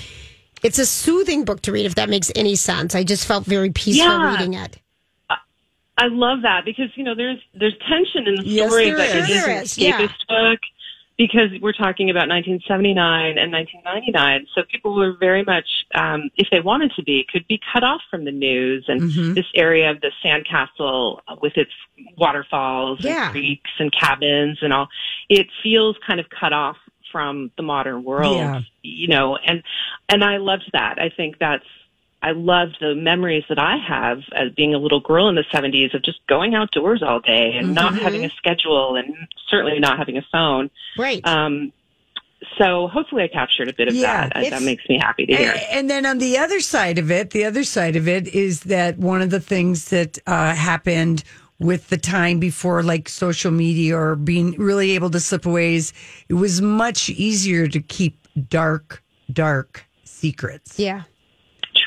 it's 0.62 0.78
a 0.78 0.86
soothing 0.86 1.44
book 1.44 1.60
to 1.60 1.72
read 1.72 1.84
if 1.84 1.96
that 1.96 2.08
makes 2.08 2.30
any 2.36 2.54
sense 2.54 2.94
i 2.94 3.02
just 3.02 3.26
felt 3.26 3.44
very 3.44 3.70
peaceful 3.70 4.06
Yeah. 4.06 4.30
reading 4.30 4.54
it 4.54 4.78
I 5.98 6.06
love 6.06 6.40
that 6.42 6.64
because 6.64 6.86
you 6.96 7.04
know 7.04 7.14
there's 7.14 7.38
there's 7.52 7.76
tension 7.88 8.26
in 8.26 8.36
the 8.36 8.42
Yes, 8.44 8.70
story, 8.70 8.90
but 8.92 9.00
is. 9.10 9.14
it 9.14 9.30
is 9.30 9.44
an 9.44 9.50
is, 9.62 9.78
yeah. 9.78 9.98
escapist 9.98 10.26
book 10.26 10.58
because 11.26 11.50
we're 11.60 11.72
talking 11.72 12.10
about 12.10 12.28
1979 12.28 13.38
and 13.38 13.52
1999. 13.52 14.46
So 14.54 14.62
people 14.70 14.94
were 14.94 15.12
very 15.18 15.44
much 15.44 15.68
um, 15.94 16.30
if 16.36 16.48
they 16.50 16.60
wanted 16.60 16.90
to 16.96 17.02
be, 17.04 17.24
could 17.32 17.46
be 17.46 17.60
cut 17.72 17.84
off 17.84 18.00
from 18.10 18.24
the 18.24 18.32
news. 18.32 18.84
And 18.88 19.02
Mm-hmm. 19.02 19.34
this 19.34 19.46
area 19.54 19.90
of 19.90 20.00
the 20.00 20.10
Sandcastle 20.24 21.20
with 21.40 21.56
its 21.56 21.70
waterfalls 22.16 22.98
Yeah. 23.04 23.24
and 23.26 23.32
creeks 23.32 23.70
and 23.78 23.92
cabins 23.92 24.58
and 24.62 24.72
all, 24.72 24.88
it 25.28 25.46
feels 25.62 25.96
kind 26.06 26.18
of 26.20 26.26
cut 26.30 26.52
off 26.52 26.76
from 27.10 27.50
the 27.56 27.62
modern 27.62 28.04
world, 28.04 28.36
Yeah. 28.36 28.60
you 28.82 29.08
know, 29.08 29.36
and, 29.46 29.62
and 30.08 30.24
I 30.24 30.38
loved 30.38 30.70
that. 30.72 30.98
I 30.98 31.10
think 31.14 31.38
that's, 31.38 31.64
I 32.22 32.30
loved 32.30 32.76
the 32.80 32.94
memories 32.94 33.44
that 33.48 33.58
I 33.58 33.76
have 33.76 34.20
as 34.34 34.52
being 34.52 34.74
a 34.74 34.78
little 34.78 35.00
girl 35.00 35.28
in 35.28 35.34
the 35.34 35.44
70s 35.52 35.92
of 35.94 36.02
just 36.02 36.24
going 36.28 36.54
outdoors 36.54 37.02
all 37.02 37.20
day 37.20 37.54
and 37.56 37.74
not 37.74 37.92
Mm-hmm. 37.94 38.02
having 38.02 38.24
a 38.24 38.30
schedule 38.30 38.94
and 38.96 39.14
certainly 39.48 39.80
not 39.80 39.98
having 39.98 40.16
a 40.16 40.22
phone. 40.30 40.70
Right. 40.96 41.26
Um, 41.26 41.72
so 42.58 42.88
hopefully 42.88 43.22
I 43.24 43.28
captured 43.28 43.68
a 43.68 43.72
bit 43.72 43.88
of 43.88 43.94
Yeah, 43.94 44.28
that. 44.28 44.50
That 44.50 44.62
makes 44.62 44.88
me 44.88 44.98
happy 44.98 45.26
to 45.26 45.34
hear. 45.34 45.50
And, 45.52 45.60
and 45.72 45.90
then 45.90 46.06
on 46.06 46.18
the 46.18 46.38
other 46.38 46.60
side 46.60 46.98
of 46.98 47.10
it, 47.10 47.30
the 47.30 47.44
other 47.44 47.64
side 47.64 47.96
of 47.96 48.06
it 48.08 48.28
is 48.28 48.60
that 48.64 48.98
one 48.98 49.22
of 49.22 49.30
the 49.30 49.40
things 49.40 49.88
that 49.90 50.18
uh, 50.26 50.54
happened 50.54 51.24
with 51.58 51.88
the 51.88 51.96
time 51.96 52.40
before 52.40 52.82
like 52.82 53.08
social 53.08 53.50
media 53.52 53.96
or 53.96 54.16
being 54.16 54.52
really 54.58 54.92
able 54.92 55.10
to 55.10 55.20
slip 55.20 55.46
away 55.46 55.74
is 55.76 55.92
it 56.28 56.34
was 56.34 56.60
much 56.60 57.08
easier 57.10 57.68
to 57.68 57.80
keep 57.80 58.26
dark, 58.48 59.02
dark 59.32 59.84
secrets. 60.04 60.78
yeah. 60.78 61.02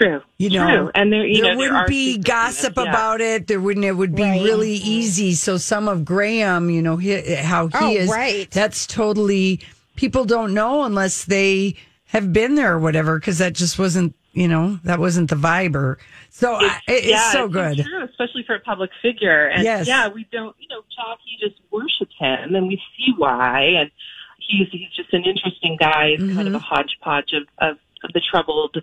True. 0.02 0.22
You 0.38 0.50
know, 0.50 0.68
True. 0.68 0.92
And 0.96 1.12
there, 1.14 1.26
you 1.26 1.42
there 1.42 1.44
know, 1.44 1.48
there 1.50 1.58
wouldn't 1.58 1.78
are 1.78 1.88
be 1.88 2.18
gossip 2.18 2.76
this, 2.76 2.84
yeah. 2.84 2.90
about 2.92 3.22
it. 3.22 3.48
There 3.48 3.60
wouldn't. 3.62 3.86
It 3.86 3.94
would 3.94 4.14
be 4.16 4.24
Right. 4.24 4.42
really 4.42 4.74
easy. 4.74 5.34
So 5.34 5.58
some 5.58 5.88
of 5.88 6.04
Graham, 6.04 6.70
you 6.70 6.82
know, 6.82 6.98
he, 6.98 7.36
how 7.36 7.68
he 7.68 7.74
Oh, 7.80 7.92
is. 7.92 8.10
right. 8.10 8.50
That's 8.52 8.86
totally 8.88 9.62
people 9.96 10.26
don't 10.26 10.54
know 10.54 10.84
unless 10.84 11.24
they 11.26 11.76
have 12.08 12.34
been 12.34 12.56
there 12.56 12.74
or 12.74 12.80
whatever. 12.80 13.18
Because 13.20 13.38
that 13.38 13.54
just 13.54 13.80
wasn't, 13.80 14.16
you 14.34 14.48
know, 14.50 14.80
that 14.84 15.00
wasn't 15.00 15.30
the 15.30 15.38
vibe. 15.38 15.76
Or 15.76 15.98
so 16.30 16.56
I, 16.56 16.80
it- 16.88 16.94
it's 16.96 17.08
yeah, 17.08 17.32
so 17.32 17.46
it's 17.46 17.54
good. 17.54 17.78
True, 17.86 18.04
especially 18.04 18.44
for 18.46 18.56
a 18.56 18.60
public 18.60 18.90
figure. 19.02 19.48
And 19.48 19.64
Yes. 19.64 19.88
yeah, 19.88 20.10
we 20.10 20.28
don't, 20.32 20.56
you 20.60 20.68
know, 20.68 20.82
Jackie 20.94 21.38
just 21.40 21.56
worships 21.72 22.16
him, 22.20 22.54
and 22.56 22.68
we 22.68 22.82
see 22.98 23.14
why. 23.16 23.62
And 23.80 23.92
he's 24.40 24.68
he's 24.72 24.90
just 24.94 25.14
an 25.14 25.24
interesting 25.24 25.78
guy. 25.80 26.16
He's 26.18 26.20
kind 26.36 26.40
of 26.40 26.46
Mm-hmm. 26.48 26.56
a 26.56 26.60
hodgepodge 26.60 27.32
of 27.34 27.44
of, 27.60 27.78
of 28.04 28.12
the 28.14 28.22
troubled 28.30 28.78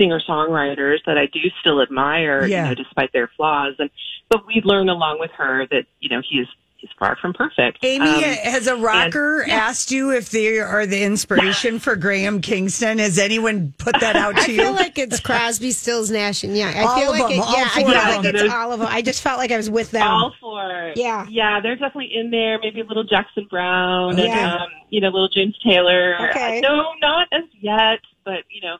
singer 0.00 0.20
songwriters 0.26 0.98
that 1.06 1.18
I 1.18 1.26
do 1.26 1.40
still 1.60 1.82
admire, 1.82 2.46
Yeah. 2.46 2.62
you 2.62 2.68
know, 2.70 2.74
despite 2.82 3.12
their 3.12 3.28
flaws. 3.36 3.74
And 3.78 3.90
but 4.30 4.46
we 4.46 4.62
learn 4.64 4.88
along 4.88 5.18
with 5.20 5.30
her 5.36 5.66
that 5.70 5.84
you 6.00 6.08
know 6.08 6.22
he 6.28 6.38
is 6.38 6.48
he's 6.76 6.88
far 6.98 7.14
from 7.20 7.34
perfect. 7.34 7.84
Amy, 7.84 8.08
Um, 8.08 8.22
has 8.22 8.66
a 8.66 8.74
rocker 8.76 9.44
asked 9.50 9.90
you 9.90 10.12
if 10.12 10.30
they 10.30 10.58
are 10.60 10.86
the 10.86 11.02
inspiration 11.02 11.78
for 11.78 11.94
Graham 11.94 12.40
Kingston? 12.40 12.98
Has 12.98 13.18
anyone 13.18 13.74
put 13.76 14.00
that 14.00 14.16
out 14.16 14.34
to 14.38 14.40
I 14.42 14.46
you? 14.46 14.62
I 14.62 14.64
feel 14.64 14.72
like 14.72 14.98
it's 14.98 15.20
Crosby, 15.20 15.72
Stills, 15.72 16.10
Nash, 16.10 16.42
and 16.42 16.56
Young. 16.56 16.72
I 16.74 16.80
All 16.84 16.98
feel 16.98 17.12
of 17.12 17.18
like 17.18 17.28
them, 17.28 17.32
it, 17.32 17.40
all 17.40 17.52
yeah, 17.52 17.64
I 17.64 17.68
feel 17.68 17.88
of 17.88 17.94
like 18.24 18.34
it's 18.34 18.52
all 18.54 18.72
of 18.72 18.78
them. 18.80 18.88
I 18.90 19.02
just 19.02 19.20
felt 19.22 19.36
like 19.38 19.50
I 19.52 19.58
was 19.58 19.68
with 19.68 19.90
them. 19.90 20.06
all 20.06 20.32
four. 20.40 20.92
Yeah. 20.96 21.26
yeah 21.28 21.60
they're 21.60 21.76
definitely 21.76 22.12
in 22.14 22.30
there 22.30 22.58
maybe 22.62 22.80
a 22.80 22.84
little 22.84 23.04
Jackson 23.04 23.46
Browne 23.50 24.14
Okay. 24.14 24.30
and 24.30 24.62
um 24.62 24.68
you 24.88 25.00
know 25.02 25.08
little 25.08 25.28
james 25.28 25.56
taylor 25.64 26.16
Okay. 26.30 26.58
Uh, 26.58 26.60
no 26.62 26.92
not 27.02 27.28
as 27.32 27.44
yet 27.60 28.00
but 28.24 28.42
you 28.50 28.60
know 28.62 28.76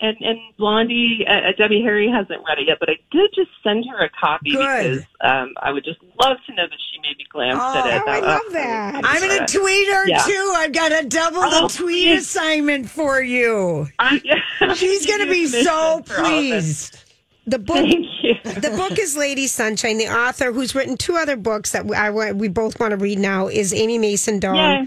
and 0.00 0.16
and 0.20 0.38
blondie 0.58 1.24
uh, 1.28 1.32
uh, 1.32 1.52
debbie 1.58 1.82
harry 1.82 2.08
hasn't 2.10 2.40
read 2.48 2.58
it 2.58 2.66
yet 2.68 2.78
but 2.80 2.88
i 2.88 2.94
did 3.10 3.30
just 3.34 3.50
send 3.62 3.84
her 3.90 4.04
a 4.04 4.08
copy 4.10 4.52
Good. 4.52 4.90
because 4.92 5.06
um 5.20 5.54
i 5.62 5.70
would 5.70 5.84
just 5.84 5.98
love 6.22 6.36
to 6.46 6.54
know 6.54 6.66
that 6.66 6.78
she 6.92 7.00
maybe 7.02 7.24
glanced 7.30 7.60
Oh, 7.62 7.78
at 7.78 7.96
it 7.96 8.02
Oh, 8.06 8.10
I 8.10 8.18
Uh, 8.18 8.22
love 8.22 8.52
that. 8.52 9.00
I'm 9.04 9.20
going 9.20 9.46
to 9.46 9.58
tweet 9.58 9.88
her 9.88 10.08
Yeah. 10.08 10.18
too. 10.22 10.52
I've 10.56 10.72
got 10.72 10.92
a 10.92 11.06
double 11.08 11.40
the 11.42 11.48
Oh, 11.62 11.68
tweet 11.68 11.78
please. 12.08 12.20
assignment 12.22 12.88
for 12.90 13.20
you. 13.22 13.88
I- 13.98 14.20
yeah. 14.24 14.74
She's 14.74 15.06
going 15.06 15.20
to 15.20 15.26
be 15.30 15.46
so 15.46 16.02
Commission 16.02 16.02
for 16.04 16.20
all 16.20 16.26
of 16.38 16.42
this. 16.48 16.90
pleased. 16.90 17.04
The 17.46 17.58
book. 17.58 17.76
thank 17.76 18.06
you 18.22 18.34
The 18.44 18.70
book 18.76 18.98
is 18.98 19.16
Lady 19.16 19.46
Sunshine. 19.46 19.98
The 19.98 20.08
author, 20.08 20.52
who's 20.52 20.74
written 20.74 20.96
two 20.96 21.16
other 21.16 21.36
books 21.36 21.72
that 21.72 21.86
we, 21.86 21.96
I, 21.96 22.10
we 22.32 22.48
both 22.48 22.78
want 22.78 22.92
to 22.92 22.96
read 22.96 23.18
now, 23.18 23.48
is 23.48 23.72
Amy 23.74 23.98
Mason. 23.98 24.40
Yay. 24.42 24.86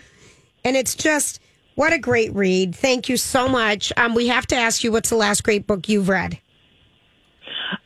And 0.66 0.76
it's 0.78 0.96
just 0.96 1.40
what 1.76 1.94
a 1.94 2.00
great 2.00 2.34
read. 2.34 2.76
Thank 2.76 3.10
you 3.10 3.18
so 3.18 3.48
much. 3.48 3.92
Um, 3.98 4.16
we 4.16 4.28
have 4.28 4.48
to 4.48 4.56
ask 4.56 4.84
you, 4.84 4.92
what's 4.92 5.10
the 5.10 5.16
last 5.16 5.44
great 5.44 5.68
book 5.68 5.90
you've 5.90 6.10
read? 6.10 6.40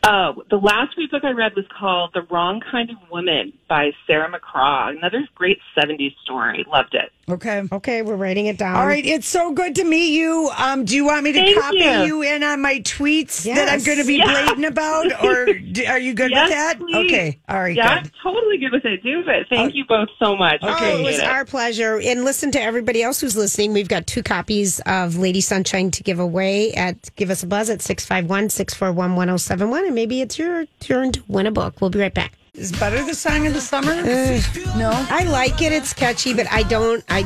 Oh, 0.04 0.43
the 0.50 0.58
last 0.58 0.95
great 0.95 1.12
book 1.12 1.23
I 1.23 1.32
read 1.32 1.54
was 1.56 1.65
called 1.78 2.12
The 2.13 2.21
Wrong 2.32 2.62
Kind 2.71 2.89
of 2.89 2.97
Woman 3.12 3.54
by 3.67 3.91
Sarah 4.06 4.32
McCraw. 4.32 4.95
Another 4.95 5.28
great 5.36 5.60
70s 5.78 6.15
story. 6.23 6.65
Loved 6.69 6.93
it. 6.93 7.12
Okay. 7.30 7.63
Okay, 7.70 8.02
we're 8.04 8.16
writing 8.16 8.46
it 8.46 8.58
down. 8.58 8.78
All 8.78 8.88
right, 8.88 9.06
it's 9.06 9.28
so 9.28 9.52
good 9.52 9.76
to 9.76 9.84
meet 9.84 10.13
you. 10.13 10.50
Um, 10.58 10.86
do 10.86 10.96
you 10.96 11.04
want 11.06 11.24
me 11.26 11.34
to 11.34 11.40
Thank 11.40 11.60
copy 11.60 11.78
you. 11.80 12.06
you. 12.06 12.22
in 12.22 12.42
on 12.42 12.62
my 12.62 12.80
tweets 12.80 13.44
that 13.44 13.68
I'm 13.68 13.84
going 13.84 13.98
to 13.98 14.06
be 14.06 14.16
Yeah. 14.16 14.32
blatant 14.32 14.66
about, 14.66 15.24
or 15.26 15.46
do, 15.54 15.86
are 15.88 16.00
you 16.00 16.13
good 16.13 16.32
yes, 16.32 16.46
with 16.48 16.58
that? 16.58 16.80
please. 16.80 16.96
Okay, 17.12 17.40
all 17.50 17.60
right, 17.60 17.76
Yeah, 17.76 18.00
good. 18.02 18.06
I'm 18.06 18.12
totally 18.24 18.58
good 18.60 18.72
with 18.72 18.86
it. 18.86 19.04
Do 19.04 19.20
it. 19.28 19.48
Thank 19.50 19.76
you 19.76 19.84
both 19.86 20.08
so 20.24 20.38
much. 20.38 20.60
Oh, 20.62 20.74
Okay. 20.74 20.94
it 21.02 21.04
was 21.04 21.16
Appreciate 21.18 21.28
our 21.30 21.44
pleasure. 21.44 22.00
And 22.02 22.24
listen 22.24 22.50
to 22.52 22.62
everybody 22.62 23.04
else 23.04 23.20
who's 23.20 23.36
listening. 23.36 23.74
We've 23.74 23.90
got 23.90 24.08
two 24.08 24.24
copies 24.24 24.80
of 24.86 25.18
Lady 25.18 25.42
Sunshine 25.42 25.92
to 25.92 26.04
give 26.04 26.20
away 26.20 26.72
at 26.76 27.13
give 27.18 27.30
us 27.30 27.44
a 27.44 27.48
buzz 27.48 27.70
at 27.70 27.82
651 27.82 28.50
641 28.52 29.16
1071. 29.18 29.86
And 29.86 29.96
maybe 29.96 30.22
it's 30.22 30.40
your 30.40 30.66
turn 30.80 31.12
to 31.12 31.24
win 31.28 31.46
a 31.46 31.52
book. 31.52 31.82
We'll 31.82 31.90
be 31.90 32.00
right 32.00 32.13
back. 32.13 32.37
Is 32.58 32.72
butter 32.72 33.04
the 33.04 33.13
song 33.13 33.46
of 33.46 33.54
the 33.54 33.62
summer? 33.62 33.91
Eh. 33.93 34.41
no. 34.78 34.89
I 35.12 35.24
like 35.26 35.62
it. 35.62 35.72
It's 35.72 35.93
catchy, 35.93 36.34
but 36.34 36.52
I 36.52 36.63
don't. 36.63 37.04
I 37.08 37.20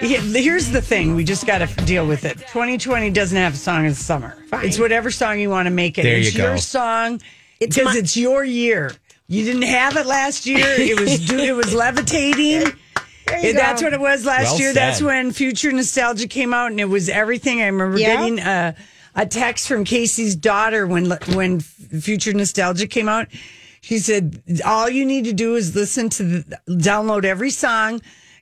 Yeah, 0.00 0.20
Here's 0.20 0.70
the 0.70 0.80
thing: 0.80 1.14
we 1.14 1.24
just 1.24 1.46
got 1.46 1.58
to 1.58 1.66
deal 1.84 2.06
with 2.06 2.24
it. 2.24 2.38
2020 2.38 3.10
doesn't 3.10 3.36
have 3.36 3.52
a 3.54 3.56
song 3.56 3.86
of 3.86 3.96
the 3.96 4.02
summer. 4.02 4.36
It's 4.54 4.78
whatever 4.78 5.10
song 5.10 5.38
you 5.40 5.50
want 5.50 5.66
to 5.66 5.70
make 5.70 5.98
it. 5.98 6.02
There 6.04 6.16
it's 6.16 6.32
you 6.32 6.38
go. 6.38 6.48
your 6.48 6.58
song 6.58 7.20
It's 7.60 7.76
because 7.76 7.94
my- 7.94 8.00
it's 8.00 8.16
your 8.16 8.44
year. 8.44 8.92
You 9.28 9.44
didn't 9.44 9.62
have 9.62 9.96
it 9.96 10.06
last 10.06 10.46
year. 10.46 10.64
It 10.66 10.98
was 10.98 11.18
do, 11.28 11.36
it 11.38 11.52
was 11.54 11.74
levitating. 11.74 12.72
you 13.42 13.52
That's 13.52 13.82
go. 13.82 13.86
what 13.88 13.92
it 13.92 14.00
was 14.00 14.24
last 14.24 14.52
Well 14.52 14.58
year. 14.60 14.72
That's 14.72 14.98
said. 14.98 15.06
when 15.06 15.32
Future 15.32 15.72
Nostalgia 15.72 16.28
came 16.28 16.54
out, 16.54 16.70
and 16.70 16.80
it 16.80 16.84
was 16.88 17.08
everything. 17.10 17.60
I 17.60 17.66
remember 17.66 17.98
Yeah. 17.98 18.16
getting 18.16 18.38
a, 18.38 18.74
a 19.16 19.26
text 19.26 19.68
from 19.68 19.84
Casey's 19.84 20.34
daughter 20.34 20.86
when 20.86 21.10
when 21.34 21.60
Future 21.60 22.32
Nostalgia 22.32 22.86
came 22.86 23.08
out. 23.10 23.26
She 23.86 24.00
said, 24.00 24.42
"All 24.64 24.90
you 24.90 25.06
need 25.06 25.26
to 25.26 25.32
do 25.32 25.54
is 25.54 25.76
listen 25.76 26.08
to 26.08 26.24
the, 26.24 26.60
download 26.68 27.24
every 27.24 27.50
song." 27.50 28.00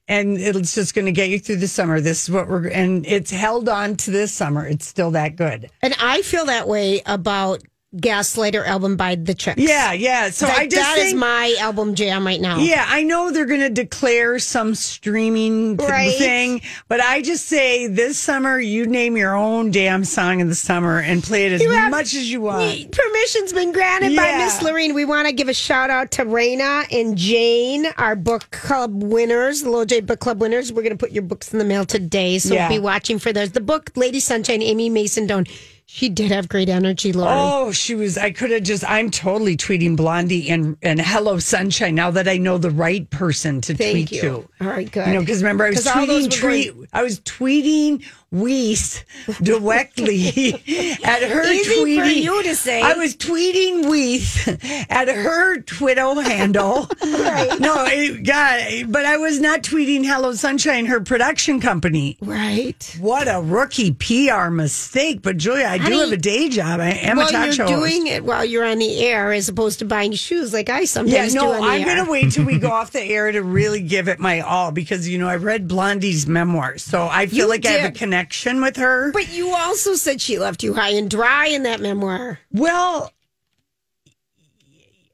And 0.08 0.38
it's 0.38 0.74
just 0.74 0.94
going 0.94 1.04
to 1.04 1.12
get 1.12 1.28
you 1.28 1.38
through 1.38 1.56
the 1.56 1.68
summer. 1.68 2.00
This 2.00 2.24
is 2.24 2.30
what 2.30 2.48
we're, 2.48 2.68
and 2.68 3.04
it's 3.04 3.30
held 3.30 3.68
on 3.68 3.96
to 3.96 4.10
this 4.10 4.32
summer. 4.32 4.66
It's 4.66 4.86
still 4.86 5.10
that 5.10 5.36
good. 5.36 5.70
and 5.82 5.94
I 6.00 6.22
feel 6.22 6.46
that 6.46 6.66
way 6.66 7.02
about 7.04 7.62
Gaslighter 7.96 8.66
album 8.66 8.96
by 8.96 9.14
the 9.14 9.34
Chicks. 9.34 9.60
Yeah, 9.60 9.92
yeah. 9.92 10.30
So 10.30 10.46
That- 10.46 10.58
I 10.58 10.64
just 10.66 10.76
that 10.76 10.94
think, 10.96 11.08
is 11.08 11.14
my 11.14 11.54
album 11.60 11.94
jam 11.94 12.26
right 12.26 12.40
now. 12.40 12.58
Yeah, 12.58 12.84
I 12.88 13.02
know 13.02 13.30
they're 13.30 13.44
going 13.46 13.60
to 13.60 13.70
declare 13.70 14.38
some 14.38 14.74
streaming 14.74 15.76
Right. 15.76 16.16
thing, 16.16 16.60
but 16.88 17.00
I 17.00 17.22
just 17.22 17.46
say 17.46 17.86
this 17.86 18.18
summer 18.18 18.58
you 18.58 18.86
name 18.86 19.16
your 19.16 19.34
own 19.36 19.70
damn 19.70 20.04
song 20.04 20.40
in 20.40 20.48
the 20.48 20.54
summer 20.54 20.98
and 20.98 21.22
play 21.22 21.46
it 21.46 21.52
as 21.52 21.62
have- 21.62 21.90
much 21.90 22.14
as 22.14 22.30
you 22.30 22.40
want. 22.40 22.90
Permission's 22.90 23.52
been 23.52 23.72
granted 23.72 24.16
by 24.16 24.28
Yeah. 24.30 24.38
Miss 24.44 24.60
Lorene. 24.62 24.94
We 24.94 25.04
want 25.04 25.28
to 25.28 25.32
give 25.32 25.48
a 25.48 25.54
shout 25.54 25.90
out 25.90 26.10
to 26.12 26.24
Raina 26.24 26.86
and 26.90 27.16
Jane, 27.16 27.86
our 27.98 28.16
book 28.16 28.50
club 28.50 29.02
winners, 29.02 29.62
the 29.62 29.70
Little 29.70 29.84
J 29.84 30.00
Book 30.00 30.20
Club 30.20 30.40
winners. 30.40 30.72
We're 30.72 30.82
going 30.82 30.96
to 30.96 30.98
put 30.98 31.12
your 31.12 31.22
books 31.22 31.52
in 31.52 31.58
the 31.58 31.64
mail 31.64 31.84
today, 31.84 32.38
so 32.38 32.54
Yeah. 32.54 32.68
be 32.68 32.78
watching 32.78 33.18
for 33.18 33.32
those. 33.32 33.50
The 33.52 33.60
book, 33.60 33.90
Lady 33.94 34.20
Sunshine, 34.20 34.62
Amy 34.62 34.90
Mason 34.90 35.26
Doan. 35.26 35.46
She 35.86 36.08
did 36.08 36.30
have 36.30 36.48
great 36.48 36.68
energy, 36.70 37.12
Lori. 37.12 37.30
Oh, 37.32 37.70
she 37.70 37.94
was. 37.94 38.16
I 38.16 38.30
could 38.30 38.50
have 38.50 38.62
just. 38.62 38.84
I'm 38.88 39.10
totally 39.10 39.56
tweeting 39.56 39.96
Blondie 39.96 40.48
and 40.50 40.76
and 40.82 40.98
Hello 41.00 41.38
Sunshine 41.38 41.94
now 41.94 42.10
that 42.10 42.26
I 42.26 42.38
know 42.38 42.56
the 42.58 42.70
right 42.70 43.08
person 43.10 43.60
to 43.62 43.74
Thank 43.74 44.08
tweet 44.08 44.12
you. 44.12 44.20
to. 44.22 44.34
All 44.62 44.68
right, 44.68 44.90
good. 44.90 45.06
You 45.06 45.12
know, 45.14 45.20
because 45.20 45.42
remember 45.42 45.66
I 45.66 45.70
was 45.70 45.84
tweeting 45.84 46.30
tweet. 46.40 46.74
going- 46.74 46.88
I 46.94 47.02
was 47.02 47.20
tweeting 47.20 48.02
Reese 48.34 49.04
directly 49.42 50.52
at 51.04 51.22
her 51.22 51.42
Easy 51.44 51.70
tweeting. 51.70 52.00
for 52.00 52.06
you 52.06 52.42
to 52.42 52.54
say. 52.56 52.82
I 52.82 52.94
was 52.94 53.16
tweeting 53.16 53.88
Reese 53.90 54.48
at 54.90 55.08
her 55.08 55.60
Twitter 55.62 56.20
handle. 56.22 56.88
Right. 57.02 57.58
No, 57.60 57.84
it, 57.86 58.24
God, 58.24 58.90
but 58.92 59.04
I 59.06 59.16
was 59.18 59.40
not 59.40 59.62
tweeting 59.62 60.04
Hello 60.04 60.32
Sunshine, 60.32 60.86
her 60.86 61.00
production 61.00 61.60
company. 61.60 62.16
right. 62.20 62.96
What 63.00 63.28
a 63.28 63.40
rookie 63.40 63.92
PR 63.92 64.50
mistake. 64.50 65.22
But 65.22 65.36
Julia, 65.36 65.66
I 65.66 65.78
do 65.78 65.92
have 66.00 66.12
a 66.12 66.16
day 66.16 66.48
job. 66.48 66.80
I 66.80 66.90
am 66.90 67.16
well, 67.16 67.28
a 67.28 67.32
talk 67.32 67.44
you're 67.46 67.52
show 67.54 67.66
host. 67.66 67.74
doing 67.78 68.06
it 68.08 68.24
while 68.24 68.44
you're 68.44 68.64
on 68.64 68.78
the 68.78 69.04
air 69.04 69.32
as 69.32 69.48
opposed 69.48 69.78
to 69.78 69.84
buying 69.84 70.12
shoes 70.12 70.52
like 70.52 70.68
I 70.68 70.80
Yeah, 70.80 70.84
sometimes 70.86 71.34
no, 71.34 71.42
do 71.42 71.46
on 71.52 71.60
the 71.62 71.66
I'm 71.68 71.84
going 71.84 72.04
to 72.04 72.10
wait 72.10 72.32
till 72.32 72.44
we 72.44 72.58
go 72.58 72.70
off 72.72 72.90
the 72.90 73.02
air 73.02 73.30
to 73.30 73.42
really 73.42 73.80
give 73.82 74.08
it 74.08 74.18
my 74.18 74.40
all 74.40 74.72
because, 74.72 75.08
you 75.08 75.18
know, 75.18 75.28
I 75.28 75.36
read 75.36 75.68
Blondie's 75.68 76.26
memoirs. 76.26 76.82
So 76.82 77.06
I 77.10 77.26
feel 77.26 77.38
You 77.38 77.48
like 77.48 77.64
I 77.66 77.70
have 77.70 77.90
a 77.90 77.92
did. 77.92 77.98
Connection 78.24 78.60
with 78.60 78.76
her. 78.76 79.12
But 79.12 79.32
you 79.32 79.50
also 79.50 79.94
said 79.94 80.20
she 80.20 80.38
left 80.38 80.62
you 80.62 80.74
high 80.74 80.90
and 80.90 81.10
dry 81.10 81.46
in 81.48 81.62
that 81.64 81.80
memoir. 81.80 82.38
well, 82.52 83.12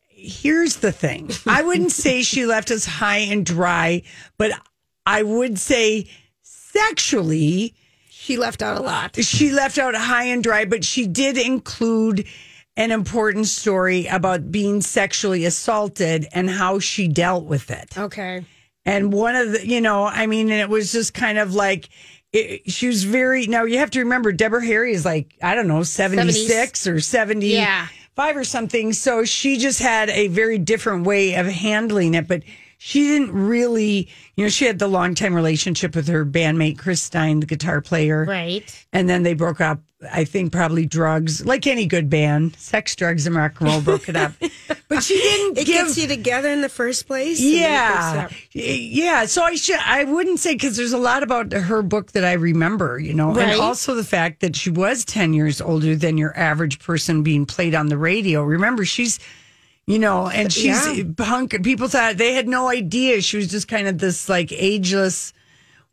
here's 0.09 0.77
the 0.77 0.93
thing 0.93 1.31
I 1.47 1.63
wouldn't 1.63 1.93
say 1.93 2.23
she 2.23 2.47
left 2.47 2.71
us 2.71 2.85
high 2.85 3.19
and 3.19 3.45
dry, 3.45 4.03
but 4.39 4.53
I 5.07 5.23
would 5.23 5.59
say 5.59 6.09
sexually, 6.43 7.75
She 8.11 8.37
left 8.37 8.63
out 8.63 8.77
a 8.79 8.83
lot. 8.83 9.17
she 9.17 9.51
left 9.51 9.79
out 9.79 9.95
high 9.95 10.25
and 10.25 10.43
dry, 10.43 10.65
but 10.65 10.85
she 10.85 11.07
did 11.07 11.37
include 11.39 12.27
an 12.77 12.93
important 12.93 13.47
story 13.47 14.07
about 14.07 14.53
being 14.53 14.81
sexually 14.81 15.45
assaulted 15.45 16.27
and 16.33 16.49
how 16.49 16.79
she 16.79 17.09
dealt 17.09 17.45
with 17.45 17.71
it. 17.71 17.99
Okay. 17.99 18.45
And 18.87 19.13
one 19.13 19.37
of 19.37 19.53
the, 19.53 19.67
you 19.67 19.81
know, 19.81 20.05
I 20.05 20.27
mean, 20.27 20.51
and 20.51 20.61
it 20.61 20.69
was 20.69 20.93
just 20.93 21.13
kind 21.13 21.39
of 21.39 21.55
like, 21.55 21.89
it, 22.33 22.71
she 22.71 22.87
was 22.87 23.05
very, 23.05 23.47
now 23.47 23.65
you 23.65 23.79
have 23.79 23.91
to 23.91 24.01
remember, 24.01 24.33
Deborah 24.33 24.65
Harry 24.65 24.93
is 24.93 25.05
like, 25.05 25.35
I 25.43 25.55
don't 25.55 25.69
know, 25.69 25.83
76 25.83 26.87
or 26.87 27.01
75 27.01 27.51
Yeah. 27.51 27.89
Five 28.17 28.37
or 28.37 28.45
something. 28.45 28.93
So 28.93 29.25
she 29.25 29.57
just 29.57 29.81
had 29.81 30.11
a 30.11 30.29
very 30.29 30.59
different 30.59 31.07
way 31.07 31.35
of 31.35 31.47
handling 31.47 32.15
it. 32.15 32.29
But 32.29 32.43
she 32.83 33.01
didn't 33.09 33.33
really, 33.33 34.09
you 34.37 34.45
know, 34.45 34.49
she 34.49 34.65
had 34.65 34.79
the 34.79 34.89
long 34.89 35.15
time 35.15 35.35
relationship 35.35 35.95
with 35.95 36.09
her 36.09 36.25
bandmate, 36.25 36.79
Chris 36.79 37.03
Stein, 37.03 37.41
the 37.41 37.47
guitar 37.47 37.83
player. 37.83 38.25
Right. 38.25 38.87
And 38.91 39.07
then 39.07 39.23
they 39.23 39.35
broke 39.35 39.61
up. 39.61 39.81
I 40.11 40.25
think 40.25 40.51
probably 40.51 40.87
drugs, 40.87 41.45
like 41.45 41.67
any 41.67 41.85
good 41.85 42.09
band, 42.09 42.57
sex, 42.57 42.97
drugs, 42.97 43.27
and 43.27 43.37
rock 43.37 43.61
and 43.61 43.69
roll 43.69 43.83
broke 43.83 44.09
it 44.09 44.17
up. 44.17 44.33
But 44.89 45.05
she 45.05 45.15
didn't 45.15 45.59
It 45.59 45.67
give. 45.67 45.87
gets 45.87 45.99
you 45.99 46.09
together 46.09 46.49
in 46.49 46.63
the 46.63 46.69
first 46.69 47.07
place. 47.07 47.39
and 47.39 47.49
then 47.49 48.25
it 48.25 48.33
Yeah, 48.55 48.71
yeah. 49.21 49.27
So 49.27 49.43
I 49.43 49.55
should. 49.55 49.79
I 49.79 50.03
wouldn't 50.03 50.41
say 50.41 50.55
because 50.55 50.77
there's 50.77 50.93
a 50.95 50.99
lot 50.99 51.23
about 51.23 51.53
her 51.53 51.81
book 51.83 52.11
that 52.13 52.25
I 52.25 52.33
remember. 52.33 52.99
You 52.99 53.15
know, 53.15 53.33
Right. 53.33 53.51
and 53.51 53.61
also 53.61 53.95
the 53.95 54.03
fact 54.03 54.41
that 54.41 54.57
she 54.57 54.69
was 54.71 55.05
ten 55.05 55.33
years 55.33 55.61
older 55.61 55.95
than 55.95 56.19
your 56.19 56.37
average 56.37 56.81
person 56.81 57.23
being 57.23 57.47
played 57.47 57.73
on 57.75 57.87
the 57.87 57.99
radio. 57.99 58.43
Remember, 58.43 58.85
she's. 58.85 59.21
You 59.91 59.99
know, 59.99 60.29
and 60.29 60.53
she's 60.53 60.87
Yeah. 60.99 61.05
punk. 61.17 61.63
People 61.65 61.89
thought 61.89 62.17
they 62.17 62.33
had 62.35 62.47
no 62.49 62.69
idea 62.69 63.21
she 63.21 63.37
was 63.37 63.49
just 63.49 63.67
kind 63.69 63.89
of 63.89 63.99
this 63.99 64.29
like 64.29 64.53
ageless 64.53 65.33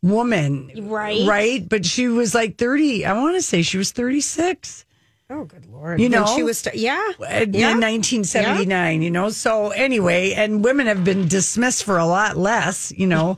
woman, 0.04 0.72
Right. 0.78 1.26
Right, 1.28 1.68
but 1.68 1.86
she 1.86 2.08
was 2.08 2.36
like 2.36 2.58
thirty. 2.58 3.06
I 3.06 3.14
want 3.14 3.36
to 3.36 3.42
say 3.42 3.62
she 3.64 3.78
was 3.78 3.92
thirty 3.92 4.22
six. 4.22 4.86
Oh, 5.30 5.44
good 5.44 5.66
lord. 5.66 6.00
You 6.00 6.06
When 6.10 6.12
know? 6.22 6.36
she 6.36 6.44
was. 6.44 6.60
st- 6.60 6.76
uh, 6.76 6.78
yeah. 6.80 7.10
in 7.42 7.54
Yeah. 7.54 7.74
1979, 7.74 9.02
you 9.02 9.12
know. 9.12 9.30
So 9.30 9.72
anyway, 9.72 10.32
and 10.34 10.64
women 10.64 10.88
have 10.88 11.04
been 11.04 11.28
dismissed 11.28 11.84
for 11.84 11.98
a 11.98 12.06
lot 12.06 12.38
less, 12.38 12.94
you 12.96 13.08
know. 13.08 13.38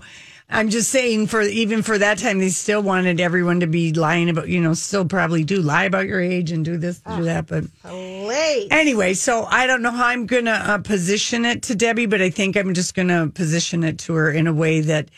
I'm 0.52 0.70
just 0.70 0.89
saying 0.89 1.28
for 1.28 1.41
even 1.41 1.84
for 1.84 1.97
that 1.97 2.18
time 2.18 2.39
they 2.39 2.50
still 2.50 2.82
wanted 2.82 3.20
everyone 3.20 3.60
to 3.60 3.68
be 3.68 3.93
lying 3.93 4.30
about, 4.30 4.50
you 4.50 4.60
know, 4.60 4.74
still 4.74 5.06
probably 5.06 5.43
do 5.43 5.62
lie 5.62 5.84
about 5.84 6.08
your 6.08 6.20
age 6.20 6.52
and 6.52 6.66
do 6.66 6.76
this, 6.78 7.00
do 7.00 7.24
that, 7.26 7.45
but 7.45 7.66
Late. 7.84 8.68
anyway, 8.72 9.14
so 9.14 9.45
I 9.45 9.68
don't 9.68 9.84
know 9.84 9.91
how 9.91 10.08
I'm 10.08 10.26
going 10.26 10.45
to 10.45 10.52
uh, 10.52 10.80
position 10.80 11.45
it 11.45 11.62
to 11.64 11.76
Debbie, 11.76 12.08
but 12.08 12.22
I 12.22 12.32
think 12.32 12.58
I'm 12.58 12.74
just 12.74 12.95
going 12.95 13.10
to 13.10 13.32
position 13.34 13.84
it 13.84 14.00
to 14.00 14.16
her 14.16 14.32
in 14.32 14.47
a 14.47 14.54
way 14.54 14.82
that 14.82 15.10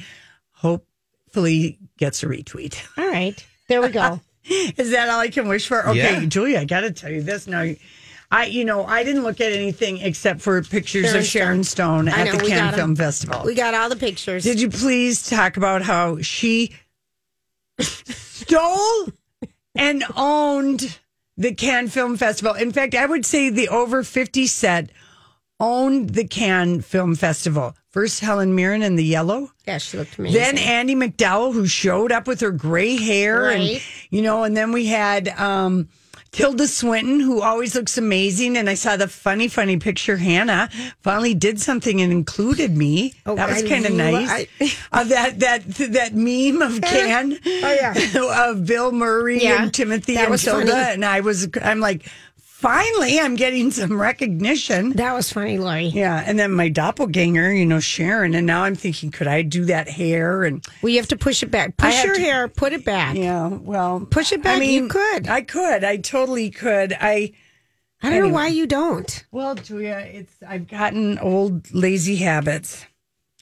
hopefully 0.51 1.79
gets 1.97 2.23
a 2.23 2.25
retweet. 2.27 2.81
All 2.97 3.07
right. 3.07 3.45
There 3.69 3.81
we 3.81 3.89
go. 3.89 4.19
Is 4.43 4.91
that 4.91 5.07
all 5.07 5.19
I 5.19 5.29
can 5.29 5.47
wish 5.47 5.67
for? 5.67 5.87
Okay, 5.89 6.21
Yeah. 6.21 6.25
Julia, 6.25 6.59
I 6.59 6.65
got 6.65 6.81
to 6.81 6.91
tell 6.91 7.11
you 7.11 7.21
this 7.21 7.47
now. 7.47 7.71
I, 8.31 8.45
you 8.45 8.63
know, 8.63 8.85
I 8.85 9.03
didn't 9.03 9.23
look 9.23 9.41
at 9.41 9.51
anything 9.51 9.97
except 9.97 10.39
for 10.41 10.61
pictures 10.63 11.07
Sharon 11.07 11.19
of 11.19 11.25
Sharon 11.25 11.63
Stone 11.65 12.07
I 12.07 12.21
at 12.21 12.25
know, 12.27 12.37
the 12.37 12.47
Cannes. 12.47 12.75
Film 12.75 12.95
Festival. 12.95 13.43
we 13.45 13.55
got 13.55 13.73
all 13.73 13.89
the 13.89 13.95
pictures. 13.97 14.43
Did 14.43 14.61
you 14.61 14.69
please 14.69 15.29
talk 15.29 15.57
about 15.57 15.81
how 15.81 16.21
she 16.21 16.73
stole 17.79 19.07
and 19.75 20.03
owned 20.15 20.99
the 21.37 21.53
Cannes 21.53 21.89
Film 21.89 22.17
Festival? 22.17 22.53
In 22.53 22.71
fact, 22.71 22.95
I 22.95 23.05
would 23.05 23.25
say 23.25 23.49
the 23.49 23.67
over 23.69 24.03
50 24.03 24.47
set 24.47 24.91
owned 25.59 26.11
the 26.11 26.27
Cannes 26.27 26.81
Film 26.85 27.15
Festival. 27.15 27.75
First, 27.89 28.21
Helen 28.21 28.55
Mirren 28.55 28.81
in 28.81 28.95
the 28.95 29.03
yellow. 29.03 29.51
Yeah, 29.67 29.77
she 29.77 29.97
looked 29.97 30.17
amazing. 30.17 30.39
Then 30.39 30.57
Andie 30.57 30.95
MacDowell, 30.95 31.53
who 31.53 31.67
showed 31.67 32.11
up 32.13 32.25
with 32.25 32.39
her 32.39 32.51
gray 32.51 32.95
hair, 32.95 33.49
and 33.49 33.81
you 34.09 34.21
know, 34.21 34.43
and 34.43 34.55
then 34.55 34.71
we 34.71 34.85
had 34.85 35.27
um, 35.27 35.89
Tilda 36.31 36.65
Swinton, 36.65 37.19
who 37.19 37.41
always 37.41 37.75
looks 37.75 37.97
amazing. 37.97 38.55
And 38.55 38.69
I 38.69 38.73
saw 38.75 38.95
the 38.95 39.09
funny, 39.09 39.49
funny 39.49 39.75
picture. 39.77 40.15
Hannah 40.15 40.69
finally 41.01 41.33
did 41.33 41.59
something 41.59 41.99
and 42.01 42.09
included 42.11 42.75
me. 42.75 43.13
Oh, 43.25 43.35
that 43.35 43.49
was 43.49 43.63
kind 43.63 43.85
of 43.85 43.91
nice. 43.91 44.29
I- 44.29 44.47
uh, 44.93 45.03
that 45.05 45.39
that 45.39 45.65
that 45.91 46.13
meme 46.13 46.61
of 46.61 46.81
Can, 46.81 47.33
Oh, 47.45 47.73
yeah. 47.73 48.49
of 48.49 48.65
Bill 48.65 48.93
Murray 48.93 49.43
Yeah, 49.43 49.63
and 49.63 49.73
Timothy 49.73 50.15
and 50.15 50.37
Tilda, 50.39 50.67
funny. 50.71 50.93
and 50.93 51.03
I 51.05 51.19
was, 51.19 51.49
I'm 51.61 51.81
like, 51.81 52.07
finally, 52.61 53.19
I'm 53.19 53.35
getting 53.35 53.71
some 53.71 53.99
recognition. 53.99 54.91
that 54.91 55.13
was 55.13 55.31
funny, 55.33 55.57
Lori. 55.57 55.85
Yeah, 55.87 56.23
and 56.25 56.37
then 56.39 56.51
my 56.51 56.69
doppelganger, 56.69 57.51
you 57.51 57.65
know, 57.65 57.79
Sharon, 57.79 58.35
and 58.35 58.45
now 58.45 58.63
I'm 58.63 58.75
thinking, 58.75 59.09
could 59.11 59.27
I 59.27 59.41
do 59.41 59.65
that 59.65 59.89
hair? 59.89 60.43
And 60.43 60.63
Well, 60.81 60.91
you 60.91 60.97
have 60.99 61.07
to 61.09 61.17
push 61.17 61.41
it 61.43 61.51
back. 61.51 61.75
Push 61.77 62.03
your 62.03 62.13
to- 62.15 62.21
hair. 62.21 62.47
Put 62.47 62.73
it 62.73 62.85
back. 62.85 63.15
yeah, 63.17 63.47
well, 63.47 64.01
Push 64.09 64.31
it 64.31 64.43
back. 64.43 64.57
I 64.57 64.59
mean, 64.59 64.83
You 64.83 64.89
could. 64.89 65.27
I 65.27 65.41
could. 65.41 65.83
I 65.83 65.97
totally 65.97 66.49
could. 66.51 66.93
I 66.93 67.33
I 68.03 68.09
don't 68.09 68.13
Anyway. 68.13 68.27
know 68.29 68.33
why 68.33 68.47
you 68.47 68.65
don't. 68.67 69.25
well, 69.31 69.55
Julia, 69.55 69.97
it's 70.11 70.33
I've 70.47 70.67
gotten 70.67 71.19
old 71.19 71.71
lazy 71.73 72.15
habits. 72.17 72.85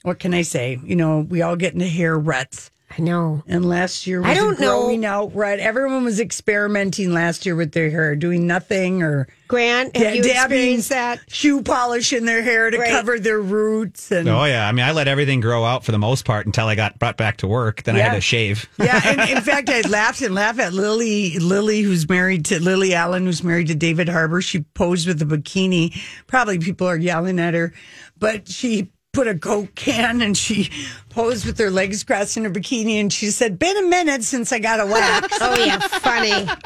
What 0.02 0.18
can 0.18 0.32
I 0.34 0.42
say? 0.42 0.78
You 0.84 0.96
know, 0.96 1.20
we 1.20 1.42
all 1.42 1.56
get 1.56 1.74
into 1.74 1.86
hair 1.86 2.18
ruts. 2.18 2.70
I 2.90 3.00
know. 3.02 3.44
And 3.46 3.64
last 3.64 4.06
year 4.08 4.20
was 4.20 4.28
I 4.30 4.34
don't 4.34 4.58
a 4.58 4.60
know. 4.60 4.80
growing 4.80 5.04
out 5.04 5.32
rut. 5.34 5.60
Everyone 5.60 6.02
was 6.04 6.18
experimenting 6.18 7.12
last 7.12 7.46
year 7.46 7.54
with 7.54 7.70
their 7.70 7.88
hair, 7.88 8.16
doing 8.16 8.48
nothing 8.48 9.02
or 9.02 9.28
Grant, 9.46 9.96
have 9.96 10.14
you 10.16 10.22
dabbing 10.22 10.58
experienced 10.58 10.88
that? 10.90 11.20
shoe 11.28 11.62
polish 11.62 12.12
in 12.12 12.24
their 12.24 12.42
hair 12.42 12.68
to 12.70 12.78
Right. 12.78 12.90
cover 12.90 13.18
their 13.20 13.40
roots 13.40 14.10
and 14.10 14.28
Oh 14.28 14.44
yeah, 14.44 14.66
I 14.68 14.72
mean, 14.72 14.84
I 14.84 14.90
let 14.92 15.06
everything 15.06 15.40
grow 15.40 15.64
out 15.64 15.84
for 15.84 15.92
the 15.92 15.98
most 15.98 16.24
part 16.24 16.46
until 16.46 16.66
I 16.66 16.74
got 16.74 16.98
brought 16.98 17.16
back 17.16 17.36
to 17.38 17.46
work. 17.46 17.84
Then 17.84 17.94
I 17.94 18.00
had 18.00 18.14
to 18.14 18.20
shave. 18.20 18.68
Yeah, 18.78 19.00
and 19.04 19.20
in 19.36 19.40
fact, 19.42 19.68
I 19.70 19.82
laughed 19.82 20.20
and 20.22 20.34
laughed 20.34 20.58
at 20.58 20.72
Lily. 20.72 21.38
Lily, 21.38 21.82
who's 21.82 22.08
married 22.08 22.44
to 22.46 22.60
Lily 22.60 22.94
Allen, 22.94 23.24
who's 23.24 23.44
married 23.44 23.68
to 23.68 23.74
David 23.76 24.08
Harbour. 24.08 24.40
She 24.42 24.60
posed 24.74 25.06
with 25.06 25.22
a 25.22 25.24
bikini. 25.26 25.96
Probably 26.26 26.58
people 26.58 26.88
are 26.88 26.96
yelling 26.96 27.38
at 27.38 27.54
her, 27.54 27.72
but 28.18 28.48
she 28.48 28.90
put 29.12 29.26
a 29.28 29.34
Coke 29.38 29.74
can 29.74 30.22
and 30.22 30.36
she 30.36 30.70
posed 31.08 31.44
with 31.46 31.58
her 31.58 31.70
legs 31.70 32.04
crossed 32.04 32.36
in 32.36 32.44
her 32.44 32.50
bikini, 32.50 33.00
and 33.00 33.12
she 33.12 33.26
said, 33.30 33.58
"Been 33.58 33.76
a 33.76 33.82
minute 33.82 34.22
since 34.22 34.52
I 34.52 34.58
got 34.58 34.80
a 34.80 34.86
wax." 34.86 35.38
Oh 35.40 35.54
yeah, 35.64 35.78
funny. 35.78 36.48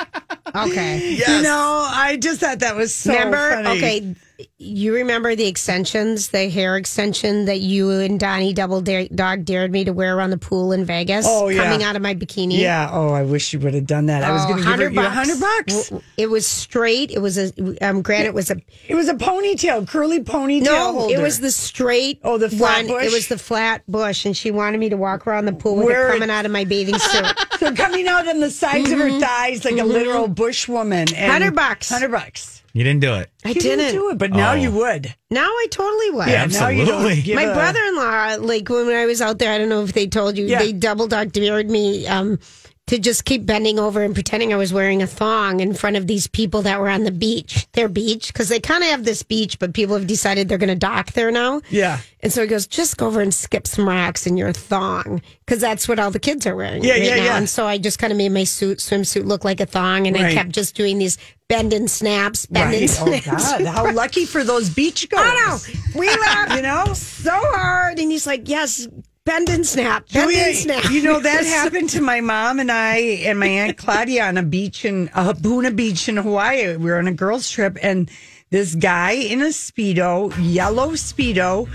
Okay. 0.56 1.14
You 1.14 1.42
know, 1.42 1.84
I 1.90 2.16
just 2.16 2.38
thought 2.38 2.60
that 2.60 2.76
was 2.76 2.94
so 2.94 3.12
remember? 3.12 3.50
funny. 3.50 3.70
Okay. 3.78 4.14
You 4.58 4.94
remember 4.94 5.34
the 5.34 5.46
extensions, 5.46 6.28
the 6.28 6.48
hair 6.48 6.76
extension 6.76 7.44
that 7.46 7.60
you 7.60 7.90
and 7.90 8.18
Donnie 8.18 8.52
Double 8.52 8.80
Dare, 8.80 9.06
Dog 9.08 9.44
dared 9.44 9.70
me 9.72 9.84
to 9.84 9.92
wear 9.92 10.16
around 10.16 10.30
the 10.30 10.38
pool 10.38 10.72
in 10.72 10.84
Vegas? 10.84 11.26
Oh, 11.28 11.48
yeah. 11.48 11.64
Coming 11.64 11.82
out 11.82 11.96
of 11.96 12.02
my 12.02 12.14
bikini. 12.14 12.58
Yeah. 12.58 12.88
Oh, 12.92 13.10
I 13.12 13.22
wish 13.22 13.52
you 13.52 13.58
would 13.60 13.74
have 13.74 13.86
done 13.86 14.06
that. 14.06 14.22
I 14.24 14.32
was 14.32 14.42
Oh, 14.44 14.48
going 14.48 14.58
to 14.62 14.64
give 14.70 14.78
her 14.80 14.90
you 14.90 15.00
a 15.00 15.10
hundred 15.10 15.40
bucks. 15.40 15.92
It 16.16 16.28
was 16.30 16.46
straight. 16.46 17.10
It 17.10 17.20
was 17.20 17.38
a, 17.38 17.52
um, 17.86 18.02
granted, 18.02 18.28
it 18.28 18.34
was 18.34 18.50
a, 18.50 18.56
It 18.88 18.94
was 18.94 19.08
a 19.08 19.14
ponytail, 19.14 19.86
curly 19.88 20.20
ponytail. 20.22 20.62
no, 20.64 20.92
holder. 20.92 21.14
it 21.14 21.20
was 21.22 21.40
the 21.40 21.50
straight 21.50 22.20
Oh, 22.24 22.38
the 22.38 22.48
flat 22.50 22.86
one. 22.86 22.94
bush? 22.94 23.06
It 23.06 23.12
was 23.12 23.28
the 23.28 23.38
flat 23.38 23.82
bush. 23.88 24.24
And 24.24 24.36
she 24.36 24.50
wanted 24.50 24.78
me 24.78 24.88
to 24.90 24.96
walk 24.96 25.26
around 25.26 25.46
the 25.46 25.52
pool 25.52 25.76
with 25.76 25.86
Where 25.86 26.08
it 26.08 26.10
it- 26.10 26.12
coming 26.14 26.30
out 26.30 26.46
of 26.46 26.52
my 26.52 26.64
bathing 26.64 26.98
suit. 26.98 27.26
So 27.58 27.74
coming 27.74 28.06
out 28.08 28.26
on 28.28 28.40
the 28.40 28.50
sides 28.50 28.90
of 28.90 28.98
her 28.98 29.20
thighs 29.20 29.64
like 29.64 29.78
a 29.78 29.84
literal 29.84 30.28
bush 30.28 30.68
woman. 30.68 31.08
And 31.14 31.30
100 31.32 31.54
bucks. 31.54 31.88
Hundred 31.88 32.10
bucks. 32.10 32.62
You 32.74 32.82
didn't 32.82 33.00
do 33.02 33.14
it. 33.14 33.30
I 33.44 33.50
You 33.50 33.54
didn't. 33.54 33.92
do 33.92 34.10
it, 34.10 34.18
but 34.18 34.32
now 34.32 34.50
Oh. 34.52 34.56
you 34.56 34.72
would. 34.72 35.14
Now 35.30 35.46
I 35.46 35.66
totally 35.70 36.10
would. 36.10 36.26
Yeah, 36.26 36.44
now 36.46 36.68
you 36.68 36.84
don't 36.84 36.94
absolutely. 36.96 37.22
give 37.22 37.36
My 37.36 37.42
a- 37.44 37.54
brother-in-law, 37.54 38.36
like 38.40 38.68
when 38.68 38.88
I 38.90 39.06
was 39.06 39.22
out 39.22 39.38
there, 39.38 39.52
I 39.52 39.58
don't 39.58 39.68
know 39.68 39.84
if 39.84 39.92
they 39.92 40.08
told 40.08 40.36
you, 40.36 40.44
Yeah. 40.46 40.58
they 40.58 40.72
double 40.72 41.06
dog 41.06 41.30
dared 41.32 41.70
me 41.70 42.04
um, 42.08 42.40
to 42.86 42.98
just 42.98 43.24
keep 43.24 43.46
bending 43.46 43.78
over 43.78 44.02
and 44.02 44.12
pretending 44.12 44.52
I 44.52 44.56
was 44.56 44.70
wearing 44.72 45.00
a 45.00 45.06
thong 45.06 45.60
in 45.60 45.72
front 45.72 45.96
of 45.96 46.06
these 46.06 46.26
people 46.26 46.60
that 46.62 46.78
were 46.78 46.90
on 46.90 47.04
the 47.04 47.10
beach, 47.10 47.66
their 47.72 47.88
beach, 47.88 48.26
because 48.26 48.50
they 48.50 48.60
kind 48.60 48.82
of 48.84 48.90
have 48.90 49.04
this 49.06 49.22
beach, 49.22 49.58
but 49.58 49.72
people 49.72 49.96
have 49.96 50.06
decided 50.06 50.48
they're 50.50 50.58
going 50.58 50.68
to 50.68 50.74
dock 50.74 51.12
there 51.12 51.30
now. 51.30 51.62
Yeah. 51.70 52.00
And 52.20 52.30
so 52.30 52.42
he 52.42 52.46
goes, 52.46 52.66
just 52.66 52.98
go 52.98 53.06
over 53.06 53.22
and 53.22 53.32
skip 53.32 53.66
some 53.66 53.88
rocks 53.88 54.26
in 54.26 54.36
your 54.36 54.52
thong, 54.52 55.22
because 55.46 55.60
that's 55.62 55.88
what 55.88 55.98
all 55.98 56.10
the 56.10 56.18
kids 56.20 56.46
are 56.46 56.54
wearing 56.54 56.84
Yeah, 56.84 56.92
right 56.92 57.02
yeah, 57.04 57.16
now. 57.16 57.24
yeah. 57.24 57.36
And 57.38 57.48
so 57.48 57.66
I 57.66 57.78
just 57.78 57.98
kind 57.98 58.12
of 58.12 58.18
made 58.18 58.32
my 58.32 58.44
suit 58.44 58.78
swimsuit 58.78 59.24
look 59.24 59.44
like 59.44 59.60
a 59.60 59.66
thong, 59.66 60.06
and 60.06 60.14
I 60.16 60.34
kept 60.34 60.50
just 60.50 60.74
doing 60.76 60.98
these 60.98 61.16
bend 61.48 61.72
and 61.72 61.90
snaps, 61.90 62.44
bend 62.46 62.74
and 62.74 62.90
Right. 63.08 63.26
Oh. 63.28 63.30
God! 63.36 63.66
How 63.66 63.92
lucky 63.94 64.26
for 64.26 64.44
those 64.44 64.68
beach 64.68 65.08
goers. 65.08 65.22
I 65.24 65.34
know. 65.34 65.98
We 65.98 66.08
laughed, 66.08 66.56
You 66.56 66.62
know? 66.62 66.92
so 66.92 67.30
hard. 67.32 67.98
And 67.98 68.10
he's 68.10 68.26
like, 68.26 68.46
yes, 68.48 68.86
bend 69.24 69.48
and 69.48 69.66
snap, 69.66 70.06
bend 70.12 70.30
Julia, 70.30 70.44
and 70.48 70.56
snap. 70.56 70.90
you 70.90 71.02
know 71.02 71.18
that 71.18 71.44
happened 71.46 71.90
to 71.90 72.00
my 72.00 72.20
mom 72.20 72.60
and 72.60 72.70
I 72.70 72.96
and 72.96 73.38
my 73.38 73.46
aunt 73.46 73.78
Claudia 73.78 74.26
on 74.26 74.36
a 74.36 74.42
beach 74.42 74.84
in 74.84 75.08
uh, 75.14 75.32
Hapuna 75.32 75.74
Beach 75.74 76.08
in 76.08 76.16
Hawaii. 76.18 76.76
We 76.76 76.90
were 76.90 76.98
on 76.98 77.08
a 77.08 77.12
girls' 77.12 77.50
trip, 77.50 77.78
and 77.82 78.10
this 78.50 78.74
guy 78.74 79.12
in 79.12 79.40
a 79.40 79.46
speedo, 79.46 80.32
yellow 80.38 80.90
speedo. 80.90 81.68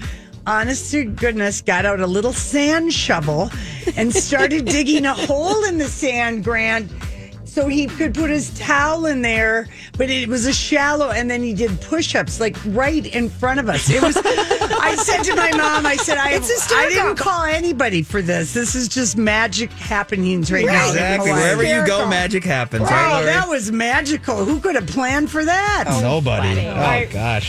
Honest 0.47 0.91
to 0.91 1.03
goodness, 1.03 1.61
got 1.61 1.85
out 1.85 1.99
a 1.99 2.07
little 2.07 2.33
sand 2.33 2.93
shovel 2.93 3.51
and 3.95 4.13
started 4.13 4.65
digging 4.65 5.05
a 5.05 5.13
hole 5.13 5.63
in 5.65 5.77
the 5.77 5.85
sand. 5.85 6.43
Grant 6.43 6.89
so 7.49 7.67
he 7.67 7.87
could 7.87 8.13
put 8.13 8.29
his 8.29 8.57
towel 8.57 9.05
in 9.05 9.21
there, 9.21 9.67
but 9.97 10.09
it 10.09 10.29
was 10.29 10.45
a 10.45 10.53
shallow, 10.53 11.09
and 11.09 11.29
then 11.29 11.41
he 11.41 11.53
did 11.53 11.81
push-ups 11.81 12.39
like 12.39 12.55
right 12.67 13.05
in 13.05 13.29
front 13.29 13.59
of 13.59 13.69
us. 13.69 13.89
It 13.89 14.01
was. 14.01 14.17
I 14.25 14.95
said 14.95 15.23
to 15.23 15.35
my 15.35 15.51
mom, 15.51 15.85
I 15.85 15.95
said, 15.95 16.17
I, 16.17 16.33
It's 16.33 16.71
I 16.71 16.89
didn't 16.89 17.15
call 17.17 17.43
anybody 17.43 18.03
for 18.03 18.21
this. 18.21 18.53
This 18.53 18.75
is 18.75 18.87
just 18.87 19.17
magic 19.17 19.71
happenings 19.71 20.51
right, 20.51 20.65
now. 20.65 20.89
Exactly. 20.89 21.31
Wherever 21.31 21.63
you 21.63 21.85
go, 21.85 22.07
magic 22.07 22.43
happens, 22.43 22.83
Wow, 22.83 22.87
right, 22.89 23.25
that 23.25 23.47
was 23.49 23.71
magical. 23.71 24.45
Who 24.45 24.59
could 24.59 24.75
have 24.75 24.87
planned 24.87 25.29
for 25.29 25.43
that? 25.43 25.85
Nobody. 26.01 26.55
funny. 26.55 26.67
Oh, 26.67 26.73
gosh. 26.73 27.29